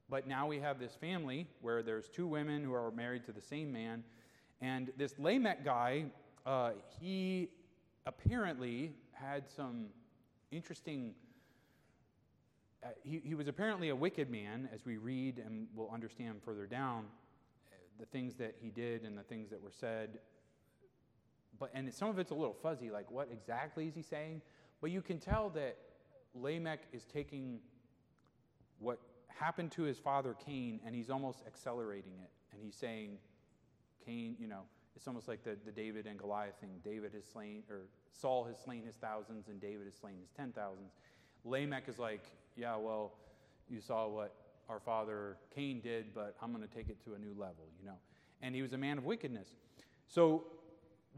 But 0.09 0.27
now 0.27 0.47
we 0.47 0.59
have 0.61 0.79
this 0.79 0.95
family 0.95 1.47
where 1.61 1.83
there's 1.83 2.09
two 2.09 2.27
women 2.27 2.65
who 2.65 2.75
are 2.75 2.91
married 2.91 3.25
to 3.27 3.33
the 3.33 3.41
same 3.41 3.73
man. 3.73 4.05
And 4.61 4.93
this 4.97 5.19
Lamech 5.19 5.65
guy, 5.65 6.07
uh, 6.45 6.73
he 7.01 7.49
apparently 8.07 8.93
had 9.13 9.49
some 9.49 9.87
interesting. 10.51 11.15
Uh, 12.83 12.89
he, 13.05 13.21
he 13.25 13.35
was 13.35 13.47
apparently 13.47 13.91
a 13.91 13.97
wicked 13.97 14.31
man, 14.31 14.69
as 14.73 14.85
we 14.85 14.97
read 14.97 15.39
and 15.39 15.67
we'll 15.75 15.91
understand 15.91 16.41
further 16.45 16.67
down 16.67 17.05
the 18.01 18.07
things 18.07 18.35
that 18.37 18.57
he 18.61 18.71
did 18.71 19.05
and 19.05 19.17
the 19.17 19.23
things 19.23 19.51
that 19.51 19.63
were 19.63 19.71
said. 19.71 20.19
But, 21.59 21.71
and 21.75 21.93
some 21.93 22.09
of 22.09 22.19
it's 22.19 22.31
a 22.31 22.35
little 22.35 22.57
fuzzy, 22.63 22.91
like 22.91 23.11
what 23.11 23.29
exactly 23.31 23.87
is 23.87 23.95
he 23.95 24.03
saying? 24.03 24.41
But 24.81 24.91
you 24.91 25.03
can 25.03 25.19
tell 25.19 25.51
that 25.51 25.77
Lamech 26.35 26.81
is 26.93 27.05
taking 27.05 27.61
what 28.79 28.99
happened 29.29 29.73
to 29.73 29.83
his 29.83 29.99
father 29.99 30.37
Cain 30.45 30.81
and 30.85 30.95
he's 30.95 31.11
almost 31.11 31.43
accelerating 31.47 32.13
it. 32.23 32.31
And 32.53 32.61
he's 32.63 32.75
saying, 32.75 33.19
Cain, 34.05 34.37
you 34.39 34.49
know, 34.49 34.63
it's 34.97 35.07
almost 35.07 35.29
like 35.29 35.45
the, 35.45 35.57
the 35.65 35.73
David 35.73 36.07
and 36.07 36.19
Goliath 36.19 36.57
thing. 36.61 36.81
David 36.85 37.13
has 37.15 37.25
slain, 37.25 37.63
or 37.71 37.83
Saul 38.13 38.45
has 38.45 38.59
slain 38.59 38.85
his 38.85 38.97
thousands, 38.97 39.49
and 39.49 39.61
David 39.61 39.87
has 39.87 39.95
slain 39.95 40.17
his 40.21 40.31
ten 40.37 40.53
thousands. 40.53 40.93
Lamech 41.45 41.85
is 41.89 41.99
like, 41.99 42.23
yeah, 42.57 42.77
well, 42.77 43.13
you 43.69 43.81
saw 43.81 44.09
what 44.09 44.35
our 44.69 44.81
father 44.81 45.37
Cain 45.55 45.81
did, 45.81 46.13
but 46.15 46.37
I'm 46.43 46.53
going 46.53 46.67
to 46.67 46.75
take 46.75 46.89
it 46.89 47.03
to 47.05 47.15
a 47.15 47.19
new 47.19 47.35
level, 47.37 47.65
you 47.79 47.87
know. 47.87 47.97
And 48.43 48.55
he 48.55 48.63
was 48.63 48.73
a 48.73 48.79
man 48.79 48.99
of 48.99 49.05
wickedness. 49.05 49.49
So 50.07 50.45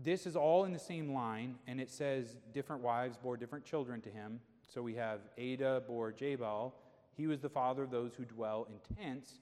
this 0.03 0.27
is 0.27 0.37
all 0.37 0.65
in 0.65 0.73
the 0.73 0.79
same 0.79 1.13
line, 1.13 1.57
and 1.67 1.81
it 1.81 1.91
says 1.91 2.37
different 2.53 2.83
wives 2.83 3.17
bore 3.17 3.37
different 3.37 3.65
children 3.65 4.01
to 4.03 4.11
him. 4.11 4.41
So 4.73 4.81
we 4.81 4.95
have 4.95 5.21
Adah 5.37 5.83
bore 5.87 6.13
Jabal. 6.13 6.75
He 7.15 7.27
was 7.27 7.41
the 7.41 7.49
father 7.51 7.83
of 7.83 7.91
those 7.91 8.15
who 8.15 8.25
dwell 8.25 8.67
in 8.71 8.97
tents 8.97 9.35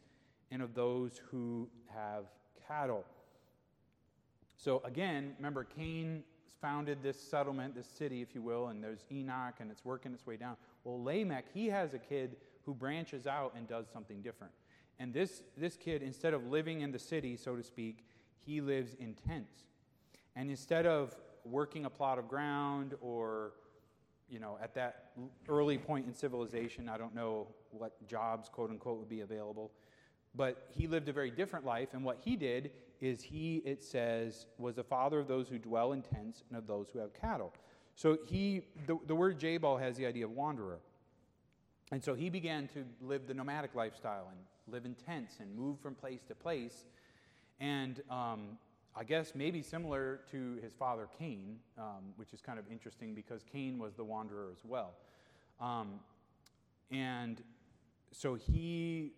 and 0.50 0.60
of 0.60 0.74
those 0.74 1.20
who 1.30 1.68
have 1.86 2.24
cattle. 2.66 3.04
So 4.56 4.82
again, 4.84 5.34
remember, 5.38 5.62
Cain 5.62 6.24
founded 6.60 6.98
this 7.00 7.20
settlement, 7.20 7.76
this 7.76 7.86
city, 7.86 8.22
if 8.22 8.34
you 8.34 8.42
will, 8.42 8.68
and 8.68 8.82
there's 8.82 9.04
Enoch, 9.12 9.54
and 9.60 9.70
it's 9.70 9.84
working 9.84 10.12
its 10.12 10.26
way 10.26 10.36
down. 10.36 10.56
Well, 10.82 11.02
Lamech, 11.02 11.44
he 11.54 11.68
has 11.68 11.94
a 11.94 11.98
kid 11.98 12.36
who 12.66 12.74
branches 12.74 13.28
out 13.28 13.54
and 13.56 13.68
does 13.68 13.86
something 13.92 14.22
different. 14.22 14.52
And 14.98 15.14
this, 15.14 15.42
this 15.56 15.76
kid, 15.76 16.02
instead 16.02 16.34
of 16.34 16.48
living 16.48 16.80
in 16.80 16.90
the 16.90 16.98
city, 16.98 17.36
so 17.36 17.54
to 17.54 17.62
speak, 17.62 18.04
he 18.44 18.60
lives 18.60 18.94
in 18.98 19.14
tents. 19.14 19.54
And 20.34 20.50
instead 20.50 20.86
of 20.86 21.14
working 21.44 21.84
a 21.84 21.90
plot 21.90 22.18
of 22.18 22.28
ground 22.28 22.94
or, 23.00 23.52
you 24.30 24.38
know, 24.38 24.58
at 24.62 24.74
that 24.74 25.10
early 25.48 25.76
point 25.76 26.06
in 26.06 26.14
civilization, 26.14 26.88
I 26.88 26.96
don't 26.96 27.14
know 27.14 27.48
what 27.70 28.06
jobs, 28.06 28.48
quote 28.48 28.70
unquote, 28.70 28.98
would 28.98 29.08
be 29.08 29.20
available. 29.20 29.72
But 30.34 30.68
he 30.70 30.86
lived 30.86 31.08
a 31.08 31.12
very 31.12 31.30
different 31.30 31.64
life. 31.64 31.88
And 31.92 32.04
what 32.04 32.18
he 32.24 32.36
did 32.36 32.70
is 33.00 33.22
he, 33.22 33.62
it 33.64 33.82
says, 33.82 34.46
was 34.58 34.76
the 34.76 34.84
father 34.84 35.18
of 35.18 35.26
those 35.26 35.48
who 35.48 35.58
dwell 35.58 35.92
in 35.92 36.02
tents 36.02 36.44
and 36.48 36.56
of 36.56 36.66
those 36.66 36.88
who 36.92 37.00
have 37.00 37.12
cattle. 37.12 37.52
So 37.96 38.18
he, 38.26 38.62
the, 38.86 38.98
the 39.06 39.14
word 39.14 39.38
Jabal 39.38 39.76
has 39.78 39.96
the 39.96 40.06
idea 40.06 40.24
of 40.24 40.30
wanderer. 40.30 40.78
And 41.90 42.02
so 42.02 42.14
he 42.14 42.30
began 42.30 42.68
to 42.68 42.84
live 43.00 43.26
the 43.26 43.34
nomadic 43.34 43.74
lifestyle 43.74 44.28
and 44.30 44.38
live 44.72 44.84
in 44.84 44.94
tents 44.94 45.38
and 45.40 45.52
move 45.56 45.80
from 45.80 45.94
place 45.94 46.20
to 46.28 46.34
place. 46.36 46.84
And 47.58 48.00
um, 48.08 48.58
I 48.96 49.04
guess 49.04 49.34
maybe 49.34 49.62
similar 49.62 50.20
to 50.32 50.58
his 50.62 50.72
father 50.72 51.08
Cain, 51.18 51.58
um, 51.78 52.12
which 52.16 52.32
is 52.32 52.40
kind 52.40 52.58
of 52.58 52.64
interesting 52.70 53.14
because 53.14 53.42
Cain 53.50 53.78
was 53.78 53.94
the 53.94 54.04
wanderer 54.04 54.48
as 54.52 54.64
well. 54.64 54.94
Um, 55.60 56.00
and 56.90 57.42
so 58.12 58.34
he 58.34 59.12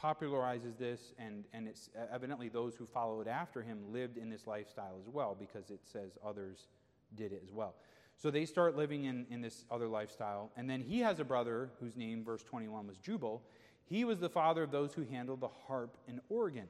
popularizes 0.00 0.78
this, 0.78 1.12
and, 1.18 1.44
and 1.52 1.66
it's 1.66 1.90
evidently 2.12 2.48
those 2.48 2.76
who 2.76 2.86
followed 2.86 3.26
after 3.26 3.62
him 3.62 3.92
lived 3.92 4.16
in 4.16 4.30
this 4.30 4.46
lifestyle 4.46 4.96
as 5.00 5.08
well 5.08 5.36
because 5.38 5.70
it 5.70 5.80
says 5.84 6.12
others 6.24 6.68
did 7.16 7.32
it 7.32 7.42
as 7.44 7.52
well. 7.52 7.74
So 8.16 8.30
they 8.30 8.44
start 8.46 8.76
living 8.76 9.04
in, 9.04 9.26
in 9.30 9.40
this 9.40 9.64
other 9.70 9.88
lifestyle. 9.88 10.50
And 10.56 10.68
then 10.68 10.80
he 10.80 11.00
has 11.00 11.20
a 11.20 11.24
brother 11.24 11.70
whose 11.80 11.96
name, 11.96 12.24
verse 12.24 12.42
21, 12.42 12.86
was 12.86 12.96
Jubal. 12.98 13.42
He 13.84 14.04
was 14.04 14.18
the 14.18 14.28
father 14.28 14.62
of 14.62 14.70
those 14.70 14.92
who 14.92 15.04
handled 15.04 15.40
the 15.40 15.48
harp 15.66 15.96
and 16.08 16.20
organ. 16.28 16.68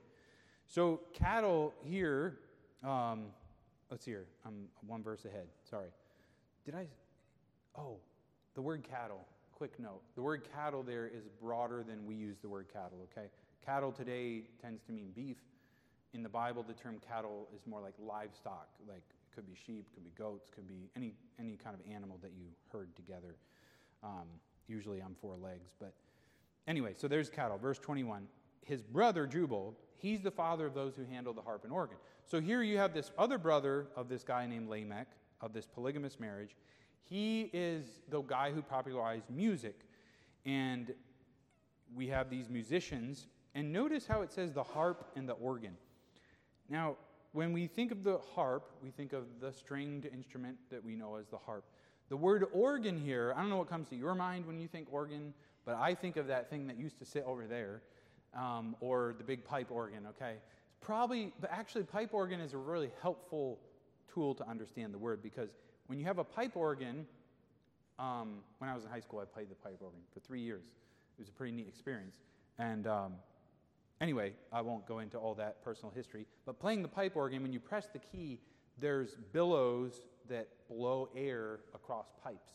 So 0.69 1.01
cattle 1.15 1.73
here, 1.83 2.41
um, 2.85 3.25
let's 3.91 4.05
see 4.05 4.11
here. 4.11 4.27
I'm 4.45 4.69
one 4.87 5.03
verse 5.03 5.25
ahead. 5.25 5.47
Sorry. 5.69 5.89
Did 6.67 6.75
I? 6.75 6.87
Oh, 7.77 7.97
the 8.55 8.61
word 8.61 8.87
cattle. 8.89 9.25
Quick 9.53 9.81
note. 9.81 10.03
The 10.15 10.23
word 10.23 10.47
cattle 10.55 10.83
there 10.83 11.07
is 11.07 11.25
broader 11.41 11.83
than 11.83 12.07
we 12.07 12.15
use 12.15 12.37
the 12.43 12.51
word 12.51 12.67
cattle, 12.71 12.99
okay? 13.11 13.29
Cattle 13.65 13.91
today 13.91 14.43
tends 14.61 14.83
to 14.85 14.93
mean 14.93 15.11
beef. 15.17 15.39
In 16.13 16.23
the 16.23 16.29
Bible, 16.29 16.63
the 16.63 16.75
term 16.75 17.01
cattle 17.07 17.49
is 17.57 17.67
more 17.67 17.81
like 17.81 17.95
livestock, 17.99 18.69
like 18.87 19.03
could 19.35 19.47
be 19.47 19.55
sheep, 19.55 19.87
could 19.95 20.05
be 20.05 20.13
goats, 20.19 20.51
could 20.55 20.69
be 20.69 20.91
any, 20.97 21.15
any 21.41 21.57
kind 21.57 21.75
of 21.75 21.81
animal 21.93 22.19
that 22.23 22.33
you 22.39 22.47
herd 22.71 22.95
together. 22.95 23.37
Um, 24.05 24.27
usually 24.69 25.01
I'm 25.01 25.17
four 25.21 25.37
legs, 25.37 25.71
but 25.81 25.95
anyway, 26.67 26.93
so 26.97 27.09
there's 27.09 27.31
cattle. 27.31 27.57
Verse 27.57 27.79
21. 27.79 28.27
His 28.65 28.83
brother, 28.83 29.27
Jubal, 29.27 29.75
he's 29.97 30.21
the 30.21 30.31
father 30.31 30.67
of 30.67 30.75
those 30.75 30.95
who 30.95 31.05
handle 31.05 31.33
the 31.33 31.43
harp 31.43 31.65
and 31.65 31.73
organ. 31.73 31.97
So 32.25 32.41
here 32.41 32.63
you 32.63 32.79
have 32.79 32.93
this 32.93 33.11
other 33.19 33.39
brother 33.39 33.87
of 33.97 34.09
this 34.09 34.23
guy 34.23 34.47
named 34.47 34.69
Lamech, 34.69 35.09
of 35.41 35.53
this 35.53 35.67
polygamous 35.67 36.21
marriage. 36.21 36.57
He 37.05 37.51
is 37.53 37.85
the 38.09 38.21
guy 38.21 38.53
who 38.53 38.61
popularized 38.61 39.31
music. 39.31 39.81
And 40.45 40.93
we 41.95 42.09
have 42.09 42.29
these 42.29 42.49
musicians. 42.49 43.27
And 43.55 43.73
notice 43.73 44.07
how 44.07 44.23
it 44.23 44.31
says 44.31 44.53
the 44.53 44.63
harp 44.63 45.11
and 45.17 45.29
the 45.29 45.33
organ. 45.35 45.77
Now, 46.69 46.97
when 47.33 47.53
we 47.53 47.67
think 47.67 47.93
of 47.93 48.05
the 48.05 48.19
harp, 48.35 48.71
we 48.83 48.91
think 48.91 49.13
of 49.13 49.25
the 49.41 49.53
stringed 49.53 50.07
instrument 50.07 50.57
that 50.71 50.85
we 50.85 50.97
know 50.97 51.17
as 51.17 51.29
the 51.29 51.39
harp. 51.39 51.65
The 52.09 52.17
word 52.17 52.47
organ 52.53 52.99
here, 52.99 53.35
I 53.37 53.41
don't 53.41 53.51
know 53.51 53.59
what 53.59 53.69
comes 53.69 53.89
to 53.91 53.97
your 53.97 54.15
mind 54.15 54.47
when 54.47 54.59
you 54.59 54.69
think 54.69 54.89
organ, 54.91 55.35
but 55.65 55.77
I 55.77 55.95
think 55.95 56.17
of 56.17 56.27
that 56.29 56.49
thing 56.49 56.67
that 56.69 56.79
used 56.79 56.99
to 57.01 57.05
sit 57.05 57.25
over 57.25 57.47
there, 57.47 57.83
um, 58.35 58.77
or 58.81 59.15
the 59.19 59.25
big 59.25 59.45
pipe 59.45 59.71
organ, 59.71 60.07
okay? 60.11 60.35
It's 60.67 60.77
probably, 60.81 61.33
but 61.41 61.51
actually, 61.51 61.85
pipe 61.85 62.11
organ 62.13 62.41
is 62.41 62.55
a 62.55 62.59
really 62.59 62.91
helpful 63.03 63.59
tool 64.13 64.35
to 64.35 64.49
understand 64.49 64.93
the 64.95 64.99
word 64.99 65.23
because 65.23 65.51
when 65.87 65.99
you 65.99 66.05
have 66.07 66.19
a 66.19 66.25
pipe 66.25 66.57
organ, 66.57 67.07
um, 67.99 68.39
when 68.59 68.71
I 68.71 68.75
was 68.75 68.85
in 68.85 68.91
high 68.91 69.01
school, 69.01 69.21
I 69.21 69.25
played 69.25 69.51
the 69.51 69.55
pipe 69.55 69.79
organ 69.81 70.01
for 70.13 70.21
three 70.21 70.41
years. 70.41 70.65
It 71.19 71.23
was 71.23 71.29
a 71.29 71.33
pretty 71.33 71.53
neat 71.53 71.69
experience. 71.69 72.17
And 72.59 72.87
um, 72.87 73.15
anyway, 74.01 74.33
I 74.53 74.61
won't 74.61 74.87
go 74.87 75.01
into 75.01 75.19
all 75.19 75.35
that 75.35 75.63
personal 75.65 75.93
history, 75.95 76.27
but 76.47 76.61
playing 76.61 76.83
the 76.83 76.89
pipe 76.89 77.17
organ, 77.17 77.43
when 77.43 77.53
you 77.53 77.61
press 77.61 77.89
the 77.93 77.99
key, 77.99 78.41
there's 78.81 79.17
bellows 79.33 80.03
that 80.29 80.49
blow 80.69 81.09
air 81.17 81.61
across 81.75 82.13
pipes, 82.23 82.53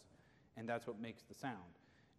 and 0.55 0.67
that's 0.67 0.87
what 0.87 0.99
makes 1.01 1.23
the 1.23 1.35
sound. 1.35 1.57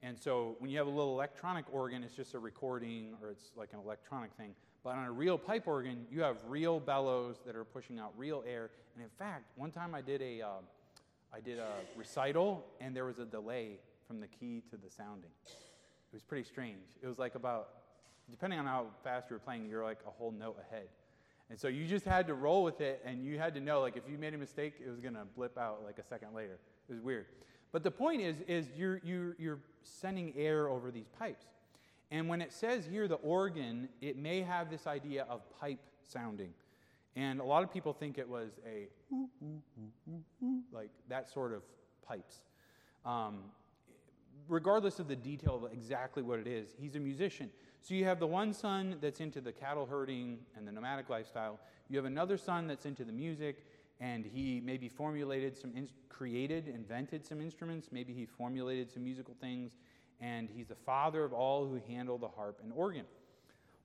And 0.05 0.21
so 0.21 0.57
when 0.59 0.71
you 0.71 0.77
have 0.77 0.87
a 0.87 0.91
little 0.91 1.15
electronic 1.15 1.65
organ, 1.73 2.03
it's 2.03 2.15
just 2.15 2.35
a 2.35 2.39
recording 2.39 3.15
or 3.23 3.31
it's 3.31 3.53
like 3.57 3.73
an 3.73 3.79
electronic 3.83 4.33
thing. 4.35 4.55
But 4.85 4.97
on 4.97 5.07
a 5.07 5.11
real 5.11 5.39
pipe 5.39 5.67
organ, 5.67 6.07
you 6.11 6.21
have 6.21 6.37
real 6.47 6.79
bellows 6.79 7.37
that 7.47 7.57
are 7.57 7.65
pushing 7.65 7.99
out 7.99 8.13
real 8.15 8.45
air. 8.47 8.71
And 8.95 9.03
in 9.03 9.09
fact, 9.19 9.45
one 9.57 9.71
time 9.71 9.95
I 9.95 10.03
did 10.03 10.21
a, 10.21 10.43
uh, 10.43 10.49
I 11.33 11.41
did 11.41 11.59
a 11.59 11.71
recital, 11.97 12.67
and 12.83 12.95
there 12.95 13.07
was 13.07 13.19
a 13.19 13.25
delay 13.25 13.79
from 14.07 14.21
the 14.21 14.27
key 14.27 14.63
to 14.71 14.77
the 14.77 14.91
sounding. 14.91 15.31
It 15.47 16.13
was 16.13 16.23
pretty 16.23 16.45
strange. 16.45 16.85
It 17.03 17.07
was 17.07 17.19
like 17.19 17.35
about, 17.35 17.71
depending 18.31 18.59
on 18.59 18.67
how 18.67 18.89
fast 19.03 19.31
you 19.31 19.37
were 19.37 19.41
playing, 19.41 19.67
you're 19.71 19.85
like 19.85 20.01
a 20.07 20.11
whole 20.11 20.33
note 20.33 20.59
ahead. 20.71 20.89
And 21.49 21.59
so 21.59 21.69
you 21.69 21.87
just 21.87 22.05
had 22.05 22.27
to 22.27 22.35
roll 22.35 22.63
with 22.63 22.83
it, 22.83 23.01
and 23.07 23.25
you 23.25 23.39
had 23.39 23.55
to 23.55 23.61
know, 23.61 23.81
like, 23.81 23.97
if 23.97 24.03
you 24.07 24.19
made 24.19 24.35
a 24.35 24.39
mistake, 24.39 24.75
it 24.85 24.91
was 24.91 25.01
going 25.01 25.15
to 25.15 25.25
blip 25.35 25.57
out 25.57 25.83
like 25.83 25.99
a 25.99 26.05
second 26.05 26.35
later. 26.35 26.59
It 26.91 26.93
was 26.93 27.01
weird. 27.01 27.27
But 27.75 27.83
the 27.83 27.91
point 27.91 28.23
is, 28.23 28.37
is 28.47 28.69
you're, 28.77 29.01
you're, 29.03 29.35
you're 29.37 29.59
sending 29.83 30.33
air 30.37 30.69
over 30.69 30.93
these 30.93 31.09
pipes. 31.19 31.47
And 32.13 32.29
when 32.29 32.41
it 32.41 32.53
says 32.53 32.87
here 32.87 33.09
the 33.09 33.17
organ, 33.17 33.89
it 34.01 34.17
may 34.17 34.43
have 34.43 34.71
this 34.71 34.87
idea 34.87 35.27
of 35.29 35.41
pipe 35.59 35.81
sounding. 36.05 36.51
And 37.17 37.41
a 37.41 37.45
lot 37.45 37.65
of 37.65 37.73
people 37.73 37.93
think 37.93 38.17
it 38.17 38.29
was 38.29 38.53
a 38.65 38.87
like 40.73 40.91
that 41.09 41.29
sort 41.29 41.53
of 41.53 41.63
pipes. 42.07 42.43
Um, 43.05 43.41
regardless 44.47 45.01
of 45.01 45.09
the 45.09 45.17
detail 45.17 45.65
of 45.65 45.73
exactly 45.73 46.23
what 46.23 46.39
it 46.39 46.47
is, 46.47 46.69
he's 46.79 46.95
a 46.95 47.01
musician. 47.01 47.51
So 47.81 47.95
you 47.95 48.05
have 48.05 48.21
the 48.21 48.27
one 48.29 48.53
son 48.53 48.99
that's 49.01 49.19
into 49.19 49.41
the 49.41 49.53
cattle 49.53 49.85
herding 49.85 50.39
and 50.57 50.65
the 50.65 50.71
nomadic 50.71 51.11
lifestyle. 51.11 51.59
You 51.89 51.97
have 51.99 52.07
another 52.07 52.37
son 52.37 52.69
that's 52.69 52.87
into 52.87 53.03
the 53.03 53.13
music, 53.13 53.67
and 54.05 54.27
he 54.27 54.61
maybe 54.63 54.87
formulated 54.87 55.57
some, 55.57 55.73
in- 55.75 55.89
created, 56.11 56.69
invented 56.69 57.25
some 57.25 57.41
instruments. 57.41 57.89
Maybe 57.91 58.13
he 58.13 58.27
formulated 58.27 58.91
some 58.91 59.03
musical 59.03 59.35
things, 59.41 59.79
and 60.21 60.49
he's 60.55 60.69
the 60.69 60.75
father 60.75 61.25
of 61.25 61.33
all 61.33 61.67
who 61.67 61.81
handle 61.89 62.19
the 62.19 62.29
harp 62.29 62.61
and 62.63 62.71
organ. 62.75 63.07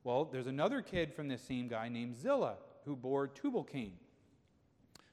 Well, 0.04 0.26
there's 0.26 0.48
another 0.48 0.82
kid 0.82 1.14
from 1.14 1.30
this 1.30 1.42
same 1.42 1.70
guy 1.70 1.88
named 1.88 2.18
Zillah 2.18 2.58
who 2.84 2.98
bore 2.98 3.28
Tubal 3.28 3.64
Cain. 3.64 3.94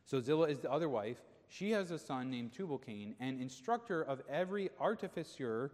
So 0.04 0.20
Zillah 0.20 0.48
is 0.48 0.58
the 0.58 0.72
other 0.72 0.88
wife. 0.88 1.18
She 1.48 1.70
has 1.70 1.92
a 1.92 1.98
son 1.98 2.28
named 2.28 2.52
Tubal 2.52 2.78
Cain, 2.78 3.14
and 3.20 3.40
instructor 3.40 4.02
of 4.02 4.22
every 4.28 4.70
artificer 4.80 5.70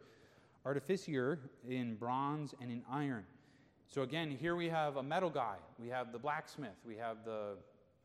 artificer 0.64 1.40
in 1.68 1.96
bronze 1.96 2.54
and 2.60 2.70
in 2.70 2.82
iron. 2.88 3.24
So 3.88 4.02
again, 4.02 4.30
here 4.30 4.54
we 4.54 4.68
have 4.68 4.96
a 4.96 5.02
metal 5.02 5.30
guy. 5.30 5.56
We 5.78 5.88
have 5.88 6.12
the 6.12 6.18
blacksmith. 6.18 6.76
We 6.86 6.96
have 6.96 7.24
the 7.24 7.56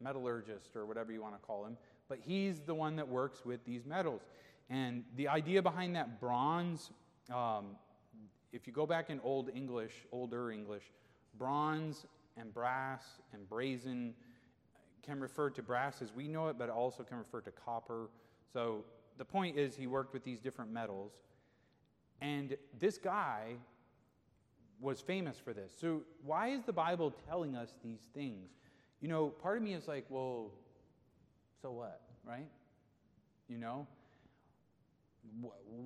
metallurgist, 0.02 0.76
or 0.76 0.86
whatever 0.86 1.12
you 1.12 1.22
want 1.22 1.40
to 1.40 1.46
call 1.46 1.66
him. 1.66 1.78
But 2.10 2.20
he's 2.26 2.62
the 2.62 2.74
one 2.74 2.96
that 2.96 3.08
works 3.08 3.46
with 3.46 3.64
these 3.66 3.86
metals. 3.86 4.22
And 4.70 5.04
the 5.16 5.28
idea 5.28 5.62
behind 5.62 5.96
that 5.96 6.20
bronze, 6.20 6.92
um, 7.34 7.76
if 8.52 8.68
you 8.68 8.74
go 8.74 8.86
back 8.86 9.10
in 9.10 9.20
Old 9.22 9.50
English, 9.54 9.94
older 10.12 10.52
English, 10.52 10.84
bronze 11.38 12.06
and 12.38 12.54
brass 12.54 13.04
and 13.34 13.48
brazen 13.50 14.14
can 15.04 15.20
refer 15.20 15.50
to 15.50 15.62
brass 15.62 16.02
as 16.02 16.14
we 16.14 16.28
know 16.28 16.50
it, 16.50 16.58
but 16.58 16.70
also 16.70 17.04
can 17.04 17.18
refer 17.18 17.42
to 17.42 17.52
copper. 17.52 18.10
So 18.52 18.84
the 19.18 19.26
point 19.26 19.58
is, 19.58 19.76
he 19.76 19.88
worked 19.88 20.14
with 20.14 20.24
these 20.24 20.40
different 20.40 20.72
metals. 20.72 21.14
And 22.22 22.58
this 22.80 22.98
guy 22.98 23.54
was 24.80 25.02
famous 25.02 25.38
for 25.40 25.54
this. 25.54 25.72
So, 25.80 26.02
why 26.24 26.50
is 26.50 26.64
the 26.64 26.74
Bible 26.74 27.14
telling 27.28 27.56
us 27.56 27.74
these 27.84 28.02
things? 28.14 28.52
You 29.02 29.08
know, 29.08 29.28
part 29.28 29.58
of 29.58 29.64
me 29.64 29.74
is 29.74 29.88
like, 29.88 30.06
well, 30.10 30.52
so 31.62 31.72
what, 31.72 32.02
right? 32.26 32.48
You 33.48 33.58
know? 33.58 33.88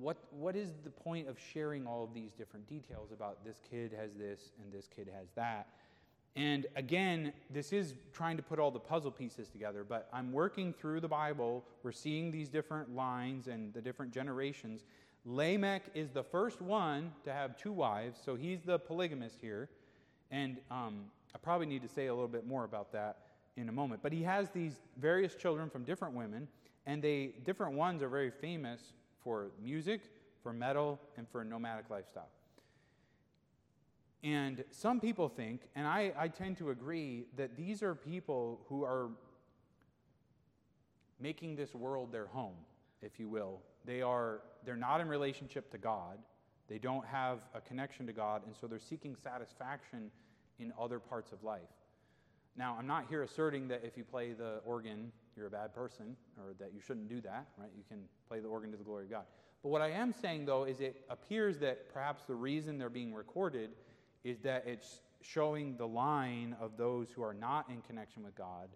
What, 0.00 0.16
what 0.30 0.56
is 0.56 0.70
the 0.84 0.90
point 0.90 1.28
of 1.28 1.36
sharing 1.52 1.86
all 1.86 2.04
of 2.04 2.14
these 2.14 2.32
different 2.32 2.68
details 2.68 3.10
about 3.12 3.44
this 3.44 3.56
kid 3.68 3.92
has 3.98 4.14
this 4.14 4.52
and 4.62 4.72
this 4.72 4.88
kid 4.94 5.10
has 5.14 5.28
that? 5.34 5.66
And 6.34 6.66
again, 6.76 7.32
this 7.50 7.72
is 7.72 7.94
trying 8.14 8.38
to 8.38 8.42
put 8.42 8.58
all 8.58 8.70
the 8.70 8.80
puzzle 8.80 9.10
pieces 9.10 9.50
together, 9.50 9.84
but 9.84 10.08
I'm 10.12 10.32
working 10.32 10.72
through 10.72 11.00
the 11.00 11.08
Bible. 11.08 11.64
We're 11.82 11.92
seeing 11.92 12.30
these 12.30 12.48
different 12.48 12.94
lines 12.94 13.48
and 13.48 13.74
the 13.74 13.82
different 13.82 14.12
generations. 14.14 14.84
Lamech 15.26 15.82
is 15.94 16.10
the 16.10 16.22
first 16.22 16.62
one 16.62 17.12
to 17.24 17.32
have 17.32 17.58
two 17.58 17.72
wives, 17.72 18.18
so 18.24 18.34
he's 18.34 18.62
the 18.62 18.78
polygamist 18.78 19.38
here. 19.42 19.68
And 20.30 20.56
um, 20.70 21.04
I 21.34 21.38
probably 21.38 21.66
need 21.66 21.82
to 21.82 21.88
say 21.88 22.06
a 22.06 22.14
little 22.14 22.28
bit 22.28 22.46
more 22.46 22.64
about 22.64 22.92
that 22.92 23.18
in 23.56 23.68
a 23.68 23.72
moment. 23.72 24.02
But 24.02 24.12
he 24.12 24.22
has 24.22 24.50
these 24.50 24.80
various 24.96 25.34
children 25.34 25.70
from 25.70 25.84
different 25.84 26.14
women, 26.14 26.48
and 26.86 27.02
they 27.02 27.34
different 27.44 27.74
ones 27.74 28.02
are 28.02 28.08
very 28.08 28.30
famous 28.30 28.80
for 29.22 29.50
music, 29.62 30.02
for 30.42 30.52
metal, 30.52 30.98
and 31.16 31.28
for 31.28 31.42
a 31.42 31.44
nomadic 31.44 31.90
lifestyle. 31.90 32.28
And 34.24 34.64
some 34.70 35.00
people 35.00 35.28
think, 35.28 35.62
and 35.74 35.86
I, 35.86 36.12
I 36.16 36.28
tend 36.28 36.56
to 36.58 36.70
agree, 36.70 37.24
that 37.36 37.56
these 37.56 37.82
are 37.82 37.94
people 37.94 38.60
who 38.68 38.84
are 38.84 39.10
making 41.18 41.56
this 41.56 41.74
world 41.74 42.12
their 42.12 42.26
home, 42.26 42.54
if 43.00 43.18
you 43.18 43.28
will, 43.28 43.60
they 43.84 44.00
are 44.00 44.40
they're 44.64 44.76
not 44.76 45.00
in 45.00 45.08
relationship 45.08 45.70
to 45.72 45.78
God. 45.78 46.18
They 46.68 46.78
don't 46.78 47.04
have 47.04 47.40
a 47.54 47.60
connection 47.60 48.06
to 48.06 48.12
God, 48.12 48.42
and 48.46 48.54
so 48.54 48.66
they're 48.66 48.78
seeking 48.78 49.16
satisfaction 49.16 50.10
in 50.62 50.72
other 50.80 50.98
parts 50.98 51.32
of 51.32 51.42
life. 51.42 51.60
Now, 52.56 52.76
I'm 52.78 52.86
not 52.86 53.06
here 53.08 53.22
asserting 53.22 53.68
that 53.68 53.82
if 53.84 53.96
you 53.96 54.04
play 54.04 54.32
the 54.32 54.60
organ, 54.64 55.10
you're 55.36 55.46
a 55.46 55.50
bad 55.50 55.74
person, 55.74 56.16
or 56.38 56.54
that 56.58 56.72
you 56.74 56.80
shouldn't 56.80 57.08
do 57.08 57.20
that, 57.22 57.46
right? 57.56 57.70
You 57.76 57.84
can 57.88 58.00
play 58.28 58.40
the 58.40 58.48
organ 58.48 58.70
to 58.72 58.76
the 58.76 58.84
glory 58.84 59.04
of 59.04 59.10
God. 59.10 59.24
But 59.62 59.70
what 59.70 59.80
I 59.80 59.90
am 59.90 60.12
saying, 60.12 60.44
though, 60.46 60.64
is 60.64 60.80
it 60.80 61.04
appears 61.08 61.58
that 61.60 61.92
perhaps 61.92 62.24
the 62.24 62.34
reason 62.34 62.78
they're 62.78 62.90
being 62.90 63.14
recorded 63.14 63.70
is 64.24 64.40
that 64.40 64.64
it's 64.66 65.00
showing 65.22 65.76
the 65.76 65.86
line 65.86 66.56
of 66.60 66.76
those 66.76 67.10
who 67.10 67.22
are 67.22 67.34
not 67.34 67.70
in 67.70 67.80
connection 67.82 68.22
with 68.24 68.34
God 68.34 68.68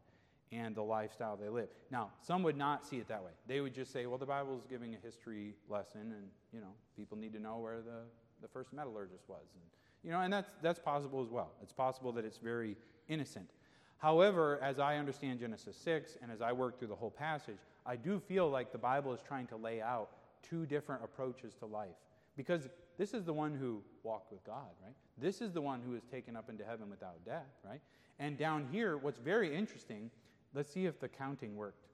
and 0.53 0.75
the 0.75 0.83
lifestyle 0.83 1.37
they 1.37 1.49
live. 1.49 1.68
Now, 1.90 2.11
some 2.22 2.42
would 2.44 2.57
not 2.57 2.87
see 2.87 2.96
it 2.96 3.09
that 3.09 3.22
way. 3.22 3.33
They 3.49 3.61
would 3.61 3.75
just 3.75 3.92
say, 3.92 4.07
well, 4.07 4.16
the 4.16 4.27
Bible 4.27 4.57
is 4.57 4.64
giving 4.70 4.94
a 4.94 4.99
history 5.05 5.55
lesson, 5.68 6.01
and, 6.16 6.29
you 6.53 6.61
know, 6.61 6.72
people 6.96 7.18
need 7.18 7.33
to 7.33 7.40
know 7.40 7.59
where 7.59 7.79
the, 7.79 8.05
the 8.40 8.49
first 8.49 8.72
metallurgist 8.72 9.25
was. 9.29 9.42
And, 9.55 9.62
you 10.05 10.11
know, 10.11 10.21
and 10.21 10.33
that's, 10.33 10.51
that's 10.63 10.79
possible 10.79 11.23
as 11.23 11.31
well. 11.31 11.53
It's 11.63 11.73
possible 11.73 12.13
that 12.13 12.25
it's 12.25 12.39
very 12.39 12.77
innocent. 13.09 13.51
However, 13.99 14.61
as 14.63 14.79
I 14.79 14.97
understand 14.97 15.41
Genesis 15.41 15.77
6, 15.77 16.19
and 16.23 16.31
as 16.31 16.41
I 16.41 16.53
work 16.53 16.79
through 16.79 16.89
the 16.89 16.95
whole 16.95 17.11
passage, 17.11 17.59
I 17.85 17.97
do 17.97 18.21
feel 18.21 18.51
like 18.51 18.73
the 18.73 18.79
Bible 18.79 19.13
is 19.13 19.21
trying 19.27 19.47
to 19.49 19.57
lay 19.57 19.81
out 19.81 20.11
two 20.43 20.67
different 20.67 21.03
approaches 21.03 21.55
to 21.61 21.67
life. 21.67 21.97
Because 22.37 22.69
this 22.99 23.15
is 23.15 23.25
the 23.25 23.33
one 23.33 23.55
who 23.55 23.83
walked 24.03 24.31
with 24.31 24.45
God, 24.45 24.69
right? 24.85 24.95
This 25.19 25.41
is 25.41 25.53
the 25.53 25.63
one 25.63 25.81
who 25.87 25.95
is 25.95 26.03
taken 26.05 26.37
up 26.37 26.51
into 26.51 26.65
heaven 26.65 26.91
without 26.91 27.25
death, 27.25 27.49
right? 27.65 27.81
And 28.19 28.37
down 28.37 28.69
here, 28.71 28.97
what's 28.97 29.19
very 29.19 29.55
interesting 29.55 30.11
Let's 30.57 30.73
see 30.73 30.87
if 30.87 30.99
the 30.99 31.09
counting 31.09 31.55
worked. 31.55 31.87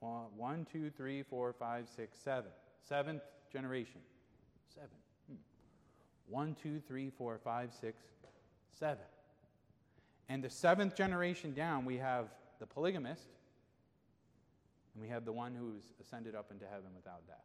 One, 0.00 0.66
two, 0.70 0.90
three, 0.90 1.22
four, 1.22 1.54
five, 1.54 1.88
six, 1.88 2.18
seven. 2.18 2.50
Seventh 2.86 3.22
generation. 3.50 4.02
Seven. 4.74 5.01
One, 6.32 6.56
two, 6.62 6.80
three, 6.88 7.10
four, 7.10 7.38
five, 7.44 7.74
six, 7.78 8.04
seven. 8.70 9.04
And 10.30 10.42
the 10.42 10.48
seventh 10.48 10.96
generation 10.96 11.52
down, 11.52 11.84
we 11.84 11.98
have 11.98 12.28
the 12.58 12.64
polygamist, 12.64 13.28
and 14.94 15.02
we 15.02 15.10
have 15.10 15.26
the 15.26 15.32
one 15.32 15.54
who's 15.54 15.92
ascended 16.00 16.34
up 16.34 16.50
into 16.50 16.64
heaven 16.64 16.88
without 16.96 17.26
death. 17.26 17.44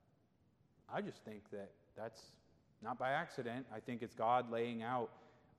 I 0.89 1.01
just 1.01 1.21
think 1.25 1.41
that 1.51 1.71
that's 1.97 2.21
not 2.81 2.97
by 2.97 3.11
accident. 3.11 3.65
I 3.75 3.81
think 3.81 4.01
it's 4.01 4.15
God 4.15 4.49
laying 4.49 4.83
out 4.83 5.09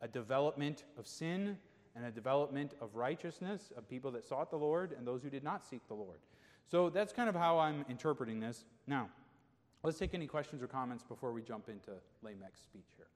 a 0.01 0.09
development 0.09 0.85
of 0.99 1.07
sin 1.07 1.59
and 1.97 2.07
a 2.07 2.11
development 2.11 2.73
of 2.81 2.95
righteousness 2.97 3.73
of 3.77 3.87
people 3.91 4.11
that 4.12 4.25
sought 4.25 4.51
the 4.51 4.57
Lord 4.57 4.95
and 4.97 5.07
those 5.07 5.23
who 5.23 5.29
did 5.29 5.45
not 5.45 5.67
seek 5.67 5.87
the 5.88 5.95
Lord. 5.95 6.21
So 6.67 6.88
that's 6.88 7.12
kind 7.12 7.29
of 7.29 7.35
how 7.35 7.59
I'm 7.59 7.85
interpreting 7.91 8.41
this. 8.41 8.64
Now, 8.87 9.11
Let's 9.83 9.99
take 9.99 10.12
any 10.14 10.27
questions 10.27 10.62
or 10.62 10.67
comments 10.67 11.05
before 11.05 11.33
we 11.33 11.41
jump 11.41 11.69
into 11.69 11.93
Lamech's 12.23 12.61
speech 12.62 12.88
here. 12.97 13.07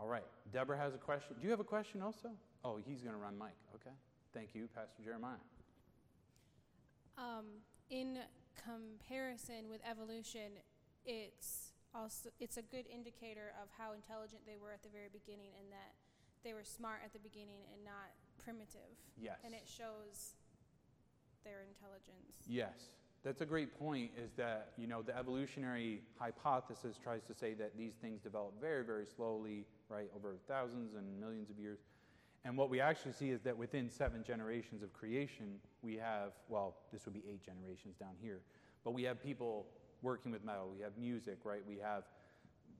All 0.00 0.08
right. 0.08 0.24
Deborah 0.50 0.78
has 0.78 0.94
a 0.94 0.98
question. 0.98 1.36
Do 1.38 1.44
you 1.44 1.50
have 1.50 1.60
a 1.60 1.64
question 1.64 2.00
also? 2.00 2.30
Oh, 2.64 2.78
he's 2.82 3.02
going 3.02 3.14
to 3.14 3.20
run 3.20 3.36
mic. 3.36 3.52
Okay. 3.74 3.94
Thank 4.32 4.54
you, 4.54 4.66
Pastor 4.74 5.02
Jeremiah. 5.04 5.36
Um, 7.18 7.60
in 7.90 8.18
comparison 8.56 9.68
with 9.68 9.80
evolution, 9.84 10.56
it's 11.04 11.72
also 11.94 12.30
it's 12.40 12.56
a 12.56 12.62
good 12.62 12.86
indicator 12.88 13.52
of 13.60 13.68
how 13.76 13.92
intelligent 13.92 14.40
they 14.46 14.56
were 14.56 14.72
at 14.72 14.82
the 14.82 14.88
very 14.88 15.08
beginning, 15.12 15.52
and 15.60 15.70
that 15.70 15.92
they 16.44 16.54
were 16.54 16.64
smart 16.64 17.00
at 17.04 17.12
the 17.12 17.18
beginning 17.18 17.60
and 17.74 17.84
not 17.84 18.16
primitive. 18.42 18.96
Yes. 19.20 19.36
And 19.44 19.52
it 19.52 19.68
shows 19.68 20.32
their 21.44 21.60
intelligence. 21.68 22.40
Yes. 22.48 22.88
That's 23.22 23.42
a 23.42 23.46
great 23.46 23.78
point 23.78 24.12
is 24.16 24.32
that, 24.38 24.72
you 24.78 24.86
know, 24.86 25.02
the 25.02 25.14
evolutionary 25.14 26.00
hypothesis 26.18 26.96
tries 27.02 27.22
to 27.24 27.34
say 27.34 27.52
that 27.52 27.76
these 27.76 27.92
things 28.00 28.22
develop 28.22 28.58
very, 28.58 28.82
very 28.82 29.04
slowly, 29.04 29.66
right, 29.90 30.08
over 30.16 30.36
thousands 30.48 30.94
and 30.94 31.20
millions 31.20 31.50
of 31.50 31.58
years. 31.58 31.80
And 32.44 32.56
what 32.56 32.70
we 32.70 32.80
actually 32.80 33.12
see 33.12 33.30
is 33.30 33.42
that 33.42 33.56
within 33.56 33.90
seven 33.90 34.24
generations 34.26 34.82
of 34.82 34.92
creation, 34.94 35.56
we 35.82 35.96
have, 35.96 36.32
well, 36.48 36.76
this 36.92 37.04
would 37.04 37.12
be 37.12 37.22
eight 37.28 37.44
generations 37.44 37.96
down 37.98 38.14
here, 38.22 38.40
but 38.84 38.92
we 38.92 39.02
have 39.02 39.22
people 39.22 39.66
working 40.00 40.32
with 40.32 40.42
metal, 40.44 40.70
we 40.74 40.82
have 40.82 40.96
music, 40.96 41.38
right, 41.44 41.60
we 41.68 41.76
have 41.76 42.04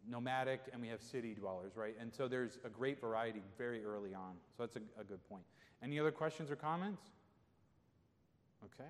nomadic 0.09 0.61
and 0.73 0.81
we 0.81 0.89
have 0.89 1.03
city 1.03 1.35
dwellers, 1.35 1.73
right? 1.77 1.95
And 2.01 2.11
so 2.13 2.27
there's 2.27 2.59
a 2.65 2.71
great 2.71 3.01
variety 3.01 3.43
very 3.59 3.85
early 3.85 4.15
on. 4.15 4.33
So 4.57 4.63
that's 4.65 4.77
a, 4.77 5.01
a 5.01 5.05
good 5.05 5.23
point. 5.29 5.43
Any 5.83 6.01
other 6.01 6.11
questions 6.11 6.51
or 6.51 6.57
comments? 6.57 7.03
Okay. 8.65 8.89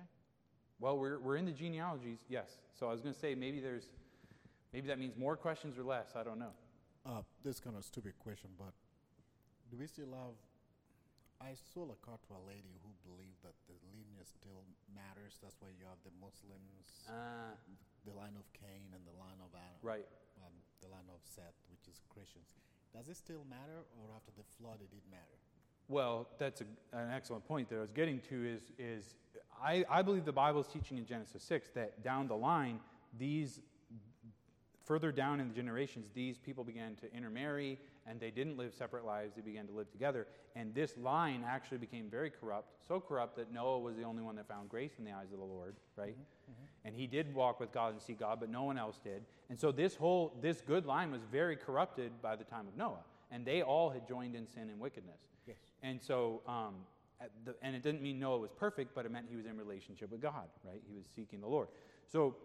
Well, 0.79 0.97
we're, 0.97 1.19
we're 1.19 1.35
in 1.35 1.45
the 1.45 1.51
genealogies, 1.51 2.19
yes. 2.29 2.49
So 2.79 2.87
I 2.87 2.91
was 2.91 3.01
going 3.01 3.13
to 3.13 3.19
say 3.19 3.35
maybe 3.35 3.59
there's, 3.59 3.87
maybe 4.73 4.87
that 4.87 4.99
means 4.99 5.17
more 5.17 5.35
questions 5.35 5.77
or 5.77 5.83
less. 5.83 6.13
I 6.15 6.23
don't 6.23 6.39
know. 6.39 6.51
Uh, 7.05 7.21
this 7.43 7.59
kind 7.59 7.75
of 7.75 7.83
stupid 7.83 8.13
question, 8.19 8.49
but 8.57 8.73
do 9.71 9.77
we 9.77 9.87
still 9.87 10.13
have? 10.13 10.37
I 11.41 11.57
sold 11.73 11.89
a 11.89 11.97
car 12.05 12.21
to 12.29 12.31
a 12.37 12.43
lady 12.45 12.77
who 12.85 12.93
believed 13.01 13.41
that 13.41 13.57
the 13.65 13.73
lineage 13.89 14.29
still 14.29 14.61
matters. 14.93 15.41
That's 15.41 15.57
why 15.57 15.73
you 15.73 15.89
have 15.89 15.97
the 16.05 16.13
Muslims, 16.21 17.01
Uh, 17.09 17.57
the 18.05 18.13
line 18.13 18.37
of 18.37 18.45
Cain, 18.53 18.93
and 18.93 19.01
the 19.09 19.17
line 19.17 19.41
of 19.41 19.49
Adam, 19.57 19.81
right. 19.81 20.05
um, 20.45 20.53
the 20.81 20.87
line 20.93 21.09
of 21.09 21.17
Seth, 21.25 21.57
which 21.73 21.89
is 21.89 21.97
Christians. 22.13 22.53
Does 22.93 23.09
it 23.09 23.17
still 23.17 23.41
matter, 23.49 23.81
or 23.97 24.13
after 24.15 24.29
the 24.37 24.45
flood, 24.61 24.77
it 24.81 24.91
did 24.91 25.01
matter? 25.09 25.37
Well, 25.87 26.29
that's 26.37 26.61
a, 26.61 26.65
an 26.93 27.09
excellent 27.09 27.43
point 27.47 27.69
that 27.69 27.77
I 27.77 27.81
was 27.81 27.91
getting 27.91 28.19
to 28.29 28.45
is, 28.45 28.71
is 28.77 29.15
I, 29.61 29.83
I 29.89 30.03
believe 30.03 30.25
the 30.25 30.31
Bible 30.31 30.61
is 30.61 30.67
teaching 30.67 30.97
in 30.99 31.05
Genesis 31.07 31.41
6 31.43 31.69
that 31.73 32.03
down 32.03 32.27
the 32.27 32.37
line, 32.37 32.79
these, 33.17 33.59
further 34.91 35.09
down 35.09 35.39
in 35.39 35.47
the 35.47 35.53
generations, 35.53 36.09
these 36.13 36.37
people 36.37 36.65
began 36.65 36.95
to 36.95 37.09
intermarry 37.15 37.79
and 38.05 38.19
they 38.19 38.29
didn't 38.29 38.57
live 38.57 38.73
separate 38.73 39.05
lives, 39.05 39.33
they 39.33 39.41
began 39.41 39.65
to 39.65 39.71
live 39.71 39.89
together. 39.89 40.27
And 40.53 40.75
this 40.75 40.97
line 40.97 41.45
actually 41.47 41.77
became 41.77 42.09
very 42.09 42.29
corrupt, 42.29 42.73
so 42.85 42.99
corrupt 42.99 43.37
that 43.37 43.53
Noah 43.53 43.79
was 43.79 43.95
the 43.95 44.03
only 44.03 44.21
one 44.21 44.35
that 44.35 44.49
found 44.49 44.67
grace 44.67 44.91
in 44.99 45.05
the 45.05 45.11
eyes 45.11 45.31
of 45.31 45.39
the 45.39 45.45
Lord, 45.45 45.77
right? 45.95 46.17
And 46.83 46.93
he 46.93 47.07
did 47.07 47.33
walk 47.33 47.61
with 47.61 47.71
God 47.71 47.93
and 47.93 48.01
see 48.01 48.11
God, 48.11 48.41
but 48.41 48.49
no 48.49 48.63
one 48.63 48.77
else 48.77 48.99
did. 49.01 49.23
And 49.49 49.57
so 49.57 49.71
this 49.71 49.95
whole, 49.95 50.33
this 50.41 50.59
good 50.59 50.85
line 50.85 51.09
was 51.09 51.21
very 51.31 51.55
corrupted 51.55 52.11
by 52.21 52.35
the 52.35 52.43
time 52.43 52.67
of 52.67 52.75
Noah. 52.75 53.05
And 53.31 53.45
they 53.45 53.61
all 53.61 53.89
had 53.91 54.05
joined 54.05 54.35
in 54.35 54.45
sin 54.45 54.63
and 54.63 54.77
wickedness. 54.77 55.21
Yes. 55.47 55.55
And 55.81 56.01
so, 56.01 56.41
um, 56.49 56.73
the, 57.45 57.55
and 57.61 57.77
it 57.77 57.81
didn't 57.81 58.01
mean 58.01 58.19
Noah 58.19 58.39
was 58.39 58.51
perfect, 58.51 58.93
but 58.93 59.05
it 59.05 59.11
meant 59.13 59.27
he 59.29 59.37
was 59.37 59.45
in 59.45 59.55
relationship 59.55 60.11
with 60.11 60.21
God, 60.21 60.49
right? 60.65 60.81
He 60.85 60.93
was 60.93 61.05
seeking 61.15 61.39
the 61.39 61.47
Lord. 61.47 61.69
So, 62.11 62.35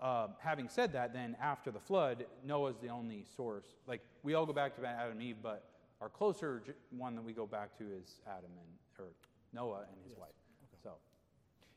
uh, 0.00 0.28
having 0.40 0.68
said 0.68 0.92
that, 0.92 1.12
then 1.12 1.36
after 1.40 1.70
the 1.70 1.80
flood, 1.80 2.26
Noah's 2.44 2.76
the 2.82 2.88
only 2.88 3.24
source. 3.36 3.66
Like 3.86 4.00
we 4.22 4.34
all 4.34 4.46
go 4.46 4.52
back 4.52 4.74
to 4.76 4.86
Adam 4.86 5.12
and 5.12 5.22
Eve, 5.22 5.36
but 5.42 5.64
our 6.00 6.08
closer 6.08 6.62
one 6.90 7.14
that 7.14 7.22
we 7.22 7.32
go 7.32 7.46
back 7.46 7.76
to 7.78 7.84
is 7.84 8.20
Adam 8.26 8.50
and 8.58 8.68
or 8.98 9.12
Noah 9.52 9.84
and 9.88 9.96
his 10.02 10.10
Yes. 10.12 10.18
wife. 10.20 10.34
Okay. 10.64 10.76
So, 10.82 10.94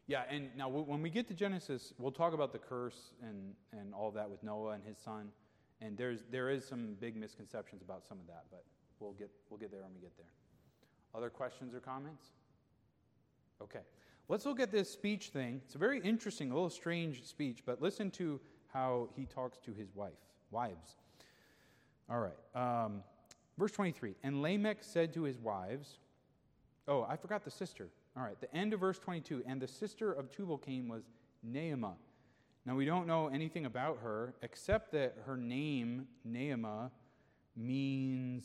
yeah, 0.08 0.23
and 0.30 0.56
now 0.58 0.65
w- 0.65 0.86
when 0.86 1.01
we 1.01 1.10
get 1.10 1.27
to 1.27 1.34
Genesis, 1.34 1.93
we'll 1.97 2.12
talk 2.12 2.34
about 2.34 2.51
the 2.51 2.60
curse 2.60 3.13
and 3.21 3.56
and 3.71 3.93
all 3.93 4.12
that 4.12 4.30
with 4.30 4.43
Noah 4.43 4.71
and 4.71 4.84
his 4.84 4.97
son. 4.97 5.32
And 5.80 5.95
there's 5.97 6.23
there 6.32 6.49
is 6.49 6.65
some 6.67 6.95
big 6.99 7.15
misconceptions 7.15 7.82
about 7.84 8.06
some 8.06 8.19
of 8.19 8.27
that, 8.27 8.45
but 8.51 8.65
we'll 8.99 9.13
get 9.13 9.30
we'll 9.49 9.60
get 9.60 9.71
there 9.71 9.82
when 9.84 9.93
we 9.93 10.01
get 10.01 10.15
there. 10.17 10.32
Other 11.13 11.30
questions 11.30 11.73
or 11.73 11.80
comments? 11.80 12.32
Okay. 13.62 13.82
Let's 14.30 14.46
look 14.46 14.60
at 14.60 14.72
this 14.72 14.90
speech 14.90 15.30
thing. 15.30 15.62
It's 15.66 15.76
a 15.76 15.78
very 15.78 16.02
interesting, 16.02 16.52
a 16.52 16.54
little 16.54 16.70
strange 16.70 17.24
speech, 17.24 17.63
but 17.66 17.82
listen 17.82 18.12
to 18.12 18.42
how 18.68 19.10
he 19.16 19.26
talks 19.26 19.58
to 19.60 19.72
his 19.72 19.88
wife, 19.96 20.20
wives. 20.52 20.98
All 22.10 22.20
right. 22.20 22.86
Um, 22.86 23.04
verse 23.58 23.72
23. 23.72 24.16
And 24.24 24.42
Lamech 24.42 24.80
said 24.82 25.13
to 25.13 25.24
his 25.24 25.38
wives, 25.38 26.00
Oh, 26.88 27.06
I 27.08 27.16
forgot 27.18 27.44
the 27.44 27.52
sister. 27.52 27.90
All 28.16 28.24
right. 28.24 28.40
The 28.40 28.54
end 28.56 28.74
of 28.74 28.80
verse 28.80 29.00
22. 29.00 29.44
And 29.46 29.62
the 29.62 29.68
sister 29.68 30.12
of 30.12 30.30
Tubal 30.30 30.58
Cain 30.58 30.88
was 30.88 31.04
Naamah. 31.46 31.96
Now, 32.66 32.76
we 32.76 32.84
don't 32.84 33.08
know 33.08 33.28
anything 33.28 33.66
about 33.66 34.00
her 34.04 34.34
except 34.42 34.92
that 34.92 35.16
her 35.26 35.38
name, 35.38 36.08
Naamah, 36.28 36.92
means 37.56 38.44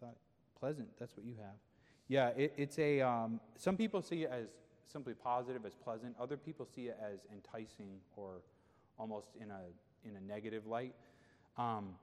thought 0.00 0.16
pleasant. 0.58 0.88
That's 1.00 1.16
what 1.16 1.26
you 1.26 1.34
have. 1.40 1.65
Yeah, 2.08 2.28
it, 2.36 2.52
it's 2.56 2.78
a. 2.78 3.00
Um, 3.00 3.40
some 3.56 3.76
people 3.76 4.02
see 4.02 4.22
it 4.22 4.30
as 4.32 4.46
simply 4.86 5.14
positive, 5.14 5.66
as 5.66 5.74
pleasant. 5.74 6.14
Other 6.20 6.36
people 6.36 6.66
see 6.66 6.82
it 6.82 6.98
as 7.02 7.20
enticing 7.32 7.98
or 8.16 8.42
almost 8.98 9.28
in 9.40 9.50
a 9.50 9.60
in 10.08 10.16
a 10.16 10.20
negative 10.20 10.66
light. 10.66 10.94
Um, 11.58 11.94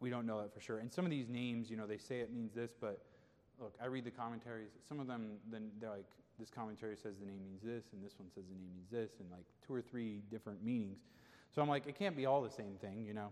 we 0.00 0.10
don't 0.10 0.26
know 0.26 0.42
that 0.42 0.52
for 0.52 0.60
sure. 0.60 0.78
And 0.78 0.92
some 0.92 1.04
of 1.04 1.10
these 1.10 1.28
names, 1.28 1.70
you 1.70 1.76
know, 1.76 1.86
they 1.86 1.96
say 1.96 2.20
it 2.20 2.32
means 2.32 2.52
this, 2.54 2.72
but 2.78 3.00
look, 3.60 3.74
I 3.80 3.86
read 3.86 4.04
the 4.04 4.10
commentaries. 4.10 4.70
Some 4.86 4.98
of 4.98 5.06
them, 5.06 5.38
then 5.50 5.70
they're 5.80 5.90
like, 5.90 6.06
this 6.38 6.50
commentary 6.50 6.96
says 6.96 7.18
the 7.18 7.26
name 7.26 7.44
means 7.44 7.62
this, 7.62 7.84
and 7.92 8.04
this 8.04 8.14
one 8.18 8.28
says 8.34 8.44
the 8.48 8.54
name 8.54 8.70
means 8.74 8.90
this, 8.90 9.20
and 9.20 9.30
like 9.30 9.44
two 9.64 9.72
or 9.72 9.80
three 9.80 10.22
different 10.30 10.62
meanings. 10.62 10.98
So 11.54 11.62
I'm 11.62 11.68
like, 11.68 11.86
it 11.86 11.96
can't 11.96 12.16
be 12.16 12.26
all 12.26 12.42
the 12.42 12.50
same 12.50 12.74
thing, 12.80 13.04
you 13.06 13.14
know. 13.14 13.28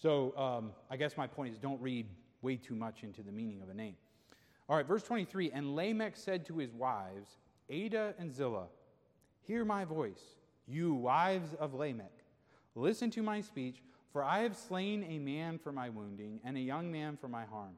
So 0.00 0.36
um, 0.36 0.72
I 0.90 0.96
guess 0.96 1.16
my 1.16 1.26
point 1.26 1.52
is, 1.52 1.58
don't 1.58 1.80
read 1.80 2.06
way 2.40 2.56
too 2.56 2.74
much 2.74 3.02
into 3.02 3.22
the 3.22 3.32
meaning 3.32 3.62
of 3.62 3.68
a 3.68 3.74
name. 3.74 3.96
All 4.68 4.76
right, 4.76 4.86
verse 4.86 5.02
23 5.02 5.50
And 5.52 5.74
Lamech 5.74 6.16
said 6.16 6.46
to 6.46 6.58
his 6.58 6.72
wives, 6.72 7.38
Adah 7.70 8.14
and 8.18 8.32
Zillah, 8.32 8.68
Hear 9.42 9.64
my 9.64 9.84
voice, 9.84 10.36
you 10.66 10.94
wives 10.94 11.54
of 11.54 11.74
Lamech. 11.74 12.24
Listen 12.74 13.10
to 13.10 13.22
my 13.22 13.40
speech, 13.40 13.82
for 14.12 14.22
I 14.22 14.40
have 14.40 14.56
slain 14.56 15.04
a 15.04 15.18
man 15.18 15.58
for 15.58 15.72
my 15.72 15.88
wounding, 15.88 16.40
and 16.44 16.56
a 16.56 16.60
young 16.60 16.90
man 16.90 17.16
for 17.16 17.28
my 17.28 17.44
harm. 17.44 17.74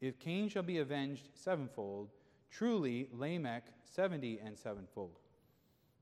If 0.00 0.18
Cain 0.18 0.48
shall 0.48 0.62
be 0.62 0.78
avenged 0.78 1.30
sevenfold, 1.34 2.10
truly 2.50 3.08
Lamech 3.12 3.64
seventy 3.84 4.38
and 4.44 4.58
sevenfold. 4.58 5.18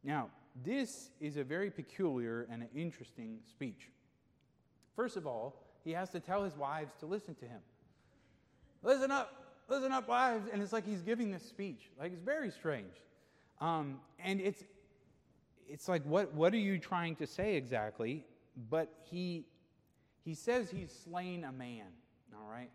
Now, 0.02 0.30
this 0.62 1.10
is 1.20 1.36
a 1.36 1.44
very 1.44 1.70
peculiar 1.70 2.46
and 2.50 2.66
interesting 2.74 3.38
speech. 3.48 3.90
First 4.94 5.16
of 5.16 5.26
all, 5.26 5.62
he 5.82 5.92
has 5.92 6.10
to 6.10 6.20
tell 6.20 6.44
his 6.44 6.56
wives 6.56 6.92
to 7.00 7.06
listen 7.06 7.34
to 7.36 7.44
him. 7.44 7.60
Listen 8.82 9.10
up, 9.10 9.43
listen 9.68 9.92
up, 9.92 10.08
wives. 10.08 10.48
And 10.52 10.62
it's 10.62 10.72
like 10.72 10.86
he's 10.86 11.02
giving 11.02 11.30
this 11.30 11.44
speech. 11.44 11.90
Like 11.98 12.12
it's 12.12 12.22
very 12.22 12.50
strange. 12.50 12.94
Um, 13.60 14.00
and 14.22 14.40
it's 14.40 14.64
it's 15.68 15.88
like 15.88 16.02
what 16.04 16.34
what 16.34 16.52
are 16.52 16.58
you 16.58 16.78
trying 16.78 17.16
to 17.16 17.26
say 17.26 17.56
exactly? 17.56 18.24
But 18.70 18.92
he 19.10 19.46
he 20.24 20.34
says 20.34 20.70
he's 20.70 20.92
slain 21.04 21.44
a 21.44 21.52
man, 21.52 21.86
all 22.34 22.50
right? 22.50 22.70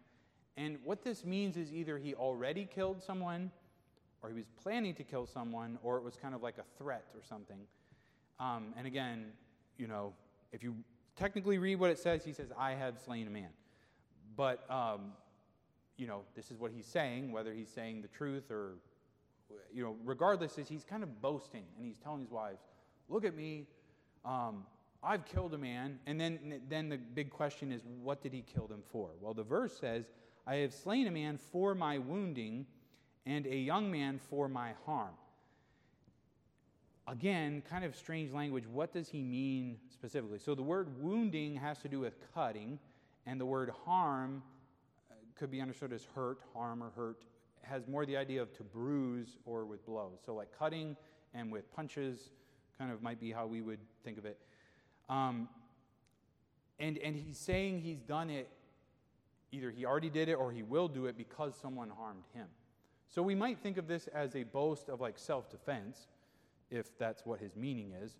And 0.58 0.78
what 0.84 1.04
this 1.04 1.24
means 1.24 1.58
is 1.58 1.72
either 1.72 1.98
he 1.98 2.14
already 2.14 2.66
killed 2.66 3.02
someone, 3.02 3.50
or 4.22 4.30
he 4.30 4.36
was 4.36 4.46
planning 4.62 4.94
to 4.96 5.04
kill 5.04 5.26
someone, 5.26 5.80
or 5.84 5.98
it 5.98 6.04
was 6.04 6.18
kind 6.18 6.36
of 6.36 6.44
like 6.44 6.58
a 6.58 6.66
threat 6.78 7.06
or 7.16 7.22
something. 7.28 7.60
Um, 8.40 8.74
and 8.78 8.86
again, 8.86 9.32
you 9.78 9.88
know, 9.88 10.14
if 10.52 10.64
you 10.64 10.76
technically 11.16 11.58
read 11.58 11.80
what 11.80 11.92
it 11.92 12.00
says, 12.00 12.24
he 12.24 12.34
says, 12.34 12.52
I 12.58 12.72
have 12.72 13.00
slain 13.00 13.28
a 13.28 13.30
man. 13.30 13.50
But, 14.36 14.70
um, 14.70 15.14
you 16.00 16.08
know, 16.08 16.22
this 16.36 16.50
is 16.50 16.58
what 16.58 16.72
he's 16.72 16.86
saying, 16.86 17.32
whether 17.32 17.54
he's 17.54 17.70
saying 17.70 18.02
the 18.02 18.08
truth 18.08 18.50
or, 18.50 18.76
you 19.74 19.84
know, 19.84 19.96
regardless, 20.06 20.58
is 20.58 20.68
he's 20.68 20.86
kind 20.86 21.04
of 21.04 21.22
boasting 21.22 21.66
and 21.78 21.86
he's 21.86 21.98
telling 21.98 22.22
his 22.22 22.32
wives, 22.32 22.62
look 23.10 23.26
at 23.26 23.36
me, 23.36 23.66
um, 24.24 24.66
I've 25.04 25.26
killed 25.26 25.54
a 25.54 25.58
man. 25.58 26.00
And 26.08 26.20
then, 26.20 26.62
then 26.70 26.90
the 26.90 26.98
big 26.98 27.30
question 27.30 27.72
is, 27.72 27.82
what 28.02 28.22
did 28.22 28.34
he 28.34 28.42
kill 28.42 28.68
them 28.68 28.82
for? 28.92 29.10
Well, 29.22 29.34
the 29.34 29.44
verse 29.44 29.78
says, 29.78 30.06
I 30.48 30.56
have 30.56 30.74
slain 30.74 31.08
a 31.08 31.12
man 31.12 31.38
for 31.52 31.76
my 31.76 31.98
wounding 31.98 32.66
and 33.26 33.46
a 33.46 33.56
young 33.56 33.92
man 33.92 34.20
for 34.30 34.48
my 34.48 34.72
harm. 34.86 35.14
Again, 37.08 37.62
kind 37.70 37.84
of 37.84 37.96
strange 37.96 38.32
language. 38.32 38.66
What 38.72 38.94
does 38.94 39.10
he 39.10 39.22
mean 39.22 39.78
specifically? 39.92 40.40
So 40.40 40.56
the 40.56 40.62
word 40.62 41.02
wounding 41.02 41.56
has 41.56 41.80
to 41.80 41.88
do 41.88 42.00
with 42.00 42.14
cutting, 42.34 42.80
and 43.26 43.40
the 43.40 43.46
word 43.46 43.72
harm 43.86 44.44
could 45.40 45.50
be 45.50 45.62
understood 45.62 45.94
as 45.94 46.06
hurt, 46.14 46.40
harm, 46.54 46.84
or 46.84 46.92
hurt. 46.96 47.24
Has 47.62 47.88
more 47.88 48.06
the 48.06 48.18
idea 48.18 48.42
of 48.42 48.56
to 48.58 48.64
bruise 48.64 49.38
or 49.46 49.66
with 49.66 49.86
blows. 49.86 50.20
So 50.26 50.36
like 50.36 50.50
cutting 50.58 50.96
and 51.34 51.52
with 51.52 51.74
punches 51.74 52.32
kind 52.78 52.92
of 52.92 53.02
might 53.02 53.20
be 53.20 53.32
how 53.32 53.46
we 53.46 53.62
would 53.62 53.80
think 54.04 54.18
of 54.18 54.26
it. 54.26 54.38
Um, 55.10 55.48
and, 56.80 56.98
and 57.00 57.16
he's 57.16 57.38
saying 57.38 57.82
he's 57.82 58.00
done 58.00 58.30
it, 58.30 58.50
either 59.52 59.72
he 59.72 59.86
already 59.86 60.10
did 60.10 60.30
it 60.30 60.36
or 60.36 60.52
he 60.52 60.64
will 60.64 60.88
do 60.88 61.06
it 61.08 61.18
because 61.18 61.56
someone 61.60 61.90
harmed 61.90 62.24
him. 62.34 62.48
So 63.10 63.22
we 63.22 63.36
might 63.36 63.60
think 63.60 63.78
of 63.78 63.88
this 63.88 64.08
as 64.08 64.36
a 64.36 64.44
boast 64.44 64.88
of 64.88 65.02
like 65.02 65.18
self 65.18 65.50
defense, 65.50 66.08
if 66.70 66.98
that's 66.98 67.26
what 67.26 67.40
his 67.40 67.56
meaning 67.56 67.94
is. 68.04 68.16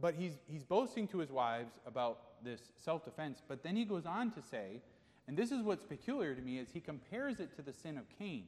But 0.00 0.14
he's, 0.14 0.34
he's 0.46 0.62
boasting 0.62 1.08
to 1.08 1.18
his 1.18 1.30
wives 1.30 1.72
about 1.84 2.44
this 2.44 2.60
self 2.76 3.04
defense, 3.04 3.42
but 3.46 3.62
then 3.62 3.76
he 3.76 3.84
goes 3.84 4.06
on 4.06 4.30
to 4.32 4.42
say, 4.42 4.80
and 5.28 5.36
this 5.36 5.52
is 5.52 5.62
what's 5.62 5.84
peculiar 5.84 6.34
to 6.34 6.40
me, 6.40 6.58
is 6.58 6.68
he 6.72 6.80
compares 6.80 7.38
it 7.38 7.54
to 7.56 7.62
the 7.62 7.72
sin 7.72 7.98
of 7.98 8.04
Cain, 8.18 8.44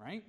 right? 0.00 0.22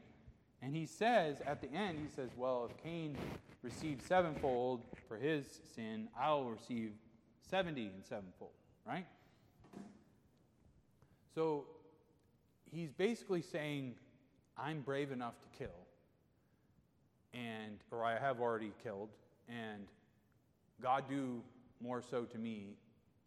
And 0.63 0.75
he 0.75 0.87
says 0.87 1.37
at 1.45 1.61
the 1.61 1.71
end, 1.71 1.99
he 1.99 2.13
says, 2.13 2.31
Well, 2.35 2.67
if 2.69 2.83
Cain 2.83 3.15
received 3.61 4.01
sevenfold 4.01 4.81
for 5.07 5.17
his 5.17 5.45
sin, 5.75 6.07
I'll 6.19 6.45
receive 6.45 6.93
70 7.47 7.91
and 7.93 8.03
sevenfold, 8.03 8.53
right? 8.87 9.05
So 11.35 11.65
he's 12.71 12.91
basically 12.91 13.43
saying, 13.43 13.93
I'm 14.57 14.81
brave 14.81 15.11
enough 15.11 15.35
to 15.41 15.57
kill, 15.57 15.77
and 17.35 17.77
or 17.91 18.03
I 18.03 18.17
have 18.17 18.39
already 18.39 18.71
killed, 18.81 19.09
and 19.47 19.85
God 20.81 21.03
do 21.07 21.43
more 21.81 22.01
so 22.01 22.23
to 22.23 22.37
me 22.39 22.77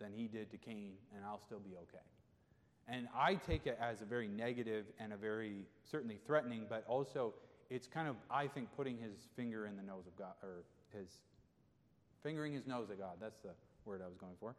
than 0.01 0.13
he 0.13 0.27
did 0.27 0.51
to 0.51 0.57
Cain, 0.57 0.95
and 1.15 1.25
I'll 1.25 1.41
still 1.41 1.61
be 1.61 1.77
okay. 1.77 2.03
And 2.89 3.09
I 3.17 3.35
take 3.35 3.67
it 3.67 3.79
as 3.81 4.01
a 4.01 4.05
very 4.05 4.29
negative 4.29 4.87
and 5.01 5.13
a 5.13 5.17
very 5.17 5.67
certainly 5.91 6.19
threatening, 6.25 6.67
but 6.69 6.85
also 6.87 7.35
it's 7.69 7.87
kind 7.87 8.09
of, 8.09 8.17
I 8.31 8.47
think, 8.47 8.69
putting 8.77 8.97
his 8.97 9.27
finger 9.35 9.67
in 9.67 9.77
the 9.77 9.83
nose 9.83 10.07
of 10.07 10.17
God, 10.17 10.35
or 10.43 10.63
his 10.97 11.09
fingering 12.23 12.53
his 12.53 12.67
nose 12.67 12.91
at 12.91 12.99
God. 12.99 13.17
That's 13.21 13.41
the 13.41 13.51
word 13.85 14.03
I 14.05 14.09
was 14.09 14.17
going 14.17 14.35
for. 14.39 14.55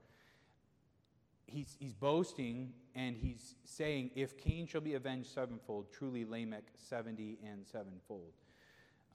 He's, 1.46 1.78
he's 1.80 1.94
boasting 1.94 2.74
and 2.96 3.16
he's 3.16 3.56
saying, 3.64 4.12
If 4.16 4.38
Cain 4.38 4.68
shall 4.68 4.82
be 4.82 4.96
avenged 4.96 5.30
sevenfold, 5.34 5.86
truly 5.94 6.26
Lamech 6.26 6.66
seventy 6.76 7.38
and 7.46 7.66
sevenfold. 7.66 8.34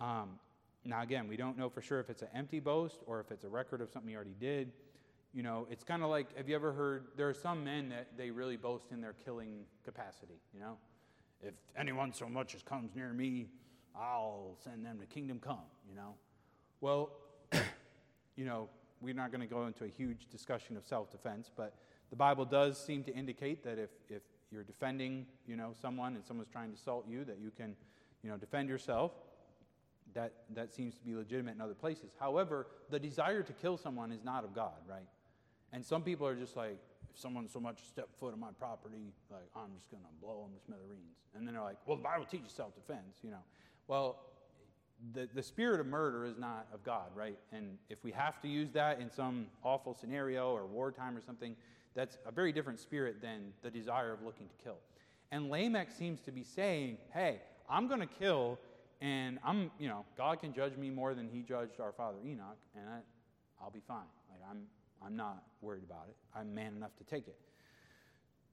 Um, 0.01 0.39
now, 0.85 1.03
again, 1.03 1.29
we 1.29 1.37
don't 1.37 1.59
know 1.59 1.69
for 1.69 1.83
sure 1.83 2.01
if 2.01 2.09
it's 2.09 2.23
an 2.23 2.29
empty 2.35 2.59
boast 2.59 3.03
or 3.07 3.21
if 3.21 3.31
it's 3.31 3.45
a 3.45 3.49
record 3.49 3.83
of 3.83 3.91
something 3.91 4.09
he 4.09 4.17
already 4.17 4.35
did 4.41 4.73
you 5.35 5.43
know, 5.43 5.67
it's 5.71 5.85
kind 5.85 6.03
of 6.03 6.11
like 6.11 6.37
have 6.37 6.49
you 6.49 6.55
ever 6.55 6.73
heard 6.73 7.07
there 7.17 7.29
are 7.29 7.35
some 7.35 7.65
men 7.65 7.89
that 7.89 8.09
they 8.17 8.31
really 8.31 8.57
boast 8.57 8.93
in 8.93 9.01
their 9.01 9.15
killing 9.25 9.65
capacity, 9.85 10.41
you 10.53 10.61
know? 10.61 10.77
If 11.43 11.55
anyone 11.77 12.13
so 12.13 12.29
much 12.29 12.55
as 12.55 12.63
comes 12.63 12.95
near 12.95 13.13
me, 13.13 13.49
I'll 13.97 14.57
send 14.63 14.85
them 14.85 14.99
to 15.01 15.07
kingdom 15.07 15.41
come, 15.41 15.65
you 15.89 15.95
know? 15.97 16.15
Well, 16.81 17.11
you 18.37 18.45
know, 18.45 18.69
we're 19.01 19.15
not 19.15 19.33
going 19.33 19.41
to 19.41 19.47
go 19.47 19.67
into 19.67 19.85
a 19.85 19.89
huge 19.89 20.29
discussion 20.31 20.77
of 20.77 20.85
self 20.85 21.11
defense, 21.11 21.51
but 21.55 21.75
the 22.11 22.17
Bible 22.17 22.45
does 22.45 22.83
seem 22.83 23.03
to 23.05 23.15
indicate 23.15 23.65
that 23.65 23.79
if, 23.79 23.91
if 24.09 24.23
you're 24.51 24.63
defending, 24.63 25.27
you 25.47 25.57
know, 25.57 25.75
someone 25.81 26.15
and 26.15 26.25
someone's 26.25 26.51
trying 26.51 26.71
to 26.71 26.77
assault 26.77 27.07
you, 27.09 27.25
that 27.25 27.39
you 27.41 27.51
can, 27.51 27.75
you 28.23 28.31
know, 28.31 28.37
defend 28.37 28.69
yourself. 28.69 29.13
That, 30.15 30.33
that 30.55 30.75
seems 30.75 30.95
to 30.97 31.05
be 31.05 31.15
legitimate 31.15 31.55
in 31.55 31.63
other 31.63 31.75
places. 31.75 32.11
However, 32.21 32.67
the 32.91 32.99
desire 32.99 33.43
to 33.43 33.53
kill 33.55 33.79
someone 33.79 34.13
is 34.13 34.23
not 34.23 34.45
of 34.45 34.55
God, 34.55 34.77
right? 34.87 35.07
And 35.73 35.85
some 35.85 36.03
people 36.03 36.27
are 36.27 36.35
just 36.35 36.57
like, 36.57 36.79
if 37.11 37.19
someone 37.19 37.49
so 37.49 37.61
much 37.61 37.79
step 37.89 38.09
foot 38.19 38.33
on 38.33 38.41
my 38.41 38.51
property, 38.59 39.13
like, 39.31 39.49
I'm 39.57 39.75
just 39.77 39.91
going 39.91 40.03
to 40.03 40.25
blow 40.25 40.43
them 40.43 40.53
to 40.59 40.65
smithereens. 40.65 41.17
And 41.35 41.47
then 41.47 41.55
they're 41.55 41.63
like, 41.63 41.79
well, 41.87 41.97
the 41.97 42.03
Bible 42.03 42.25
teaches 42.25 42.53
self 42.53 42.75
defense, 42.75 43.19
you 43.23 43.31
know. 43.31 43.43
Well, 43.89 44.19
the, 45.15 45.29
the 45.35 45.43
spirit 45.43 45.81
of 45.81 45.87
murder 45.87 46.25
is 46.25 46.39
not 46.39 46.67
of 46.73 46.85
God, 46.85 47.09
right? 47.15 47.39
And 47.53 47.79
if 47.89 48.05
we 48.05 48.13
have 48.13 48.41
to 48.43 48.49
use 48.49 48.71
that 48.73 49.01
in 49.01 49.11
some 49.11 49.47
awful 49.65 49.95
scenario 49.95 50.51
or 50.53 50.67
wartime 50.67 51.17
or 51.17 51.23
something, 51.23 51.57
that's 51.95 52.19
a 52.27 52.33
very 52.33 52.53
different 52.53 52.79
spirit 52.79 53.21
than 53.21 53.53
the 53.63 53.71
desire 53.71 54.13
of 54.13 54.23
looking 54.23 54.47
to 54.49 54.55
kill. 54.63 54.77
And 55.31 55.51
Lamech 55.51 55.91
seems 55.91 56.21
to 56.23 56.33
be 56.33 56.45
saying, 56.45 56.99
hey, 57.13 57.41
I'm 57.69 57.89
going 57.89 58.01
to 58.01 58.07
kill, 58.07 58.59
and 59.01 59.39
I'm, 59.45 59.71
you 59.79 59.89
know, 59.89 60.05
God 60.17 60.41
can 60.41 60.53
judge 60.53 60.77
me 60.77 60.91
more 60.91 61.15
than 61.15 61.29
he 61.29 61.43
judged 61.43 61.81
our 61.81 61.93
father 61.93 62.19
Enoch, 62.25 62.59
and 62.77 62.89
I, 62.89 62.99
I'll 63.63 63.71
be 63.71 63.83
fine. 63.87 64.05
Like, 64.31 64.41
I'm, 64.49 64.63
I'm 65.05 65.17
not 65.17 65.43
worried 65.61 65.85
about 65.85 66.07
it. 66.09 66.17
I'm 66.35 66.55
man 66.55 66.75
enough 66.77 66.97
to 66.97 67.05
take 67.05 67.29
it. 67.29 67.39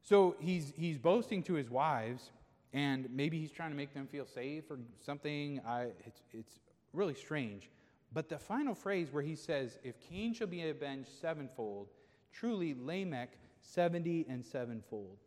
So 0.01 0.35
he's, 0.39 0.73
he's 0.75 0.97
boasting 0.97 1.43
to 1.43 1.53
his 1.53 1.69
wives, 1.69 2.31
and 2.73 3.07
maybe 3.11 3.39
he's 3.39 3.51
trying 3.51 3.71
to 3.71 3.77
make 3.77 3.93
them 3.93 4.07
feel 4.07 4.25
safe 4.25 4.69
or 4.69 4.79
something. 4.99 5.61
I, 5.67 5.87
it's, 6.05 6.21
it's 6.33 6.59
really 6.93 7.15
strange. 7.15 7.69
But 8.11 8.29
the 8.29 8.39
final 8.39 8.73
phrase 8.73 9.09
where 9.11 9.23
he 9.23 9.35
says, 9.35 9.77
If 9.83 9.99
Cain 9.99 10.33
shall 10.33 10.47
be 10.47 10.67
avenged 10.67 11.09
sevenfold, 11.19 11.87
truly 12.33 12.75
Lamech 12.79 13.29
seventy 13.61 14.25
and 14.29 14.45
sevenfold. 14.45 15.17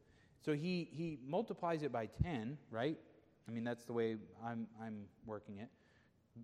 So 0.44 0.54
he, 0.54 0.88
he 0.90 1.18
multiplies 1.24 1.82
it 1.82 1.92
by 1.92 2.06
10, 2.22 2.58
right? 2.70 2.98
I 3.46 3.50
mean, 3.52 3.64
that's 3.64 3.84
the 3.84 3.92
way 3.92 4.16
I'm, 4.44 4.66
I'm 4.82 5.04
working 5.26 5.58
it. 5.58 5.68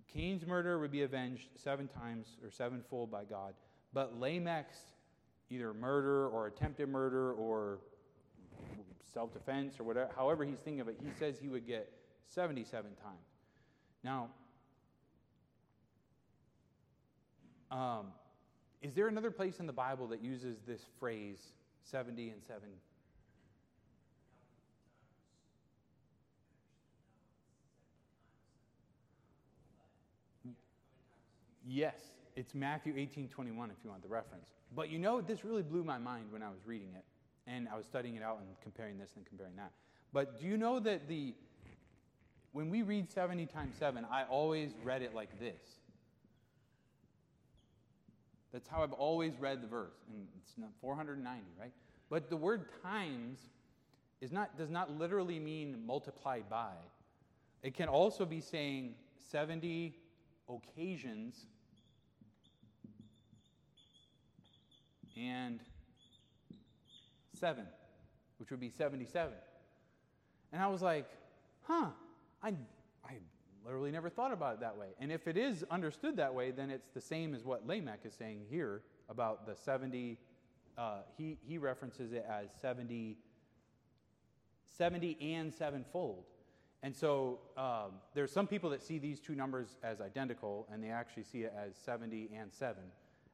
Cain's 0.07 0.45
murder 0.45 0.79
would 0.79 0.91
be 0.91 1.01
avenged 1.01 1.49
seven 1.55 1.87
times 1.87 2.37
or 2.43 2.51
sevenfold 2.51 3.11
by 3.11 3.25
God. 3.25 3.53
But 3.93 4.19
Lamech's 4.19 4.79
either 5.49 5.73
murder 5.73 6.27
or 6.27 6.47
attempted 6.47 6.89
murder 6.89 7.33
or 7.33 7.79
self 9.13 9.33
defense 9.33 9.79
or 9.79 9.83
whatever, 9.83 10.11
however 10.15 10.45
he's 10.45 10.59
thinking 10.59 10.81
of 10.81 10.87
it, 10.87 10.97
he 11.01 11.09
says 11.17 11.37
he 11.39 11.49
would 11.49 11.65
get 11.65 11.91
77 12.27 12.91
times. 13.01 13.17
Now, 14.03 14.29
um, 17.71 18.07
is 18.81 18.93
there 18.93 19.07
another 19.07 19.31
place 19.31 19.59
in 19.59 19.65
the 19.65 19.73
Bible 19.73 20.07
that 20.07 20.23
uses 20.23 20.57
this 20.67 20.81
phrase 20.99 21.39
70 21.83 22.29
and 22.29 22.43
7? 22.43 22.61
Yes. 31.67 32.18
It's 32.39 32.55
Matthew 32.55 32.93
18 32.95 33.27
21, 33.27 33.69
if 33.69 33.75
you 33.83 33.89
want 33.89 34.01
the 34.01 34.07
reference. 34.07 34.45
But 34.73 34.89
you 34.89 34.97
know, 34.97 35.19
this 35.19 35.43
really 35.43 35.61
blew 35.61 35.83
my 35.83 35.97
mind 35.97 36.31
when 36.31 36.41
I 36.41 36.47
was 36.47 36.59
reading 36.65 36.93
it. 36.95 37.03
And 37.45 37.67
I 37.67 37.75
was 37.75 37.85
studying 37.85 38.15
it 38.15 38.23
out 38.23 38.37
and 38.39 38.47
comparing 38.63 38.97
this 38.97 39.09
and 39.17 39.25
comparing 39.25 39.57
that. 39.57 39.73
But 40.13 40.39
do 40.39 40.47
you 40.47 40.55
know 40.55 40.79
that 40.79 41.09
the 41.09 41.33
when 42.53 42.69
we 42.69 42.81
read 42.81 43.11
70 43.11 43.45
times 43.47 43.75
7, 43.77 44.05
I 44.09 44.23
always 44.23 44.71
read 44.85 45.01
it 45.01 45.13
like 45.13 45.37
this. 45.37 45.61
That's 48.53 48.69
how 48.69 48.83
I've 48.83 48.93
always 48.93 49.33
read 49.37 49.61
the 49.61 49.67
verse. 49.67 49.97
And 50.09 50.25
it's 50.41 50.57
not 50.57 50.69
490, 50.79 51.43
right? 51.59 51.73
But 52.09 52.29
the 52.29 52.37
word 52.37 52.67
times 52.81 53.39
is 54.21 54.31
not, 54.31 54.57
does 54.57 54.69
not 54.69 54.97
literally 54.97 55.39
mean 55.39 55.85
multiplied 55.85 56.49
by. 56.49 56.71
It 57.63 57.75
can 57.75 57.89
also 57.89 58.25
be 58.25 58.39
saying 58.39 58.95
70 59.29 59.93
occasions 60.47 61.45
and 65.19 65.59
7, 67.39 67.65
which 68.37 68.51
would 68.51 68.59
be 68.59 68.69
77. 68.69 69.33
And 70.51 70.61
I 70.61 70.67
was 70.67 70.81
like, 70.81 71.07
huh, 71.63 71.87
I, 72.41 72.53
I 73.05 73.13
literally 73.65 73.91
never 73.91 74.09
thought 74.09 74.31
about 74.31 74.55
it 74.55 74.59
that 74.61 74.77
way. 74.77 74.87
And 74.99 75.11
if 75.11 75.27
it 75.27 75.37
is 75.37 75.63
understood 75.69 76.17
that 76.17 76.33
way, 76.33 76.51
then 76.51 76.69
it's 76.69 76.89
the 76.89 77.01
same 77.01 77.35
as 77.35 77.43
what 77.43 77.67
Lamech 77.67 77.99
is 78.05 78.13
saying 78.13 78.41
here 78.49 78.81
about 79.09 79.45
the 79.45 79.55
70. 79.55 80.17
Uh, 80.77 80.99
he, 81.17 81.37
he 81.47 81.57
references 81.57 82.13
it 82.13 82.25
as 82.29 82.49
70, 82.61 83.17
70 84.77 85.17
and 85.21 85.53
sevenfold. 85.53 86.23
And 86.81 86.95
so 86.95 87.39
um, 87.57 87.99
there's 88.13 88.31
some 88.31 88.47
people 88.47 88.69
that 88.69 88.81
see 88.81 88.99
these 88.99 89.19
two 89.19 89.35
numbers 89.35 89.75
as 89.83 89.99
identical, 89.99 90.65
and 90.71 90.81
they 90.81 90.89
actually 90.89 91.23
see 91.23 91.39
it 91.39 91.53
as 91.57 91.75
70 91.75 92.29
and 92.33 92.51
7, 92.53 92.81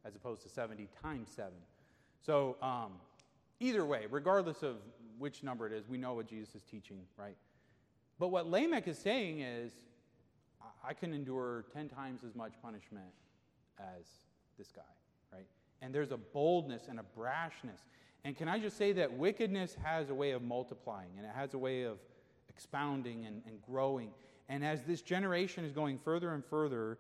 as 0.04 0.15
opposed 0.15 0.41
to 0.43 0.50
70 0.50 0.89
times 1.02 1.30
7. 1.36 1.52
So, 2.26 2.58
um, 2.62 2.94
either 3.60 3.86
way, 3.86 4.06
regardless 4.10 4.63
of 4.63 4.78
which 5.19 5.44
number 5.44 5.67
it 5.67 5.73
is, 5.73 5.88
we 5.88 5.98
know 5.98 6.13
what 6.15 6.28
Jesus 6.28 6.56
is 6.56 6.63
teaching, 6.63 7.02
right? 7.17 7.38
But 8.17 8.30
what 8.30 8.50
Lamech 8.50 8.88
is 8.88 8.98
saying 8.98 9.42
is, 9.42 9.71
I 10.84 10.94
can 10.94 11.13
endure 11.13 11.65
10 11.73 11.90
times 11.90 12.21
as 12.28 12.36
much 12.36 12.54
punishment 12.62 13.06
as 13.80 14.06
this 14.58 14.71
guy, 14.71 14.82
right? 15.32 15.46
And 15.82 15.94
there's 15.94 16.12
a 16.12 16.17
boldness 16.17 16.88
and 16.88 17.00
a 17.00 17.06
brashness. 17.17 17.82
And 18.23 18.36
can 18.36 18.48
I 18.48 18.58
just 18.60 18.78
say 18.78 18.92
that 18.94 19.13
wickedness 19.13 19.76
has 19.84 20.10
a 20.10 20.15
way 20.15 20.32
of 20.32 20.42
multiplying 20.42 21.12
and 21.17 21.26
it 21.26 21.32
has 21.36 21.54
a 21.54 21.58
way 21.58 21.84
of 21.84 22.00
expounding 22.50 23.26
and, 23.26 23.42
and 23.46 23.62
growing. 23.62 24.10
And 24.50 24.65
as 24.65 24.84
this 24.84 25.02
generation 25.02 25.65
is 25.65 25.71
going 25.71 26.00
further 26.00 26.34
and 26.34 26.44
further 26.44 26.98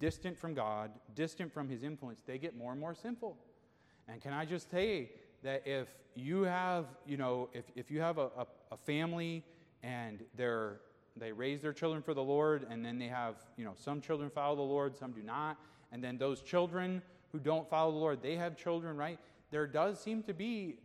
distant 0.00 0.36
from 0.36 0.54
God, 0.54 0.90
distant 1.14 1.52
from 1.52 1.68
his 1.68 1.82
influence, 1.82 2.22
they 2.26 2.38
get 2.38 2.56
more 2.56 2.72
and 2.72 2.80
more 2.80 2.94
sinful. 2.94 3.36
And 4.08 4.20
can 4.20 4.32
I 4.32 4.44
just 4.44 4.70
say 4.70 5.10
that 5.42 5.62
if 5.66 5.88
you 6.14 6.42
have, 6.42 6.86
you 7.06 7.16
know, 7.16 7.48
if, 7.52 7.64
if 7.74 7.90
you 7.90 8.00
have 8.00 8.18
a, 8.18 8.28
a, 8.36 8.46
a 8.72 8.76
family 8.76 9.44
and 9.82 10.22
they're 10.36 10.80
they 11.16 11.32
raise 11.32 11.60
their 11.60 11.72
children 11.72 12.02
for 12.02 12.14
the 12.14 12.22
Lord, 12.22 12.66
and 12.70 12.84
then 12.84 12.98
they 12.98 13.08
have, 13.08 13.36
you 13.56 13.64
know, 13.64 13.74
some 13.76 14.00
children 14.00 14.30
follow 14.30 14.56
the 14.56 14.62
Lord, 14.62 14.96
some 14.96 15.12
do 15.12 15.22
not. 15.22 15.58
And 15.90 16.02
then 16.02 16.16
those 16.16 16.40
children 16.40 17.02
who 17.32 17.38
don't 17.38 17.68
follow 17.68 17.92
the 17.92 17.98
Lord, 17.98 18.22
they 18.22 18.36
have 18.36 18.56
children, 18.56 18.96
right? 18.96 19.18
There 19.50 19.66
does 19.66 20.00
seem 20.00 20.22
to 20.24 20.34
be, 20.34 20.76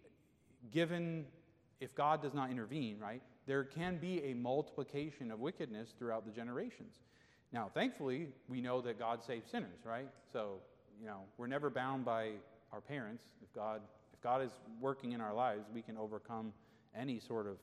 given 0.71 1.25
if 1.79 1.95
God 1.95 2.21
does 2.21 2.33
not 2.33 2.51
intervene, 2.51 2.97
right, 2.99 3.21
there 3.45 3.63
can 3.63 3.97
be 3.97 4.21
a 4.23 4.33
multiplication 4.33 5.31
of 5.31 5.39
wickedness 5.39 5.93
throughout 5.97 6.25
the 6.25 6.31
generations. 6.31 6.95
Now, 7.53 7.71
thankfully, 7.73 8.27
we 8.49 8.59
know 8.59 8.81
that 8.81 8.99
God 8.99 9.23
saves 9.23 9.49
sinners, 9.49 9.85
right? 9.85 10.09
So, 10.33 10.55
you 10.99 11.05
know, 11.05 11.21
we're 11.37 11.47
never 11.47 11.69
bound 11.69 12.03
by 12.03 12.31
our 12.71 12.81
parents. 12.81 13.23
If 13.41 13.53
God, 13.53 13.81
if 14.13 14.21
God 14.21 14.41
is 14.41 14.51
working 14.79 15.13
in 15.13 15.21
our 15.21 15.33
lives, 15.33 15.65
we 15.73 15.81
can 15.81 15.97
overcome 15.97 16.53
any 16.95 17.19
sort 17.19 17.47
of 17.47 17.57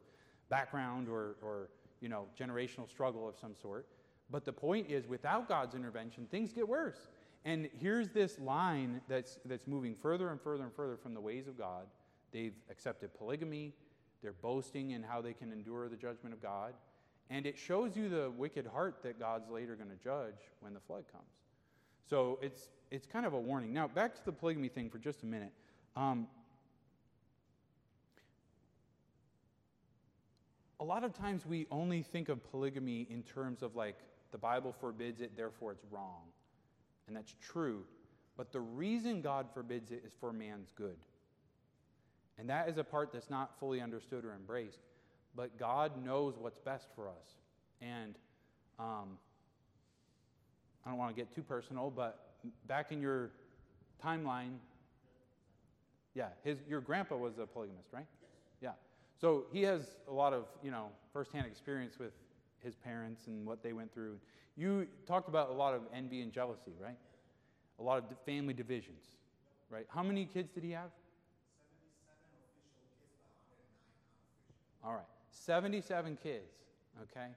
background 0.49 1.09
or, 1.09 1.37
or 1.43 1.69
you 2.01 2.09
know, 2.09 2.27
generational 2.39 2.89
struggle 2.89 3.29
of 3.29 3.37
some 3.39 3.55
sort. 3.61 3.87
But 4.31 4.45
the 4.45 4.53
point 4.53 4.91
is, 4.91 5.07
without 5.07 5.49
God's 5.49 5.75
intervention, 5.75 6.27
things 6.31 6.53
get 6.53 6.69
worse. 6.69 7.09
And 7.45 7.69
here's 7.79 8.09
this 8.09 8.39
line 8.39 9.03
that's, 9.09 9.39
that's 9.45 9.67
moving 9.67 9.95
further 9.95 10.31
and 10.31 10.41
further 10.41 10.65
and 10.65 10.73
further 10.73 10.97
from 10.97 11.15
the 11.15 11.21
ways 11.21 11.47
of 11.47 11.59
God. 11.59 11.87
They've 12.33 12.55
accepted 12.71 13.15
polygamy, 13.15 13.75
they're 14.23 14.33
boasting 14.33 14.93
in 14.93 15.03
how 15.03 15.21
they 15.21 15.35
can 15.35 15.53
endure 15.53 15.89
the 15.89 15.97
judgment 15.97 16.35
of 16.35 16.43
God. 16.43 16.73
And 17.31 17.47
it 17.47 17.59
shows 17.59 17.97
you 17.97 18.09
the 18.09 18.31
wicked 18.31 18.67
heart 18.67 19.03
that 19.03 19.19
God's 19.19 19.51
later 19.51 19.77
going 19.77 19.91
to 19.91 20.03
judge 20.03 20.41
when 20.61 20.75
the 20.75 20.81
flood 20.81 21.05
comes. 21.13 21.25
So 22.09 22.39
it's, 22.43 22.69
it's 22.91 23.07
kind 23.07 23.27
of 23.27 23.33
a 23.33 23.41
warning. 23.41 23.73
Now, 23.73 23.89
back 23.89 24.15
to 24.17 24.25
the 24.25 24.33
polygamy 24.33 24.69
thing 24.69 24.91
for 24.91 24.99
just 24.99 25.23
a 25.23 25.27
minute. 25.27 25.53
Um, 25.97 26.27
a 30.81 30.85
lot 30.85 31.05
of 31.05 31.15
times 31.15 31.47
we 31.47 31.67
only 31.71 32.03
think 32.03 32.29
of 32.29 32.45
polygamy 32.51 33.07
in 33.09 33.23
terms 33.23 33.63
of 33.63 33.75
like 33.75 33.97
the 34.33 34.39
Bible 34.39 34.75
forbids 34.81 35.21
it, 35.21 35.37
therefore 35.37 35.73
it's 35.73 35.85
wrong. 35.91 36.23
And 37.07 37.17
that's 37.17 37.35
true. 37.41 37.85
But 38.37 38.53
the 38.53 38.61
reason 38.61 39.23
God 39.23 39.47
forbids 39.55 39.91
it 39.91 40.03
is 40.07 40.13
for 40.19 40.33
man's 40.33 40.73
good. 40.75 40.97
And 42.39 42.51
that 42.51 42.69
is 42.69 42.79
a 42.79 42.85
part 42.85 43.13
that's 43.13 43.31
not 43.31 43.59
fully 43.61 43.81
understood 43.81 44.25
or 44.25 44.35
embraced. 44.35 44.81
But 45.37 45.57
God 45.59 46.05
knows 46.05 46.35
what's 46.39 46.59
best 46.59 46.89
for 46.95 47.09
us. 47.09 47.39
And 47.81 48.17
um, 48.79 49.19
don't 50.95 51.01
want 51.01 51.15
to 51.15 51.21
get 51.21 51.35
too 51.35 51.43
personal, 51.43 51.91
but 51.91 52.37
back 52.69 52.93
in 52.93 53.01
your 53.01 53.31
timeline, 54.05 54.59
yeah, 56.15 56.29
his, 56.45 56.59
your 56.69 56.81
grandpa 56.81 57.17
was 57.17 57.39
a 57.39 57.47
polygamist, 57.47 57.89
right? 57.93 58.07
Yeah. 58.61 58.71
So 59.21 59.47
he 59.53 59.63
has 59.63 59.97
a 60.09 60.13
lot 60.13 60.33
of, 60.33 60.45
you 60.63 60.71
know, 60.71 60.87
firsthand 61.13 61.47
experience 61.47 61.99
with 61.99 62.13
his 62.61 62.77
parents 62.77 63.27
and 63.27 63.45
what 63.45 63.61
they 63.61 63.73
went 63.73 63.93
through. 63.93 64.19
You 64.57 64.87
talked 65.05 65.29
about 65.29 65.51
a 65.51 65.53
lot 65.53 65.75
of 65.75 65.83
envy 65.93 66.21
and 66.21 66.33
jealousy, 66.33 66.75
right? 66.81 66.97
A 67.81 67.83
lot 67.83 67.99
of 67.99 68.05
family 68.25 68.55
divisions, 68.55 69.03
right? 69.69 69.87
How 69.89 70.05
many 70.05 70.27
kids 70.27 70.51
did 70.55 70.63
he 70.63 70.71
have? 70.71 70.91
77 71.75 72.15
official 72.23 72.55
kids, 72.63 72.87
but 73.67 73.75
109 73.75 73.99
unofficial. 74.79 74.87
All 74.89 74.95
right. 74.95 75.03
77 75.31 76.19
kids, 76.23 76.53
okay? 77.03 77.35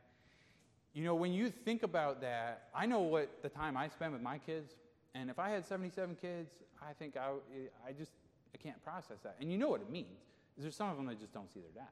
You 0.98 1.04
know, 1.04 1.14
when 1.14 1.32
you 1.32 1.52
think 1.52 1.84
about 1.84 2.22
that, 2.22 2.70
I 2.74 2.88
know 2.88 3.02
what 3.02 3.43
the 3.43 3.50
time 3.50 3.78
I 3.78 3.88
spend 3.88 4.14
with 4.14 4.22
my 4.24 4.39
kids, 4.39 4.74
and 5.14 5.30
if 5.30 5.38
I 5.38 5.52
had 5.52 5.64
77 5.64 6.18
kids, 6.20 6.50
I 6.82 6.93
think 6.93 7.16
I, 7.16 7.34
I 7.88 7.91
just, 7.91 8.14
I 8.52 8.58
can't 8.58 8.84
process 8.84 9.20
that. 9.22 9.36
And 9.39 9.52
you 9.52 9.60
know 9.60 9.70
what 9.70 9.82
it 9.82 9.91
means. 9.91 10.18
Is 10.58 10.64
there's 10.64 10.76
some 10.76 10.89
of 10.89 10.98
them 10.98 11.06
that 11.06 11.20
just 11.20 11.36
don't 11.36 11.54
see 11.54 11.60
their 11.60 11.84
dad, 11.84 11.91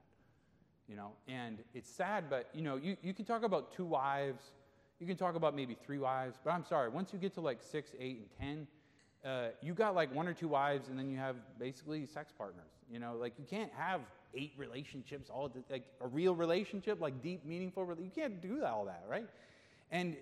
you 0.87 0.95
know? 0.95 1.11
And 1.27 1.59
it's 1.75 1.87
sad, 1.87 2.31
but, 2.31 2.49
you 2.51 2.63
know, 2.63 2.77
you, 2.77 2.97
you 3.03 3.13
can 3.13 3.25
talk 3.25 3.43
about 3.43 3.75
two 3.75 3.85
wives, 3.85 4.41
you 4.99 5.05
can 5.05 5.17
talk 5.17 5.35
about 5.35 5.55
maybe 5.55 5.77
three 5.85 5.99
wives, 5.99 6.39
but 6.43 6.49
I'm 6.49 6.65
sorry, 6.65 6.89
once 6.89 7.13
you 7.13 7.19
get 7.19 7.35
to 7.35 7.41
like 7.41 7.61
six, 7.61 7.91
eight, 7.99 8.27
and 8.41 8.65
10, 9.23 9.31
uh, 9.31 9.47
you 9.61 9.75
got 9.75 9.93
like 9.93 10.15
one 10.15 10.27
or 10.27 10.33
two 10.33 10.47
wives, 10.47 10.87
and 10.89 10.97
then 10.97 11.11
you 11.11 11.17
have 11.17 11.35
basically 11.59 12.07
sex 12.07 12.33
partners, 12.35 12.71
you 12.91 12.99
know? 12.99 13.15
Like, 13.19 13.33
you 13.37 13.45
can't 13.49 13.71
have 13.77 14.01
eight 14.33 14.53
relationships, 14.57 15.29
all 15.29 15.49
the, 15.49 15.63
like 15.69 15.85
a 16.01 16.07
real 16.07 16.35
relationship, 16.35 16.99
like 16.99 17.21
deep, 17.21 17.45
meaningful. 17.45 17.87
You 17.99 18.11
can't 18.13 18.41
do 18.41 18.63
all 18.63 18.85
that, 18.85 19.05
right? 19.09 19.27
And 19.91 20.15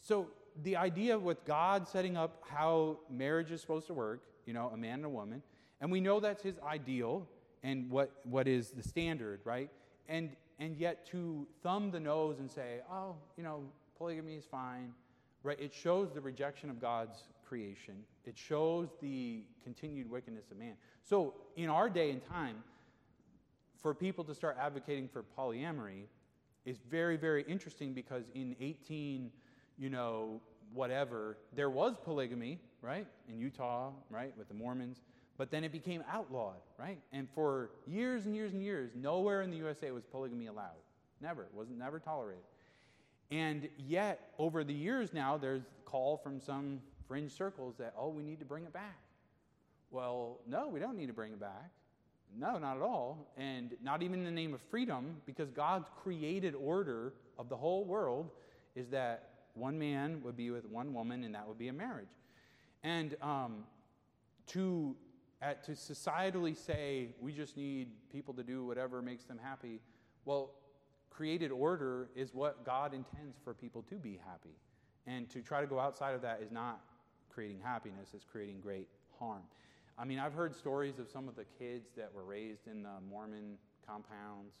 so 0.00 0.28
the 0.62 0.76
idea 0.76 1.18
with 1.18 1.44
God 1.44 1.88
setting 1.88 2.16
up 2.16 2.42
how 2.48 2.98
marriage 3.10 3.50
is 3.50 3.60
supposed 3.60 3.86
to 3.86 3.94
work, 3.94 4.22
you 4.46 4.52
know, 4.52 4.70
a 4.72 4.76
man 4.76 4.94
and 4.94 5.06
a 5.06 5.08
woman, 5.08 5.42
and 5.80 5.90
we 5.90 6.00
know 6.00 6.20
that's 6.20 6.42
his 6.42 6.58
ideal 6.60 7.26
and 7.62 7.90
what, 7.90 8.12
what 8.24 8.46
is 8.46 8.70
the 8.70 8.82
standard, 8.82 9.40
right? 9.44 9.70
And 10.08 10.30
and 10.58 10.76
yet 10.76 11.06
to 11.06 11.46
thumb 11.62 11.90
the 11.90 12.00
nose 12.00 12.38
and 12.38 12.50
say, 12.50 12.80
oh, 12.90 13.16
you 13.36 13.42
know, 13.42 13.60
polygamy 13.98 14.34
is 14.34 14.44
fine, 14.44 14.92
right? 15.42 15.58
It 15.60 15.74
shows 15.74 16.12
the 16.12 16.20
rejection 16.20 16.70
of 16.70 16.80
God's 16.80 17.24
creation. 17.48 17.94
It 18.24 18.36
shows 18.36 18.88
the 19.00 19.42
continued 19.62 20.10
wickedness 20.10 20.50
of 20.50 20.58
man. 20.58 20.74
So 21.02 21.34
in 21.56 21.68
our 21.68 21.88
day 21.88 22.10
and 22.10 22.22
time, 22.26 22.56
for 23.76 23.94
people 23.94 24.24
to 24.24 24.34
start 24.34 24.56
advocating 24.58 25.08
for 25.08 25.24
polyamory 25.38 26.04
is 26.64 26.78
very, 26.90 27.16
very 27.16 27.44
interesting 27.46 27.92
because 27.92 28.24
in 28.34 28.56
18, 28.60 29.30
you 29.76 29.90
know, 29.90 30.40
whatever, 30.72 31.36
there 31.54 31.70
was 31.70 31.94
polygamy, 32.02 32.58
right, 32.80 33.06
in 33.28 33.38
Utah, 33.38 33.90
right, 34.10 34.36
with 34.38 34.48
the 34.48 34.54
Mormons, 34.54 35.02
but 35.36 35.50
then 35.50 35.64
it 35.64 35.72
became 35.72 36.02
outlawed, 36.10 36.60
right? 36.78 37.00
And 37.12 37.28
for 37.34 37.70
years 37.86 38.24
and 38.24 38.34
years 38.34 38.52
and 38.52 38.62
years, 38.62 38.92
nowhere 38.94 39.42
in 39.42 39.50
the 39.50 39.56
USA 39.56 39.90
was 39.90 40.04
polygamy 40.04 40.46
allowed. 40.46 40.80
Never. 41.20 41.42
It 41.42 41.50
wasn't 41.52 41.78
never 41.78 41.98
tolerated. 41.98 42.44
And 43.30 43.68
yet, 43.78 44.30
over 44.38 44.62
the 44.62 44.74
years 44.74 45.12
now, 45.12 45.36
there's 45.36 45.62
a 45.62 45.90
call 45.90 46.16
from 46.16 46.40
some 46.40 46.80
fringe 47.06 47.32
circles 47.32 47.74
that, 47.78 47.94
oh, 47.98 48.08
we 48.08 48.22
need 48.22 48.38
to 48.40 48.44
bring 48.44 48.64
it 48.64 48.72
back. 48.72 48.98
Well, 49.90 50.40
no, 50.46 50.68
we 50.68 50.80
don't 50.80 50.96
need 50.96 51.06
to 51.06 51.12
bring 51.12 51.32
it 51.32 51.40
back. 51.40 51.70
No, 52.36 52.58
not 52.58 52.76
at 52.76 52.82
all. 52.82 53.32
And 53.36 53.74
not 53.82 54.02
even 54.02 54.20
in 54.20 54.24
the 54.24 54.30
name 54.30 54.54
of 54.54 54.60
freedom, 54.70 55.16
because 55.24 55.50
God's 55.50 55.88
created 56.02 56.54
order 56.54 57.14
of 57.38 57.48
the 57.48 57.56
whole 57.56 57.84
world 57.84 58.30
is 58.74 58.88
that 58.88 59.30
one 59.54 59.78
man 59.78 60.20
would 60.24 60.36
be 60.36 60.50
with 60.50 60.64
one 60.66 60.92
woman, 60.92 61.22
and 61.24 61.34
that 61.34 61.46
would 61.46 61.58
be 61.58 61.68
a 61.68 61.72
marriage. 61.72 62.08
And 62.82 63.16
um, 63.22 63.64
to, 64.48 64.96
at, 65.40 65.62
to 65.64 65.72
societally 65.72 66.56
say 66.56 67.10
we 67.20 67.32
just 67.32 67.56
need 67.56 67.88
people 68.10 68.34
to 68.34 68.42
do 68.42 68.64
whatever 68.64 69.00
makes 69.00 69.24
them 69.24 69.38
happy, 69.42 69.80
well, 70.24 70.50
created 71.10 71.52
order 71.52 72.08
is 72.16 72.34
what 72.34 72.64
God 72.64 72.92
intends 72.92 73.38
for 73.44 73.54
people 73.54 73.82
to 73.82 73.94
be 73.94 74.20
happy. 74.26 74.56
And 75.06 75.30
to 75.30 75.40
try 75.40 75.60
to 75.60 75.66
go 75.66 75.78
outside 75.78 76.14
of 76.14 76.22
that 76.22 76.40
is 76.42 76.50
not 76.50 76.80
creating 77.34 77.58
happiness, 77.62 78.10
it's 78.14 78.24
creating 78.24 78.60
great 78.60 78.88
harm. 79.18 79.42
I 79.98 80.04
mean, 80.04 80.18
I've 80.18 80.34
heard 80.34 80.54
stories 80.54 80.98
of 80.98 81.08
some 81.08 81.28
of 81.28 81.36
the 81.36 81.44
kids 81.58 81.90
that 81.96 82.12
were 82.14 82.24
raised 82.24 82.66
in 82.66 82.82
the 82.82 83.00
Mormon 83.08 83.58
compounds, 83.86 84.54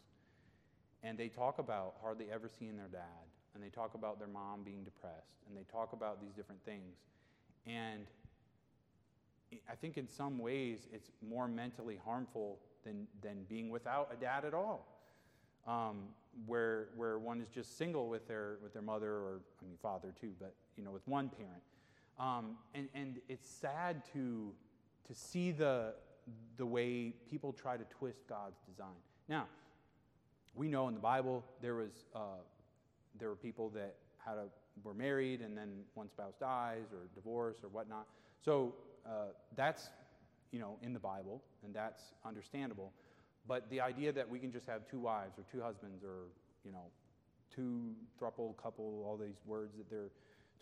and 1.02 1.18
they 1.18 1.28
talk 1.28 1.58
about 1.58 1.94
hardly 2.02 2.26
ever 2.32 2.48
seeing 2.48 2.76
their 2.76 2.88
dad, 2.88 3.26
and 3.54 3.62
they 3.62 3.68
talk 3.68 3.94
about 3.94 4.18
their 4.18 4.28
mom 4.28 4.62
being 4.64 4.84
depressed, 4.84 5.36
and 5.48 5.56
they 5.56 5.64
talk 5.70 5.92
about 5.92 6.20
these 6.20 6.32
different 6.32 6.64
things. 6.64 6.96
And 7.66 8.06
I 9.70 9.74
think 9.74 9.96
in 9.96 10.08
some 10.08 10.38
ways 10.38 10.86
it's 10.92 11.10
more 11.26 11.48
mentally 11.48 11.98
harmful 12.04 12.58
than, 12.84 13.06
than 13.22 13.44
being 13.48 13.70
without 13.70 14.10
a 14.12 14.20
dad 14.20 14.44
at 14.44 14.54
all. 14.54 14.86
Um, 15.66 16.08
where, 16.46 16.88
where 16.96 17.18
one 17.18 17.40
is 17.40 17.48
just 17.48 17.78
single 17.78 18.08
with 18.08 18.28
their, 18.28 18.58
with 18.62 18.72
their 18.72 18.82
mother, 18.82 19.12
or 19.12 19.40
I 19.62 19.66
mean, 19.66 19.78
father 19.80 20.12
too, 20.20 20.32
but 20.38 20.54
you 20.76 20.84
know, 20.84 20.90
with 20.90 21.06
one 21.06 21.28
parent. 21.28 21.62
Um, 22.18 22.56
and, 22.74 22.88
and 22.94 23.20
it's 23.28 23.48
sad 23.48 24.02
to 24.12 24.52
to 25.08 25.14
see 25.14 25.50
the, 25.50 25.92
the 26.56 26.64
way 26.64 27.12
people 27.28 27.52
try 27.52 27.76
to 27.76 27.84
twist 27.84 28.26
God's 28.28 28.58
design. 28.66 28.96
Now, 29.28 29.46
we 30.54 30.68
know 30.68 30.88
in 30.88 30.94
the 30.94 31.00
Bible 31.00 31.44
there 31.60 31.74
was 31.74 32.06
uh, 32.14 32.40
there 33.18 33.28
were 33.28 33.36
people 33.36 33.68
that 33.70 33.96
had 34.24 34.38
a 34.38 34.46
were 34.82 34.94
married 34.94 35.40
and 35.40 35.56
then 35.56 35.68
one 35.94 36.08
spouse 36.08 36.34
dies 36.40 36.86
or 36.92 37.08
divorce 37.14 37.58
or 37.62 37.68
whatnot. 37.68 38.06
So 38.44 38.74
uh, 39.06 39.26
that's 39.56 39.88
you 40.50 40.58
know 40.58 40.78
in 40.82 40.92
the 40.92 41.00
Bible 41.00 41.42
and 41.64 41.74
that's 41.74 42.02
understandable. 42.24 42.92
But 43.46 43.68
the 43.70 43.80
idea 43.80 44.12
that 44.12 44.28
we 44.28 44.38
can 44.38 44.50
just 44.50 44.66
have 44.66 44.88
two 44.88 45.00
wives 45.00 45.38
or 45.38 45.44
two 45.52 45.62
husbands 45.62 46.02
or 46.02 46.28
you 46.64 46.72
know 46.72 46.86
two 47.54 47.92
thruple 48.20 48.56
couple 48.56 49.04
all 49.06 49.16
these 49.16 49.36
words 49.46 49.76
that 49.76 49.88
they're 49.90 50.10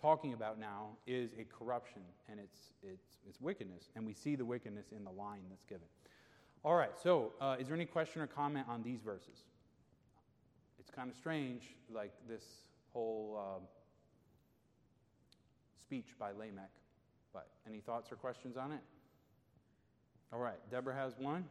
talking 0.03 0.32
about 0.32 0.59
now 0.59 0.88
is 1.07 1.30
a 1.38 1.44
corruption 1.44 2.03
and 2.28 2.40
it's, 2.40 2.72
it's, 2.82 3.18
it's 3.26 3.40
wickedness. 3.40 3.84
And 3.94 4.05
we 4.05 4.12
see 4.12 4.34
the 4.34 4.44
wickedness 4.44 4.86
in 4.94 5.05
the 5.05 5.11
line 5.11 5.42
that's 5.48 5.64
given. 5.64 5.86
All 6.64 6.74
right, 6.74 6.90
so 7.00 7.32
uh, 7.40 7.57
is 7.59 7.68
there 7.68 7.76
any 7.76 7.86
question 7.86 8.20
or 8.20 8.26
comment 8.26 8.66
on 8.68 8.82
these 8.82 9.00
verses? 9.00 9.44
It's 10.78 10.90
kind 10.90 11.09
of 11.09 11.16
strange, 11.16 11.62
like 11.92 12.12
this 12.28 12.42
whole 12.92 13.38
uh, 13.38 13.61
speech 15.80 16.14
by 16.18 16.32
Lamech. 16.32 16.70
But 17.32 17.46
any 17.66 17.78
thoughts 17.78 18.11
or 18.11 18.16
questions 18.16 18.57
on 18.57 18.72
it? 18.72 18.80
All 20.32 20.40
right, 20.40 20.59
Deborah 20.70 20.94
has 20.94 21.12
one. 21.18 21.44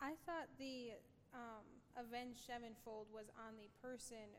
I 0.00 0.10
thought 0.26 0.48
the 0.58 0.90
um, 1.34 1.64
sevenfold 2.46 3.06
was 3.12 3.26
on 3.36 3.54
the 3.58 3.68
person 3.82 4.30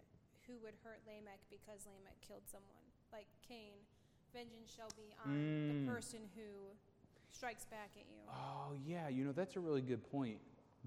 who 0.49 0.57
would 0.65 0.73
hurt 0.83 0.99
Lamech 1.05 1.39
because 1.51 1.85
Lamech 1.85 2.17
killed 2.27 2.41
someone. 2.49 2.81
Like 3.13 3.27
Cain, 3.47 3.77
vengeance 4.33 4.73
shall 4.75 4.89
be 4.97 5.13
on 5.23 5.31
Mm. 5.37 5.85
the 5.85 5.91
person 5.91 6.19
who 6.35 6.73
strikes 7.29 7.65
back 7.65 7.91
at 7.95 8.05
you. 8.09 8.25
Oh, 8.27 8.73
yeah. 8.85 9.07
You 9.07 9.23
know, 9.25 9.31
that's 9.31 9.55
a 9.55 9.59
really 9.59 9.81
good 9.81 10.03
point. 10.11 10.39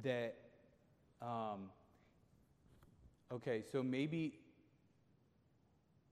That, 0.03 0.35
um, 1.21 1.71
okay, 3.31 3.63
so 3.71 3.83
maybe, 3.83 4.41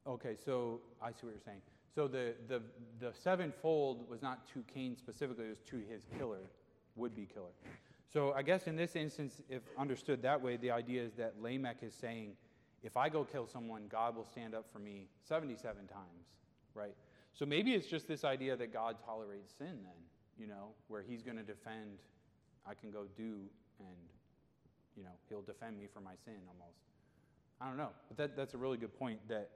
okay, 0.07 0.37
so 0.37 0.81
I 1.03 1.11
see 1.11 1.27
what 1.27 1.33
you're 1.33 1.41
saying. 1.45 1.63
So 1.93 2.07
the, 2.07 2.35
the, 2.47 2.63
the 3.01 3.13
sevenfold 3.13 4.09
was 4.09 4.23
not 4.23 4.47
to 4.55 4.63
Cain 4.73 4.97
specifically, 4.97 5.47
it 5.47 5.51
was 5.51 5.63
to 5.71 5.77
his 5.93 6.05
killer, 6.17 6.51
would 6.95 7.17
be 7.17 7.27
killer. 7.27 7.51
So 8.13 8.33
I 8.33 8.43
guess 8.43 8.67
in 8.67 8.77
this 8.77 8.95
instance, 8.97 9.41
if 9.49 9.63
understood 9.79 10.23
that 10.23 10.41
way, 10.41 10.57
the 10.57 10.71
idea 10.71 11.03
is 11.03 11.15
that 11.15 11.41
Lamech 11.41 11.83
is 11.83 11.95
saying, 11.95 12.37
if 12.83 12.97
I 12.97 13.09
go 13.09 13.25
kill 13.25 13.47
someone, 13.47 13.85
God 13.91 14.17
will 14.17 14.25
stand 14.25 14.55
up 14.55 14.67
for 14.73 14.79
me 14.79 15.07
77 15.29 15.87
times, 15.87 16.27
right? 16.75 16.95
So 17.35 17.47
maybe 17.47 17.75
it's 17.75 17.87
just 17.87 18.09
this 18.09 18.25
idea 18.25 18.57
that 18.57 18.73
God 18.73 18.97
tolerates 19.05 19.53
sin 19.59 19.79
then, 19.83 20.01
you 20.39 20.47
know, 20.47 20.69
where 20.89 21.03
he's 21.03 21.23
going 21.23 21.37
to 21.37 21.43
defend, 21.43 21.99
I 22.67 22.75
can 22.75 22.91
go 22.91 23.05
do, 23.17 23.41
and, 23.79 23.97
you 24.97 25.03
know, 25.03 25.11
he'll 25.29 25.43
defend 25.43 25.79
me 25.79 25.87
for 25.93 26.01
my 26.01 26.15
sin 26.25 26.37
almost. 26.49 26.79
I 27.61 27.69
don't 27.69 27.77
know. 27.77 27.91
But 28.09 28.17
that, 28.17 28.37
that's 28.37 28.55
a 28.55 28.59
really 28.59 28.79
good 28.79 28.99
point 28.99 29.21
that 29.29 29.51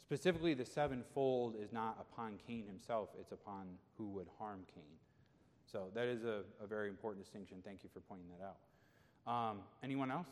specifically 0.00 0.54
the 0.54 0.64
sevenfold 0.64 1.54
is 1.60 1.72
not 1.72 1.96
upon 1.98 2.38
Cain 2.46 2.66
himself, 2.66 3.08
it's 3.18 3.32
upon 3.32 3.66
who 3.96 4.08
would 4.10 4.28
harm 4.38 4.60
Cain. 4.74 4.84
So 5.70 5.86
that 5.94 6.06
is 6.06 6.24
a, 6.24 6.42
a 6.62 6.66
very 6.66 6.88
important 6.88 7.24
distinction. 7.24 7.58
Thank 7.64 7.82
you 7.82 7.90
for 7.92 8.00
pointing 8.00 8.28
that 8.38 8.44
out. 8.44 8.58
Um, 9.26 9.58
anyone 9.82 10.10
else? 10.10 10.28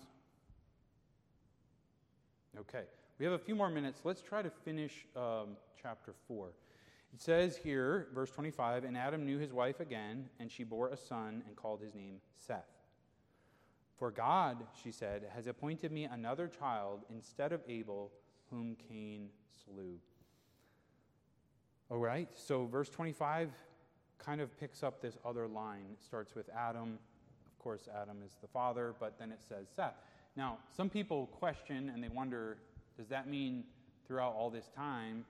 Okay. 2.59 2.85
We 3.19 3.25
have 3.25 3.35
a 3.35 3.39
few 3.39 3.55
more 3.55 3.69
minutes. 3.69 4.01
Let's 4.05 4.23
try 4.23 4.43
to 4.43 4.51
finish 4.51 5.07
um, 5.17 5.57
chapter 5.81 6.15
4. 6.29 6.49
It 7.13 7.23
says 7.23 7.57
here, 7.57 8.09
verse 8.13 8.31
25, 8.31 8.85
and 8.85 8.97
Adam 8.97 9.25
knew 9.25 9.39
his 9.39 9.53
wife 9.53 9.79
again, 9.79 10.29
and 10.41 10.51
she 10.51 10.65
bore 10.65 10.89
a 10.89 10.97
son 10.97 11.45
and 11.47 11.55
called 11.55 11.81
his 11.81 11.95
name 11.95 12.17
Seth. 12.37 12.67
For 13.97 14.11
God, 14.11 14.67
she 14.83 14.91
said, 14.91 15.23
has 15.33 15.47
appointed 15.47 15.93
me 15.93 16.05
another 16.05 16.49
child 16.49 17.03
instead 17.09 17.53
of 17.53 17.61
Abel, 17.69 18.11
whom 18.51 18.77
Cain 18.89 19.29
slew. 19.65 20.01
All 21.91 21.99
right, 21.99 22.29
so 22.35 22.67
verse 22.67 22.89
25 22.89 23.51
kind 24.19 24.41
of 24.41 24.59
picks 24.59 24.83
up 24.83 25.01
this 25.01 25.17
other 25.25 25.47
line. 25.47 25.85
It 25.93 26.03
starts 26.03 26.35
with 26.35 26.49
Adam. 26.57 26.99
Of 27.47 27.59
course, 27.63 27.89
Adam 28.01 28.19
is 28.25 28.33
the 28.41 28.49
father, 28.49 28.95
but 28.99 29.19
then 29.19 29.31
it 29.31 29.41
says 29.49 29.69
Seth. 29.75 29.95
Now, 30.37 30.59
some 30.77 30.91
people 30.91 31.27
question 31.27 31.91
and 31.93 32.03
they 32.03 32.09
wonder 32.09 32.59
does 32.97 33.09
that 33.09 33.29
mean 33.29 33.65
throughout 34.07 34.35
all 34.35 34.51
this 34.51 34.69
time 34.77 35.25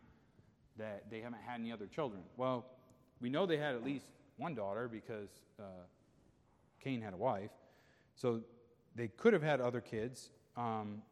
that 0.76 1.04
they 1.10 1.20
haven't 1.20 1.40
had 1.46 1.60
any 1.60 1.72
other 1.72 1.86
children? 1.86 2.22
Well, 2.36 2.66
we 3.20 3.30
know 3.30 3.46
they 3.46 3.56
had 3.56 3.74
at 3.74 3.84
least 3.84 4.06
one 4.36 4.54
daughter 4.54 4.88
because 4.88 5.30
uh, 5.58 5.86
Cain 6.80 7.00
had 7.00 7.14
a 7.14 7.16
wife. 7.16 7.50
So 8.16 8.42
they 8.94 9.08
could 9.08 9.32
have 9.32 9.42
had 9.42 9.60
other 9.60 9.80
kids, 9.80 10.30
um, 10.56 11.02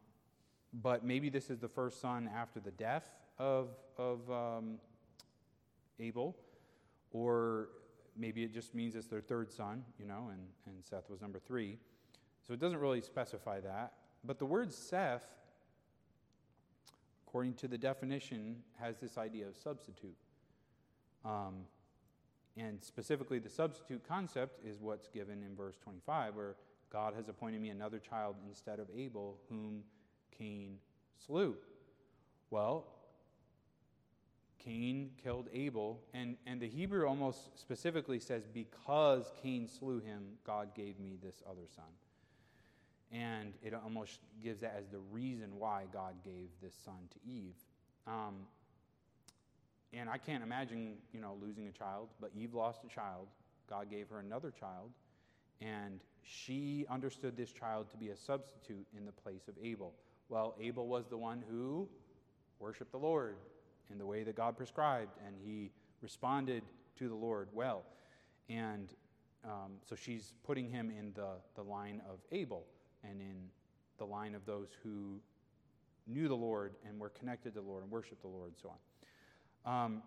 but 0.73 1.03
maybe 1.03 1.29
this 1.29 1.49
is 1.49 1.59
the 1.59 1.67
first 1.67 2.01
son 2.01 2.29
after 2.33 2.59
the 2.59 2.71
death 2.71 3.09
of, 3.37 3.69
of 3.97 4.29
um, 4.29 4.77
Abel, 5.99 6.35
or 7.11 7.69
maybe 8.17 8.43
it 8.43 8.53
just 8.53 8.73
means 8.73 8.95
it's 8.95 9.07
their 9.07 9.21
third 9.21 9.51
son, 9.51 9.83
you 9.99 10.05
know, 10.05 10.29
and, 10.31 10.41
and 10.67 10.83
Seth 10.83 11.09
was 11.09 11.21
number 11.21 11.39
three. 11.39 11.77
So 12.47 12.53
it 12.53 12.59
doesn't 12.59 12.79
really 12.79 13.01
specify 13.01 13.59
that. 13.61 13.93
But 14.23 14.39
the 14.39 14.45
word 14.45 14.73
Seth, 14.73 15.25
according 17.27 17.53
to 17.55 17.67
the 17.67 17.77
definition, 17.77 18.57
has 18.79 18.97
this 18.97 19.17
idea 19.17 19.47
of 19.47 19.55
substitute. 19.55 20.15
Um, 21.25 21.65
and 22.55 22.83
specifically, 22.83 23.39
the 23.39 23.49
substitute 23.49 24.03
concept 24.07 24.65
is 24.65 24.79
what's 24.79 25.07
given 25.07 25.41
in 25.43 25.55
verse 25.55 25.77
25, 25.83 26.35
where 26.35 26.55
God 26.91 27.15
has 27.15 27.27
appointed 27.27 27.61
me 27.61 27.69
another 27.69 27.97
child 27.97 28.35
instead 28.47 28.79
of 28.79 28.87
Abel, 28.95 29.39
whom 29.49 29.83
Cain 30.37 30.77
slew. 31.25 31.55
Well, 32.51 32.85
Cain 34.63 35.11
killed 35.21 35.49
Abel, 35.51 35.99
and, 36.13 36.37
and 36.45 36.61
the 36.61 36.69
Hebrew 36.69 37.07
almost 37.07 37.59
specifically 37.59 38.19
says, 38.19 38.43
Because 38.53 39.31
Cain 39.41 39.67
slew 39.67 39.99
him, 39.99 40.23
God 40.45 40.75
gave 40.75 40.99
me 40.99 41.17
this 41.21 41.41
other 41.49 41.67
son. 41.75 41.85
And 43.13 43.53
it 43.61 43.73
almost 43.75 44.19
gives 44.43 44.61
that 44.61 44.75
as 44.77 44.87
the 44.87 44.99
reason 45.11 45.51
why 45.59 45.83
God 45.93 46.15
gave 46.25 46.49
this 46.61 46.73
son 46.83 46.95
to 47.11 47.31
Eve. 47.31 47.53
Um, 48.07 48.47
and 49.93 50.09
I 50.09 50.17
can't 50.17 50.43
imagine, 50.43 50.95
you 51.13 51.21
know, 51.21 51.37
losing 51.39 51.67
a 51.67 51.71
child, 51.71 52.09
but 52.19 52.31
Eve 52.35 52.55
lost 52.55 52.79
a 52.83 52.93
child. 52.93 53.27
God 53.69 53.91
gave 53.91 54.09
her 54.09 54.19
another 54.19 54.51
child, 54.51 54.89
and 55.61 55.99
she 56.23 56.85
understood 56.89 57.37
this 57.37 57.51
child 57.51 57.91
to 57.91 57.97
be 57.97 58.09
a 58.09 58.17
substitute 58.17 58.87
in 58.97 59.05
the 59.05 59.11
place 59.11 59.47
of 59.47 59.53
Abel. 59.63 59.93
Well, 60.29 60.55
Abel 60.59 60.87
was 60.87 61.05
the 61.07 61.17
one 61.17 61.43
who 61.47 61.87
worshiped 62.59 62.91
the 62.91 62.97
Lord 62.97 63.37
in 63.91 63.99
the 63.99 64.05
way 64.05 64.23
that 64.23 64.35
God 64.35 64.57
prescribed, 64.57 65.11
and 65.25 65.35
he 65.43 65.71
responded 66.01 66.63
to 66.97 67.07
the 67.07 67.15
Lord 67.15 67.49
well. 67.53 67.83
And 68.49 68.89
um, 69.45 69.73
so 69.87 69.95
she's 69.95 70.33
putting 70.43 70.69
him 70.69 70.89
in 70.89 71.13
the, 71.13 71.35
the 71.55 71.61
line 71.61 72.01
of 72.09 72.19
Abel 72.31 72.65
and 73.03 73.21
in 73.21 73.49
the 73.97 74.05
line 74.05 74.35
of 74.35 74.45
those 74.45 74.69
who 74.83 75.19
knew 76.07 76.27
the 76.27 76.35
Lord 76.35 76.73
and 76.87 76.99
were 76.99 77.09
connected 77.09 77.53
to 77.53 77.61
the 77.61 77.67
Lord 77.67 77.83
and 77.83 77.91
worshiped 77.91 78.21
the 78.21 78.27
Lord 78.27 78.49
and 78.49 78.57
so 78.61 78.71
on. 79.65 79.85
Um, 79.85 80.03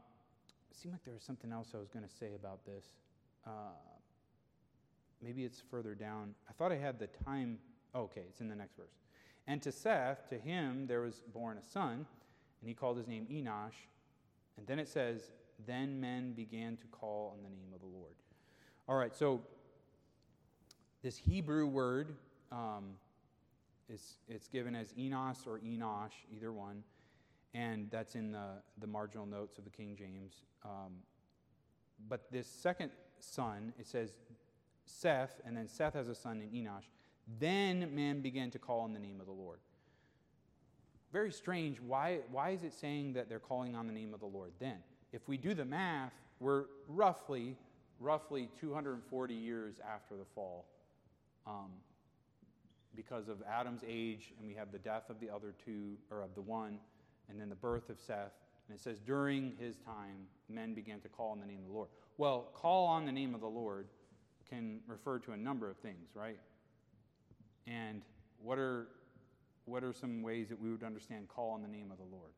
it 0.71 0.77
seemed 0.77 0.95
like 0.95 1.05
there 1.05 1.15
was 1.15 1.23
something 1.23 1.53
else 1.53 1.69
I 1.75 1.79
was 1.79 1.89
going 1.89 2.05
to 2.05 2.15
say 2.15 2.35
about 2.35 2.65
this. 2.67 2.85
Uh, 3.47 3.51
maybe 5.23 5.45
it's 5.45 5.63
further 5.71 5.95
down. 5.95 6.35
I 6.49 6.53
thought 6.53 6.73
I 6.73 6.77
had 6.77 6.99
the 6.99 7.09
time. 7.25 7.59
Oh, 7.95 8.03
okay, 8.03 8.23
it's 8.29 8.41
in 8.41 8.49
the 8.49 8.57
next 8.57 8.77
verse. 8.77 8.93
And 9.47 9.63
to 9.63 9.73
Seth, 9.73 10.29
to 10.31 10.39
him 10.39 10.87
there 10.87 11.01
was 11.01 11.23
born 11.33 11.57
a 11.59 11.63
son, 11.63 12.07
and 12.61 12.69
he 12.69 12.75
called 12.75 12.99
his 12.99 13.07
name 13.07 13.27
Enosh. 13.31 13.87
And 14.57 14.67
then 14.67 14.79
it 14.79 14.89
says, 14.89 15.31
Then 15.67 16.01
men 16.01 16.33
began 16.33 16.77
to 16.77 16.87
call 16.89 17.37
on 17.37 17.43
the 17.43 17.51
name 17.51 17.73
of 17.75 17.81
the 17.81 17.87
Lord. 17.87 18.15
All 18.89 18.97
right, 18.97 19.15
so 19.15 19.41
this 21.03 21.17
Hebrew 21.17 21.67
word 21.67 22.17
um, 22.53 22.95
is 23.89 24.19
it's 24.29 24.49
given 24.49 24.75
as 24.75 24.93
Enos 24.99 25.47
or 25.47 25.61
Enosh, 25.61 26.13
either 26.35 26.53
one, 26.53 26.83
and 27.55 27.91
that's 27.91 28.15
in 28.15 28.33
the, 28.33 28.63
the 28.79 28.87
marginal 28.87 29.27
notes 29.27 29.59
of 29.59 29.65
the 29.65 29.71
King 29.71 29.97
James. 29.97 30.43
Um, 30.65 30.95
but 32.09 32.31
this 32.31 32.47
second 32.47 32.91
son, 33.21 33.73
it 33.79 33.87
says 33.87 34.17
Seth, 34.85 35.41
and 35.45 35.57
then 35.57 35.69
Seth 35.69 35.95
has 35.95 36.09
a 36.09 36.15
son 36.15 36.41
named 36.41 36.53
Enosh. 36.53 36.85
Then 37.39 37.95
man 37.95 38.21
began 38.21 38.51
to 38.51 38.59
call 38.59 38.81
on 38.81 38.93
the 38.93 39.01
name 39.01 39.21
of 39.21 39.27
the 39.27 39.33
Lord. 39.33 39.59
Very 41.13 41.33
strange. 41.33 41.81
Why, 41.81 42.19
why 42.31 42.51
is 42.51 42.63
it 42.63 42.73
saying 42.73 43.15
that 43.15 43.29
they're 43.29 43.39
calling 43.39 43.75
on 43.75 43.87
the 43.87 43.93
name 43.93 44.13
of 44.13 44.21
the 44.21 44.27
Lord 44.27 44.53
then? 44.59 44.79
If 45.13 45.29
we 45.29 45.37
do 45.37 45.55
the 45.55 45.65
math, 45.65 46.13
we're 46.41 46.65
roughly, 46.89 47.57
roughly 48.01 48.51
240 48.61 49.35
years 49.35 49.77
after 49.81 50.17
the 50.17 50.25
fall. 50.35 50.67
Um, 51.47 51.71
because 52.97 53.29
of 53.29 53.43
Adam's 53.49 53.83
age, 53.87 54.33
and 54.39 54.49
we 54.49 54.55
have 54.55 54.73
the 54.73 54.79
death 54.79 55.11
of 55.11 55.21
the 55.21 55.29
other 55.31 55.55
two, 55.65 55.97
or 56.11 56.23
of 56.23 56.35
the 56.35 56.41
one, 56.41 56.79
and 57.29 57.41
then 57.41 57.49
the 57.49 57.55
birth 57.55 57.91
of 57.91 58.01
Seth. 58.01 58.33
And 58.69 58.77
it 58.77 58.83
says, 58.83 58.99
during 58.99 59.53
his 59.61 59.77
time, 59.77 60.27
men 60.49 60.75
began 60.75 61.01
to 61.01 61.09
call 61.09 61.31
on 61.31 61.41
the 61.41 61.47
name 61.47 61.59
of 61.59 61.67
the 61.67 61.73
Lord. 61.73 61.89
Well, 62.19 62.49
call 62.55 62.87
on 62.87 63.05
the 63.05 63.13
name 63.13 63.35
of 63.35 63.41
the 63.41 63.47
Lord 63.47 63.87
can 64.49 64.81
refer 64.87 65.19
to 65.21 65.33
a 65.33 65.37
number 65.37 65.71
of 65.71 65.77
things, 65.79 66.09
right? 66.15 66.39
And 67.67 68.03
what 68.43 68.59
are, 68.59 68.89
what 69.65 69.85
are 69.85 69.93
some 69.93 70.23
ways 70.23 70.49
that 70.49 70.61
we 70.61 70.71
would 70.71 70.83
understand 70.83 71.29
call 71.29 71.51
on 71.51 71.63
the 71.63 71.69
name 71.69 71.91
of 71.91 71.99
the 71.99 72.05
Lord? 72.05 72.31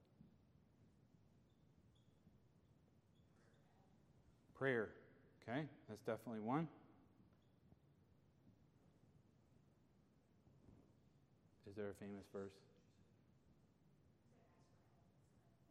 Prayer, 4.58 4.90
okay? 5.42 5.66
That's 5.88 6.02
definitely 6.02 6.40
one. 6.40 6.66
There 11.78 11.90
a 11.90 12.04
famous 12.04 12.24
verse? 12.32 12.52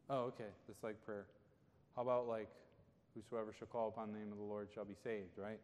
Oh, 0.09 0.21
okay. 0.21 0.49
It's 0.69 0.81
like 0.81 1.03
prayer. 1.05 1.25
How 1.95 2.01
about 2.01 2.27
like, 2.27 2.47
whosoever 3.13 3.53
shall 3.57 3.67
call 3.67 3.89
upon 3.89 4.13
the 4.13 4.17
name 4.17 4.31
of 4.31 4.37
the 4.37 4.43
Lord 4.43 4.69
shall 4.73 4.85
be 4.85 4.95
saved, 5.03 5.37
right? 5.37 5.59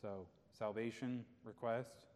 So, 0.00 0.26
salvation 0.58 1.24
request. 1.44 2.06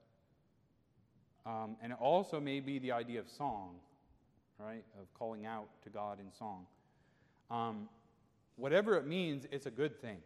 Um, 1.44 1.76
and 1.82 1.92
it 1.92 1.98
also 2.00 2.40
may 2.40 2.60
be 2.60 2.78
the 2.78 2.92
idea 2.92 3.20
of 3.20 3.28
song, 3.28 3.74
right? 4.58 4.84
Of 4.98 5.12
calling 5.12 5.44
out 5.44 5.68
to 5.84 5.90
God 5.90 6.18
in 6.18 6.32
song. 6.32 6.66
Um, 7.50 7.88
whatever 8.56 8.96
it 8.96 9.06
means, 9.06 9.46
it's 9.50 9.66
a 9.66 9.70
good 9.70 10.00
thing, 10.00 10.18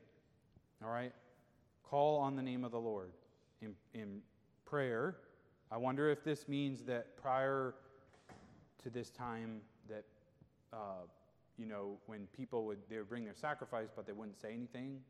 all 0.85 0.91
right? 0.91 1.13
Call 1.83 2.19
on 2.19 2.37
the 2.37 2.43
name 2.43 2.65
of 2.65 2.71
the 2.71 2.81
Lord 2.81 3.11
in, 3.61 3.75
in 3.93 4.21
prayer 4.65 5.17
I 5.75 5.77
wonder 5.77 6.09
if 6.09 6.23
this 6.23 6.47
means 6.47 6.85
that 6.85 7.17
prior 7.17 7.75
to 8.81 8.91
this 8.91 9.11
time, 9.11 9.61
that 9.89 10.05
uh, 10.73 11.03
you 11.59 11.67
know, 11.67 11.99
when 12.07 12.29
people 12.29 12.65
would 12.67 12.79
they 12.89 12.99
would 12.99 13.09
bring 13.09 13.25
their 13.25 13.35
sacrifice, 13.35 13.89
but 13.95 14.07
they 14.07 14.13
wouldn't 14.13 14.41
say 14.41 14.53
anything. 14.55 15.01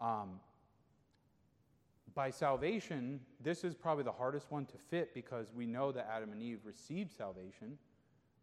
Um, 0.00 0.38
by 2.14 2.30
salvation, 2.30 3.18
this 3.42 3.64
is 3.64 3.74
probably 3.74 4.04
the 4.04 4.12
hardest 4.12 4.46
one 4.52 4.64
to 4.66 4.74
fit 4.90 5.12
because 5.12 5.48
we 5.52 5.66
know 5.66 5.90
that 5.90 6.08
Adam 6.08 6.30
and 6.30 6.40
Eve 6.40 6.60
received 6.64 7.10
salvation. 7.10 7.78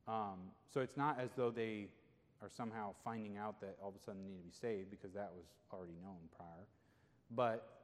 Um, 0.06 0.52
so 0.74 0.82
it's 0.82 0.98
not 0.98 1.18
as 1.18 1.30
though 1.34 1.50
they 1.50 1.88
are 2.42 2.50
somehow 2.50 2.94
finding 3.06 3.38
out 3.38 3.62
that 3.62 3.78
all 3.82 3.88
of 3.88 3.96
a 3.96 4.00
sudden 4.04 4.22
they 4.22 4.32
need 4.32 4.40
to 4.40 4.44
be 4.44 4.52
saved 4.52 4.92
because 4.92 5.14
that 5.14 5.32
was 5.34 5.46
already 5.72 5.96
known 6.04 6.18
prior. 6.36 6.68
But 7.32 7.79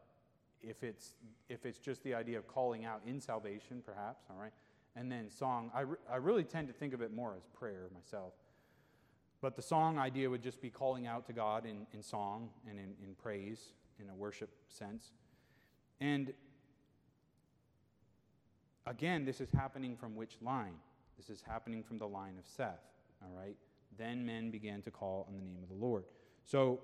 if 0.67 0.83
it's 0.83 1.15
if 1.49 1.65
it's 1.65 1.79
just 1.79 2.03
the 2.03 2.13
idea 2.13 2.37
of 2.37 2.47
calling 2.47 2.85
out 2.85 3.01
in 3.05 3.19
salvation, 3.21 3.81
perhaps, 3.85 4.25
all 4.29 4.37
right, 4.37 4.53
and 4.95 5.11
then 5.11 5.29
song, 5.29 5.71
I, 5.73 5.81
re- 5.81 5.97
I 6.11 6.15
really 6.15 6.43
tend 6.43 6.67
to 6.67 6.73
think 6.73 6.93
of 6.93 7.01
it 7.01 7.13
more 7.13 7.35
as 7.35 7.43
prayer 7.53 7.87
myself. 7.93 8.33
But 9.41 9.55
the 9.55 9.61
song 9.61 9.99
idea 9.99 10.29
would 10.29 10.41
just 10.41 10.61
be 10.61 10.69
calling 10.69 11.05
out 11.05 11.25
to 11.27 11.33
God 11.33 11.65
in, 11.65 11.85
in 11.93 12.01
song 12.01 12.49
and 12.67 12.79
in, 12.79 12.93
in 13.03 13.13
praise, 13.15 13.73
in 13.99 14.09
a 14.09 14.15
worship 14.15 14.49
sense. 14.69 15.11
And 15.99 16.33
again, 18.87 19.25
this 19.25 19.41
is 19.41 19.49
happening 19.51 19.95
from 19.95 20.15
which 20.15 20.37
line? 20.41 20.75
This 21.17 21.29
is 21.29 21.43
happening 21.45 21.83
from 21.83 21.99
the 21.99 22.07
line 22.07 22.35
of 22.39 22.45
Seth, 22.47 22.81
all 23.21 23.37
right? 23.37 23.55
Then 23.97 24.25
men 24.25 24.49
began 24.49 24.81
to 24.83 24.91
call 24.91 25.25
on 25.27 25.35
the 25.35 25.43
name 25.43 25.59
of 25.61 25.69
the 25.69 25.85
Lord. 25.85 26.05
So, 26.43 26.79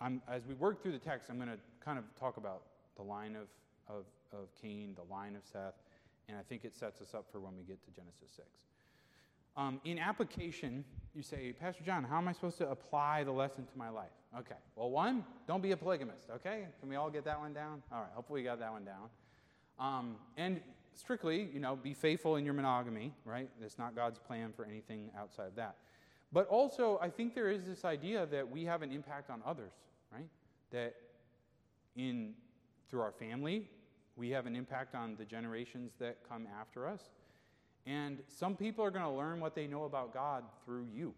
I'm, 0.00 0.20
as 0.28 0.46
we 0.46 0.54
work 0.54 0.82
through 0.82 0.92
the 0.92 0.98
text, 0.98 1.30
I'm 1.30 1.36
going 1.36 1.48
to 1.48 1.58
kind 1.82 1.98
of 1.98 2.04
talk 2.20 2.36
about 2.36 2.62
the 2.96 3.02
line 3.02 3.36
of, 3.36 3.48
of, 3.88 4.04
of 4.32 4.48
Cain, 4.60 4.94
the 4.96 5.12
line 5.12 5.36
of 5.36 5.42
Seth, 5.44 5.74
and 6.28 6.36
I 6.36 6.42
think 6.42 6.64
it 6.64 6.74
sets 6.74 7.00
us 7.00 7.14
up 7.14 7.26
for 7.30 7.40
when 7.40 7.56
we 7.56 7.62
get 7.62 7.82
to 7.84 7.90
Genesis 7.90 8.30
6. 8.36 8.46
Um, 9.56 9.80
in 9.84 9.98
application, 9.98 10.84
you 11.14 11.22
say, 11.22 11.52
Pastor 11.52 11.82
John, 11.84 12.04
how 12.04 12.18
am 12.18 12.28
I 12.28 12.32
supposed 12.32 12.58
to 12.58 12.68
apply 12.68 13.24
the 13.24 13.32
lesson 13.32 13.64
to 13.64 13.78
my 13.78 13.88
life? 13.88 14.10
Okay, 14.38 14.56
well, 14.74 14.90
one, 14.90 15.24
don't 15.48 15.62
be 15.62 15.72
a 15.72 15.76
polygamist, 15.76 16.28
okay? 16.34 16.66
Can 16.80 16.88
we 16.88 16.96
all 16.96 17.08
get 17.08 17.24
that 17.24 17.38
one 17.38 17.54
down? 17.54 17.82
All 17.90 18.00
right, 18.00 18.10
hopefully 18.14 18.40
we 18.40 18.44
got 18.44 18.58
that 18.58 18.70
one 18.70 18.84
down. 18.84 19.08
Um, 19.78 20.16
and 20.36 20.60
strictly, 20.94 21.48
you 21.54 21.60
know, 21.60 21.76
be 21.76 21.94
faithful 21.94 22.36
in 22.36 22.44
your 22.44 22.54
monogamy, 22.54 23.12
right? 23.24 23.48
It's 23.62 23.78
not 23.78 23.94
God's 23.94 24.18
plan 24.18 24.52
for 24.54 24.64
anything 24.64 25.10
outside 25.18 25.46
of 25.46 25.56
that. 25.56 25.76
But 26.32 26.48
also, 26.48 26.98
I 27.00 27.08
think 27.08 27.34
there 27.34 27.50
is 27.50 27.64
this 27.66 27.84
idea 27.84 28.26
that 28.26 28.50
we 28.50 28.64
have 28.64 28.82
an 28.82 28.92
impact 28.92 29.30
on 29.30 29.40
others, 29.46 29.72
right? 30.12 30.28
That 30.72 30.94
in 31.94 32.34
through 32.88 33.00
our 33.00 33.12
family, 33.12 33.68
we 34.16 34.30
have 34.30 34.46
an 34.46 34.56
impact 34.56 34.94
on 34.94 35.16
the 35.16 35.24
generations 35.24 35.92
that 35.98 36.18
come 36.28 36.46
after 36.58 36.86
us. 36.88 37.00
And 37.86 38.18
some 38.26 38.56
people 38.56 38.84
are 38.84 38.90
going 38.90 39.04
to 39.04 39.10
learn 39.10 39.40
what 39.40 39.54
they 39.54 39.66
know 39.66 39.84
about 39.84 40.12
God 40.12 40.44
through 40.64 40.86
you, 40.92 41.14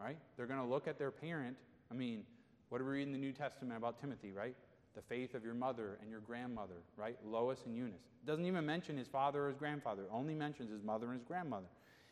right? 0.00 0.18
They're 0.36 0.46
going 0.46 0.60
to 0.60 0.66
look 0.66 0.88
at 0.88 0.98
their 0.98 1.10
parent. 1.10 1.56
I 1.90 1.94
mean, 1.94 2.24
what 2.70 2.78
do 2.78 2.84
we 2.84 2.92
read 2.92 3.06
in 3.06 3.12
the 3.12 3.18
New 3.18 3.32
Testament 3.32 3.76
about 3.76 4.00
Timothy, 4.00 4.32
right? 4.32 4.56
The 4.96 5.02
faith 5.02 5.34
of 5.34 5.44
your 5.44 5.54
mother 5.54 5.98
and 6.00 6.10
your 6.10 6.20
grandmother, 6.20 6.82
right? 6.96 7.16
Lois 7.24 7.60
and 7.66 7.76
Eunice. 7.76 8.02
It 8.22 8.26
doesn't 8.26 8.46
even 8.46 8.66
mention 8.66 8.96
his 8.96 9.08
father 9.08 9.44
or 9.44 9.48
his 9.48 9.56
grandfather, 9.56 10.02
it 10.02 10.10
only 10.12 10.34
mentions 10.34 10.70
his 10.70 10.82
mother 10.82 11.06
and 11.06 11.14
his 11.14 11.24
grandmother. 11.24 11.66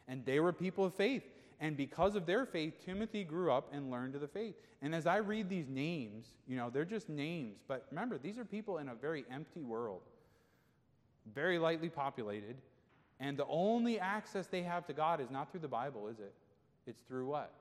And 0.07 0.25
they 0.25 0.41
were 0.41 0.53
people 0.53 0.85
of 0.85 0.95
faith. 0.95 1.25
And 1.61 1.77
because 1.77 2.17
of 2.17 2.25
their 2.25 2.47
faith, 2.47 2.85
Timothy 2.85 3.23
grew 3.23 3.53
up 3.53 3.69
and 3.73 3.91
learned 3.91 4.15
of 4.15 4.23
the 4.23 4.29
faith. 4.29 4.55
And 4.81 4.95
as 4.95 5.07
I 5.07 5.19
read 5.19 5.51
these 5.51 5.69
names, 5.69 6.27
you 6.49 6.57
know, 6.57 6.71
they're 6.71 6.87
just 6.87 7.11
names. 7.11 7.59
But 7.69 7.87
remember, 7.91 8.17
these 8.17 8.39
are 8.39 8.47
people 8.47 8.79
in 8.79 8.89
a 8.89 8.95
very 8.95 9.25
empty 9.31 9.63
world, 9.63 10.01
very 11.35 11.59
lightly 11.59 11.91
populated. 11.91 12.57
And 13.21 13.37
the 13.37 13.47
only 13.47 14.01
access 14.01 14.47
they 14.47 14.63
have 14.63 14.87
to 14.87 14.95
God 14.95 15.21
is 15.21 15.31
not 15.31 15.51
through 15.51 15.61
the 15.61 15.69
Bible, 15.69 16.09
is 16.09 16.19
it? 16.19 16.33
It's 16.87 17.03
through 17.07 17.27
what? 17.27 17.53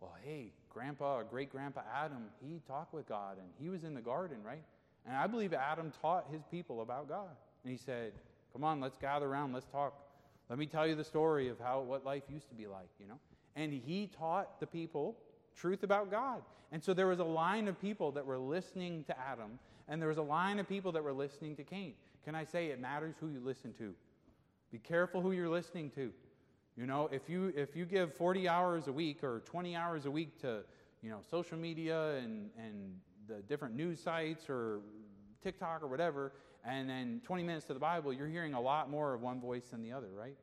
Well, 0.00 0.16
hey, 0.24 0.52
grandpa 0.68 1.18
or 1.18 1.24
great 1.24 1.50
grandpa 1.50 1.82
Adam, 1.94 2.24
he 2.40 2.60
talked 2.66 2.92
with 2.92 3.08
God 3.08 3.38
and 3.38 3.46
he 3.60 3.68
was 3.68 3.84
in 3.84 3.94
the 3.94 4.00
garden, 4.00 4.38
right? 4.44 4.64
And 5.06 5.16
I 5.16 5.28
believe 5.28 5.52
Adam 5.52 5.92
taught 6.02 6.26
his 6.32 6.42
people 6.50 6.82
about 6.82 7.08
God. 7.08 7.30
And 7.62 7.70
he 7.70 7.78
said, 7.78 8.12
Come 8.52 8.64
on, 8.64 8.80
let's 8.80 8.98
gather 8.98 9.26
around, 9.26 9.52
let's 9.52 9.66
talk. 9.66 10.03
Let 10.48 10.58
me 10.58 10.66
tell 10.66 10.86
you 10.86 10.94
the 10.94 11.04
story 11.04 11.48
of 11.48 11.58
how 11.58 11.80
what 11.80 12.04
life 12.04 12.24
used 12.28 12.48
to 12.50 12.54
be 12.54 12.66
like, 12.66 12.88
you 12.98 13.06
know? 13.06 13.18
And 13.56 13.72
he 13.72 14.08
taught 14.08 14.60
the 14.60 14.66
people 14.66 15.16
truth 15.56 15.82
about 15.82 16.10
God. 16.10 16.42
And 16.72 16.82
so 16.82 16.92
there 16.92 17.06
was 17.06 17.20
a 17.20 17.24
line 17.24 17.68
of 17.68 17.80
people 17.80 18.12
that 18.12 18.26
were 18.26 18.38
listening 18.38 19.04
to 19.04 19.18
Adam, 19.18 19.58
and 19.88 20.00
there 20.00 20.08
was 20.08 20.18
a 20.18 20.22
line 20.22 20.58
of 20.58 20.68
people 20.68 20.92
that 20.92 21.04
were 21.04 21.12
listening 21.12 21.56
to 21.56 21.64
Cain. 21.64 21.94
Can 22.24 22.34
I 22.34 22.44
say 22.44 22.68
it 22.68 22.80
matters 22.80 23.14
who 23.20 23.28
you 23.28 23.40
listen 23.40 23.72
to? 23.74 23.94
Be 24.72 24.78
careful 24.78 25.20
who 25.20 25.32
you're 25.32 25.48
listening 25.48 25.90
to. 25.90 26.10
You 26.76 26.86
know, 26.86 27.08
if 27.12 27.28
you 27.28 27.52
if 27.56 27.76
you 27.76 27.84
give 27.84 28.12
40 28.14 28.48
hours 28.48 28.88
a 28.88 28.92
week 28.92 29.22
or 29.22 29.42
20 29.44 29.76
hours 29.76 30.06
a 30.06 30.10
week 30.10 30.40
to, 30.40 30.64
you 31.02 31.10
know, 31.10 31.20
social 31.30 31.56
media 31.56 32.16
and 32.16 32.50
and 32.58 32.98
the 33.28 33.40
different 33.42 33.76
news 33.76 34.00
sites 34.00 34.50
or 34.50 34.80
TikTok 35.42 35.82
or 35.82 35.86
whatever, 35.86 36.32
and 36.66 36.88
then 36.88 37.20
20 37.24 37.42
minutes 37.42 37.66
to 37.66 37.74
the 37.74 37.80
Bible, 37.80 38.12
you're 38.12 38.28
hearing 38.28 38.54
a 38.54 38.60
lot 38.60 38.90
more 38.90 39.14
of 39.14 39.20
one 39.20 39.40
voice 39.40 39.68
than 39.70 39.82
the 39.82 39.92
other, 39.92 40.08
right? 40.16 40.36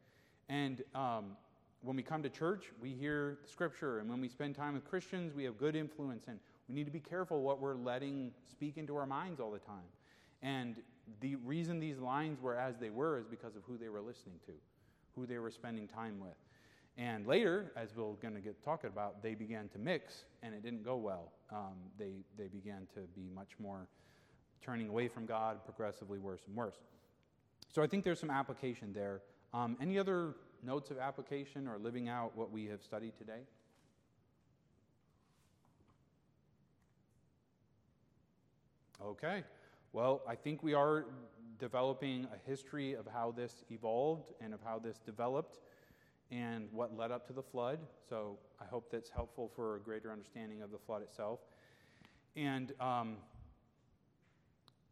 And 0.49 0.83
um, 0.93 1.37
when 1.81 1.95
we 1.95 2.03
come 2.03 2.21
to 2.23 2.29
church, 2.29 2.65
we 2.79 2.91
hear 2.91 3.39
the 3.41 3.49
Scripture, 3.49 3.99
and 3.99 4.09
when 4.09 4.21
we 4.21 4.29
spend 4.29 4.55
time 4.55 4.73
with 4.73 4.85
Christians, 4.85 5.33
we 5.33 5.43
have 5.45 5.57
good 5.57 5.75
influence, 5.75 6.25
and 6.27 6.39
we 6.69 6.75
need 6.75 6.85
to 6.85 6.91
be 6.91 6.99
careful 6.99 7.41
what 7.41 7.59
we're 7.59 7.75
letting 7.75 8.31
speak 8.49 8.77
into 8.77 8.95
our 8.95 9.05
minds 9.05 9.39
all 9.39 9.51
the 9.51 9.59
time. 9.59 9.89
And 10.43 10.75
the 11.19 11.35
reason 11.37 11.79
these 11.79 11.99
lines 11.99 12.39
were 12.41 12.55
as 12.55 12.77
they 12.77 12.89
were 12.89 13.19
is 13.19 13.25
because 13.25 13.55
of 13.55 13.63
who 13.63 13.77
they 13.77 13.89
were 13.89 14.01
listening 14.01 14.39
to, 14.45 14.53
who 15.15 15.25
they 15.25 15.39
were 15.39 15.51
spending 15.51 15.87
time 15.87 16.19
with. 16.19 16.35
And 16.97 17.25
later, 17.25 17.71
as 17.75 17.95
we're 17.95 18.13
going 18.13 18.35
to 18.35 18.41
get 18.41 18.61
talking 18.63 18.89
about, 18.89 19.23
they 19.23 19.33
began 19.33 19.69
to 19.69 19.79
mix, 19.79 20.25
and 20.43 20.53
it 20.53 20.61
didn't 20.61 20.83
go 20.83 20.97
well. 20.97 21.31
Um, 21.51 21.75
they, 21.97 22.11
they 22.37 22.47
began 22.47 22.87
to 22.93 23.01
be 23.15 23.29
much 23.33 23.51
more 23.59 23.87
turning 24.63 24.89
away 24.89 25.07
from 25.07 25.25
God, 25.25 25.63
progressively 25.65 26.19
worse 26.19 26.41
and 26.47 26.55
worse. 26.55 26.77
So 27.73 27.81
I 27.81 27.87
think 27.87 28.03
there's 28.03 28.19
some 28.19 28.29
application 28.29 28.93
there. 28.93 29.21
Um, 29.53 29.77
any 29.81 29.97
other 29.97 30.35
notes 30.63 30.91
of 30.91 30.97
application 30.97 31.67
or 31.67 31.77
living 31.77 32.09
out 32.09 32.35
what 32.35 32.51
we 32.51 32.65
have 32.65 32.81
studied 32.81 33.17
today? 33.17 33.41
Okay. 39.03 39.43
Well, 39.93 40.21
I 40.27 40.35
think 40.35 40.61
we 40.63 40.73
are 40.73 41.05
developing 41.59 42.27
a 42.33 42.49
history 42.49 42.93
of 42.93 43.07
how 43.11 43.31
this 43.31 43.63
evolved 43.69 44.31
and 44.41 44.53
of 44.53 44.59
how 44.63 44.79
this 44.79 44.99
developed 44.99 45.59
and 46.31 46.67
what 46.71 46.95
led 46.95 47.11
up 47.11 47.27
to 47.27 47.33
the 47.33 47.41
flood. 47.41 47.79
So 48.07 48.37
I 48.61 48.65
hope 48.65 48.89
that's 48.91 49.09
helpful 49.09 49.51
for 49.55 49.75
a 49.75 49.79
greater 49.79 50.11
understanding 50.11 50.61
of 50.61 50.71
the 50.71 50.77
flood 50.77 51.01
itself. 51.01 51.39
And 52.35 52.71
um, 52.79 53.17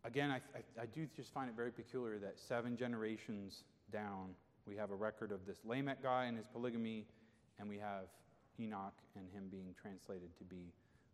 again, 0.04 0.32
I, 0.32 0.36
I, 0.36 0.84
I, 0.84 0.86
do 0.86 1.08
just 1.16 1.34
find 1.34 1.50
it 1.50 1.56
very 1.56 1.72
peculiar 1.72 2.18
that 2.20 2.40
seven 2.40 2.78
generations 2.78 3.64
down, 3.92 4.30
we 4.66 4.76
have 4.76 4.92
a 4.92 4.96
record 4.96 5.32
of 5.32 5.46
this 5.46 5.60
Lamech 5.66 6.02
guy 6.04 6.26
and 6.26 6.38
his 6.38 6.48
polygamy, 6.48 7.06
and 7.60 7.68
we 7.68 7.78
have 7.78 8.06
Enoch 8.60 8.94
and 9.16 9.26
him 9.34 9.46
being 9.52 9.74
translated 9.80 10.30
to 10.38 10.44
be 10.44 10.72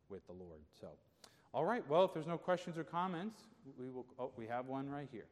with 0.09 0.25
the 0.27 0.33
Lord. 0.33 0.61
So. 0.79 0.87
All 1.53 1.65
right, 1.65 1.87
well, 1.89 2.03
if 2.03 2.13
there's 2.13 2.27
no 2.27 2.37
questions 2.37 2.77
or 2.77 2.83
comments, 2.83 3.39
we 3.79 3.89
will, 3.89 4.05
oh, 4.19 4.31
we 4.35 4.45
have 4.45 4.67
one 4.67 4.89
right 4.89 5.07
here. 5.11 5.27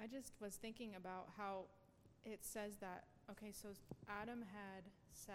I 0.00 0.06
just 0.06 0.32
was 0.40 0.54
thinking 0.54 0.92
about 0.96 1.26
how 1.36 1.64
it 2.24 2.38
says 2.42 2.76
that, 2.80 3.04
okay, 3.30 3.50
so 3.52 3.70
Adam 4.08 4.44
had 4.52 4.84
Seth. 5.12 5.34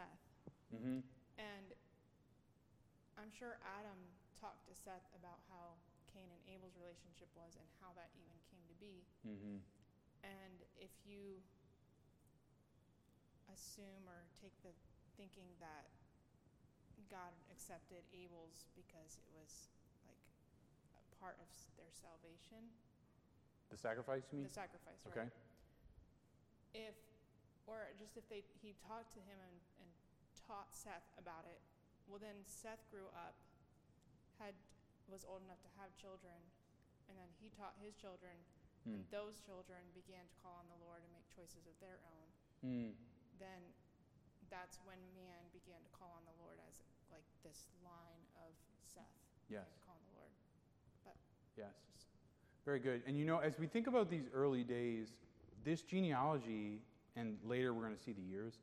Mm-hmm. 0.74 0.99
And 1.38 1.67
I'm 3.17 3.30
sure 3.38 3.57
Adam 3.78 3.99
talked 4.43 4.67
to 4.67 4.75
Seth 4.75 5.07
about 5.15 5.39
how 5.47 5.79
Cain 6.11 6.27
and 6.27 6.43
Abel's 6.51 6.75
relationship 6.75 7.31
was 7.31 7.55
and 7.55 7.63
how 7.79 7.95
that 7.95 8.11
even 8.19 8.35
came 8.51 8.67
to 8.67 8.75
be. 8.75 9.07
Mm-hmm. 9.23 9.63
And 10.27 10.55
if 10.75 10.91
you 11.07 11.39
assume 13.47 14.03
or 14.03 14.27
take 14.35 14.51
the 14.67 14.75
thinking 15.15 15.47
that 15.63 15.87
God 17.07 17.31
accepted 17.53 18.03
Abel's 18.11 18.67
because 18.75 19.15
it 19.21 19.29
was 19.31 19.71
like 20.03 20.19
a 20.97 21.03
part 21.21 21.39
of 21.39 21.47
their 21.77 21.93
salvation. 21.93 22.67
The 23.71 23.79
sacrifice, 23.79 24.27
you 24.33 24.43
mean? 24.43 24.49
The 24.49 24.59
sacrifice, 24.59 24.99
okay. 25.07 25.29
If, 26.73 26.97
or 27.69 27.93
just 28.01 28.17
if 28.17 28.25
they 28.27 28.41
he 28.59 28.73
talked 28.81 29.13
to 29.13 29.21
him 29.21 29.37
and, 29.37 29.57
and 29.79 29.89
taught 30.35 30.73
Seth 30.73 31.05
about 31.21 31.45
it, 31.45 31.61
well 32.09 32.17
then 32.17 32.41
Seth 32.49 32.81
grew 32.89 33.07
up, 33.13 33.37
had 34.43 34.51
was 35.07 35.23
old 35.23 35.39
enough 35.47 35.63
to 35.63 35.71
have 35.79 35.95
children, 35.95 36.35
and 37.07 37.15
then 37.15 37.31
he 37.39 37.47
taught 37.55 37.75
his 37.79 37.95
children, 37.95 38.35
mm. 38.83 38.99
and 38.99 39.03
those 39.07 39.39
children 39.39 39.79
began 39.95 40.23
to 40.27 40.35
call 40.43 40.59
on 40.59 40.67
the 40.67 40.79
Lord 40.83 40.99
and 41.03 41.11
make 41.15 41.27
choices 41.31 41.63
of 41.63 41.75
their 41.79 41.99
own. 42.03 42.27
Mm. 42.63 42.91
Then 43.39 43.61
that's 44.51 44.83
when 44.83 44.99
man 45.15 45.43
began 45.55 45.79
to 45.79 45.91
call 45.95 46.11
on 46.19 46.23
the 46.27 46.35
Lord 46.43 46.59
as 46.67 46.75
like 47.11 47.25
this 47.47 47.67
line 47.83 48.23
of 48.43 48.51
Seth. 48.83 49.17
Yes. 49.47 49.67
Call 49.87 49.95
on 49.95 50.05
the 50.11 50.15
Lord. 50.19 50.33
Yes. 51.57 51.75
Very 52.65 52.79
good. 52.79 53.01
And 53.05 53.17
you 53.17 53.25
know, 53.25 53.39
as 53.39 53.59
we 53.59 53.67
think 53.67 53.87
about 53.87 54.09
these 54.09 54.25
early 54.33 54.63
days, 54.63 55.09
this 55.63 55.81
genealogy, 55.81 56.81
and 57.15 57.37
later 57.45 57.73
we're 57.73 57.83
going 57.83 57.95
to 57.95 58.01
see 58.01 58.13
the 58.13 58.21
years, 58.21 58.59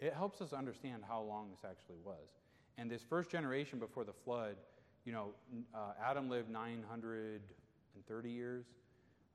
it 0.00 0.14
helps 0.14 0.40
us 0.40 0.52
understand 0.52 1.02
how 1.06 1.20
long 1.20 1.50
this 1.50 1.60
actually 1.68 1.98
was. 2.04 2.34
And 2.78 2.90
this 2.90 3.02
first 3.02 3.30
generation 3.30 3.78
before 3.78 4.04
the 4.04 4.12
flood, 4.12 4.56
you 5.04 5.12
know, 5.12 5.30
uh, 5.74 5.92
Adam 6.04 6.28
lived 6.28 6.50
930 6.50 8.30
years, 8.30 8.64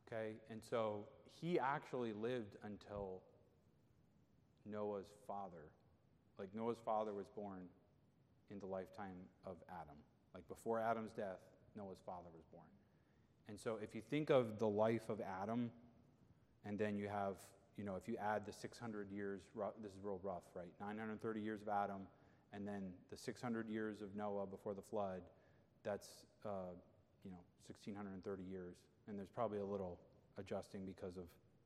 okay? 0.08 0.34
And 0.50 0.62
so 0.64 1.06
he 1.34 1.60
actually 1.60 2.14
lived 2.14 2.56
until 2.64 3.22
Noah's 4.66 5.14
father. 5.28 5.72
Like 6.40 6.50
Noah's 6.54 6.78
father 6.84 7.14
was 7.14 7.28
born 7.36 7.62
in 8.50 8.60
the 8.60 8.66
lifetime 8.66 9.18
of 9.46 9.58
Adam. 9.70 9.96
Like 10.34 10.48
before 10.48 10.80
Adam's 10.80 11.12
death, 11.12 11.40
Noah's 11.76 12.00
father 12.06 12.30
was 12.34 12.46
born. 12.52 12.66
And 13.50 13.60
so 13.60 13.78
if 13.82 13.96
you 13.96 14.02
think 14.10 14.30
of 14.30 14.60
the 14.60 14.68
life 14.68 15.10
of 15.10 15.22
Adam, 15.42 15.72
and 16.66 16.78
then 16.78 16.98
you 16.98 17.08
have, 17.08 17.36
you 17.78 17.84
know, 17.84 17.96
if 17.96 18.08
you 18.08 18.18
add 18.18 18.46
the 18.46 18.52
600 18.52 19.10
years, 19.12 19.42
this 19.82 19.92
is 19.92 20.00
real 20.04 20.20
rough, 20.24 20.44
right? 20.54 20.68
930 20.80 21.42
years 21.42 21.62
of 21.62 21.70
Adam, 21.70 22.02
and 22.54 22.68
then 22.68 22.92
the 23.10 23.18
600 23.18 23.70
years 23.70 24.02
of 24.02 24.16
Noah 24.16 24.46
before 24.46 24.74
the 24.74 24.82
flood, 24.82 25.22
that's, 25.88 26.10
uh, 26.46 26.76
you 27.24 27.32
know, 27.32 27.40
1630 27.68 28.44
years. 28.44 28.76
And 29.08 29.18
there's 29.18 29.32
probably 29.32 29.60
a 29.60 29.66
little 29.66 29.98
adjusting 30.38 30.86
because 30.86 31.16
of, 31.16 31.24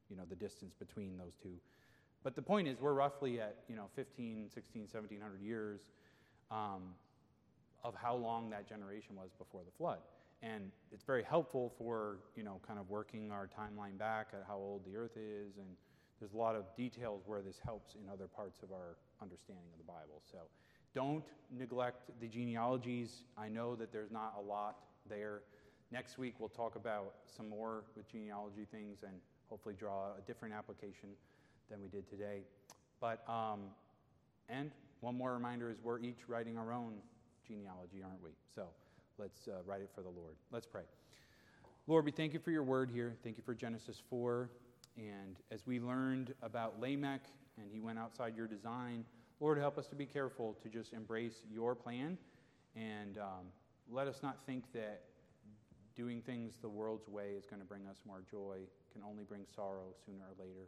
you 0.10 0.16
know, 0.16 0.24
the 0.30 0.36
distance 0.36 0.76
between 0.78 1.18
those 1.18 1.34
two. 1.42 1.58
But 2.24 2.36
the 2.36 2.42
point 2.42 2.68
is, 2.68 2.80
we're 2.80 2.94
roughly 2.94 3.42
at, 3.42 3.56
you 3.68 3.76
know, 3.76 3.90
15, 3.96 4.50
16, 4.54 4.82
1700 4.82 5.42
years 5.42 5.82
um, 6.52 6.94
of 7.84 7.96
how 7.96 8.16
long 8.16 8.52
that 8.52 8.70
generation 8.70 9.16
was 9.16 9.32
before 9.40 9.62
the 9.66 9.72
flood. 9.76 10.00
And 10.44 10.72
it's 10.92 11.04
very 11.04 11.24
helpful 11.24 11.74
for, 11.78 12.18
you 12.36 12.44
know, 12.44 12.60
kind 12.66 12.80
of 12.80 12.90
working 12.90 13.32
our 13.32 13.48
timeline 13.48 13.98
back 13.98 14.28
at 14.34 14.44
how 14.48 14.56
old 14.56 14.86
the 14.86 14.96
earth 14.96 15.18
is. 15.18 15.58
And 15.58 15.68
there's 16.20 16.34
a 16.34 16.38
lot 16.38 16.56
of 16.56 16.66
details 16.76 17.24
where 17.26 17.42
this 17.42 17.60
helps 17.64 17.96
in 17.96 18.02
other 18.12 18.28
parts 18.28 18.62
of 18.62 18.72
our 18.72 18.98
understanding 19.22 19.66
of 19.74 19.80
the 19.80 19.92
Bible. 19.92 20.22
So 20.32 20.38
don't 20.94 21.24
neglect 21.52 22.10
the 22.20 22.28
genealogies. 22.28 23.24
I 23.38 23.50
know 23.50 23.76
that 23.76 23.92
there's 23.92 24.12
not 24.12 24.36
a 24.38 24.42
lot 24.42 24.78
there. 25.10 25.42
Next 25.92 26.18
week, 26.18 26.36
we'll 26.40 26.50
talk 26.50 26.76
about 26.76 27.14
some 27.26 27.50
more 27.50 27.84
with 27.96 28.10
genealogy 28.10 28.66
things 28.72 29.00
and 29.04 29.14
hopefully 29.50 29.76
draw 29.78 30.12
a 30.18 30.22
different 30.26 30.54
application 30.54 31.10
than 31.70 31.82
we 31.82 31.88
did 31.88 32.10
today. 32.10 32.42
But, 33.00 33.24
um, 33.28 33.62
and 34.48 34.72
one 35.02 35.18
more 35.18 35.34
reminder 35.34 35.70
is 35.70 35.78
we're 35.84 36.00
each 36.00 36.28
writing 36.28 36.58
our 36.58 36.72
own 36.72 36.94
genealogy, 37.48 38.02
aren't 38.04 38.24
we? 38.24 38.32
So 38.56 38.68
let's 39.18 39.48
uh, 39.48 39.62
write 39.66 39.82
it 39.82 39.90
for 39.94 40.02
the 40.02 40.10
Lord. 40.10 40.36
Let's 40.52 40.68
pray. 40.68 40.84
Lord, 41.88 42.06
we 42.06 42.12
thank 42.12 42.34
you 42.34 42.40
for 42.40 42.52
your 42.52 42.64
word 42.64 42.90
here. 42.90 43.16
Thank 43.24 43.38
you 43.38 43.44
for 43.44 43.54
Genesis 43.54 44.02
4. 44.10 44.50
And 44.98 45.38
as 45.52 45.66
we 45.66 45.80
learned 45.80 46.34
about 46.42 46.80
Lamech 46.80 47.22
and 47.58 47.68
he 47.72 47.80
went 47.80 47.98
outside 47.98 48.36
your 48.36 48.48
design, 48.48 49.04
Lord, 49.42 49.58
help 49.58 49.80
us 49.80 49.88
to 49.88 49.96
be 49.96 50.06
careful 50.06 50.56
to 50.62 50.70
just 50.70 50.94
embrace 50.94 51.34
your 51.52 51.74
plan 51.74 52.16
and 52.76 53.18
um, 53.18 53.48
let 53.92 54.08
us 54.08 54.20
not 54.22 54.38
think 54.46 54.64
that 54.72 55.02
doing 55.96 56.22
things 56.22 56.60
the 56.62 56.70
world's 56.70 57.08
way 57.10 57.32
is 57.36 57.48
going 57.48 57.60
to 57.60 57.66
bring 57.68 57.88
us 57.88 57.98
more 58.06 58.22
joy, 58.30 58.58
can 58.94 59.02
only 59.02 59.24
bring 59.24 59.42
sorrow 59.56 59.96
sooner 60.06 60.26
or 60.26 60.46
later. 60.46 60.68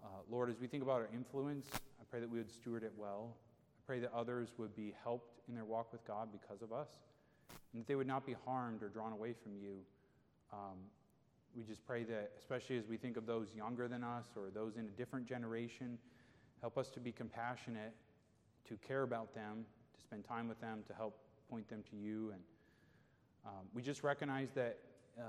Uh, 0.00 0.06
Lord, 0.30 0.48
as 0.48 0.60
we 0.60 0.68
think 0.68 0.84
about 0.84 1.00
our 1.00 1.08
influence, 1.12 1.66
I 1.74 2.04
pray 2.08 2.20
that 2.20 2.30
we 2.30 2.38
would 2.38 2.52
steward 2.52 2.84
it 2.84 2.92
well. 2.96 3.34
I 3.34 3.82
pray 3.84 3.98
that 3.98 4.12
others 4.14 4.50
would 4.58 4.76
be 4.76 4.94
helped 5.02 5.40
in 5.48 5.54
their 5.56 5.64
walk 5.64 5.92
with 5.92 6.06
God 6.06 6.28
because 6.30 6.62
of 6.62 6.72
us, 6.72 6.88
and 7.72 7.82
that 7.82 7.88
they 7.88 7.96
would 7.96 8.06
not 8.06 8.24
be 8.24 8.36
harmed 8.46 8.84
or 8.84 8.90
drawn 8.90 9.12
away 9.12 9.34
from 9.42 9.56
you. 9.60 9.78
Um, 10.52 10.78
we 11.56 11.64
just 11.64 11.84
pray 11.84 12.04
that, 12.04 12.30
especially 12.38 12.78
as 12.78 12.86
we 12.86 12.96
think 12.96 13.16
of 13.16 13.26
those 13.26 13.48
younger 13.56 13.88
than 13.88 14.04
us 14.04 14.26
or 14.36 14.50
those 14.54 14.76
in 14.76 14.84
a 14.84 14.96
different 14.96 15.26
generation, 15.26 15.98
help 16.62 16.78
us 16.78 16.88
to 16.88 17.00
be 17.00 17.12
compassionate, 17.12 17.92
to 18.66 18.76
care 18.76 19.02
about 19.02 19.34
them, 19.34 19.66
to 19.94 20.00
spend 20.00 20.24
time 20.24 20.48
with 20.48 20.60
them, 20.60 20.82
to 20.86 20.94
help 20.94 21.18
point 21.50 21.68
them 21.68 21.82
to 21.90 21.96
you. 21.96 22.30
And 22.32 22.40
um, 23.44 23.66
we 23.74 23.82
just 23.82 24.02
recognize 24.02 24.48
that 24.54 24.78
uh, 25.18 25.22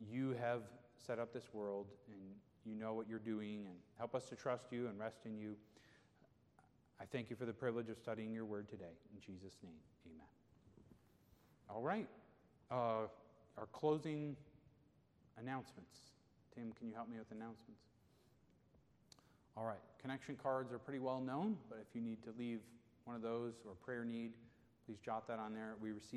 you 0.00 0.34
have 0.40 0.62
set 0.96 1.18
up 1.18 1.32
this 1.32 1.44
world 1.52 1.86
and 2.08 2.18
you 2.64 2.74
know 2.74 2.94
what 2.94 3.08
you're 3.08 3.18
doing, 3.18 3.66
and 3.66 3.76
help 3.96 4.14
us 4.14 4.28
to 4.28 4.36
trust 4.36 4.64
you 4.70 4.88
and 4.88 4.98
rest 4.98 5.20
in 5.24 5.36
you. 5.36 5.56
I 7.00 7.04
thank 7.04 7.30
you 7.30 7.36
for 7.36 7.46
the 7.46 7.52
privilege 7.52 7.88
of 7.88 7.96
studying 7.96 8.32
your 8.32 8.44
word 8.44 8.68
today. 8.68 8.92
In 9.14 9.20
Jesus' 9.20 9.56
name, 9.62 9.72
amen. 10.06 10.26
All 11.70 11.82
right. 11.82 12.06
Uh, 12.70 13.06
our 13.56 13.66
closing 13.72 14.36
announcements. 15.38 16.00
Tim, 16.54 16.72
can 16.78 16.88
you 16.88 16.94
help 16.94 17.08
me 17.08 17.18
with 17.18 17.30
announcements? 17.30 17.80
All 19.56 19.64
right. 19.64 19.78
Connection 20.00 20.36
cards 20.42 20.72
are 20.72 20.78
pretty 20.78 20.98
well 20.98 21.20
known, 21.20 21.56
but 21.68 21.78
if 21.80 21.94
you 21.94 22.00
need 22.00 22.22
to 22.24 22.30
leave 22.38 22.60
one 23.04 23.16
of 23.16 23.22
those 23.22 23.54
or 23.66 23.74
prayer 23.74 24.04
need, 24.04 24.32
please 24.86 24.98
jot 25.04 25.26
that 25.28 25.38
on 25.38 25.54
there. 25.54 25.74
We 25.80 25.90
receive 25.90 26.08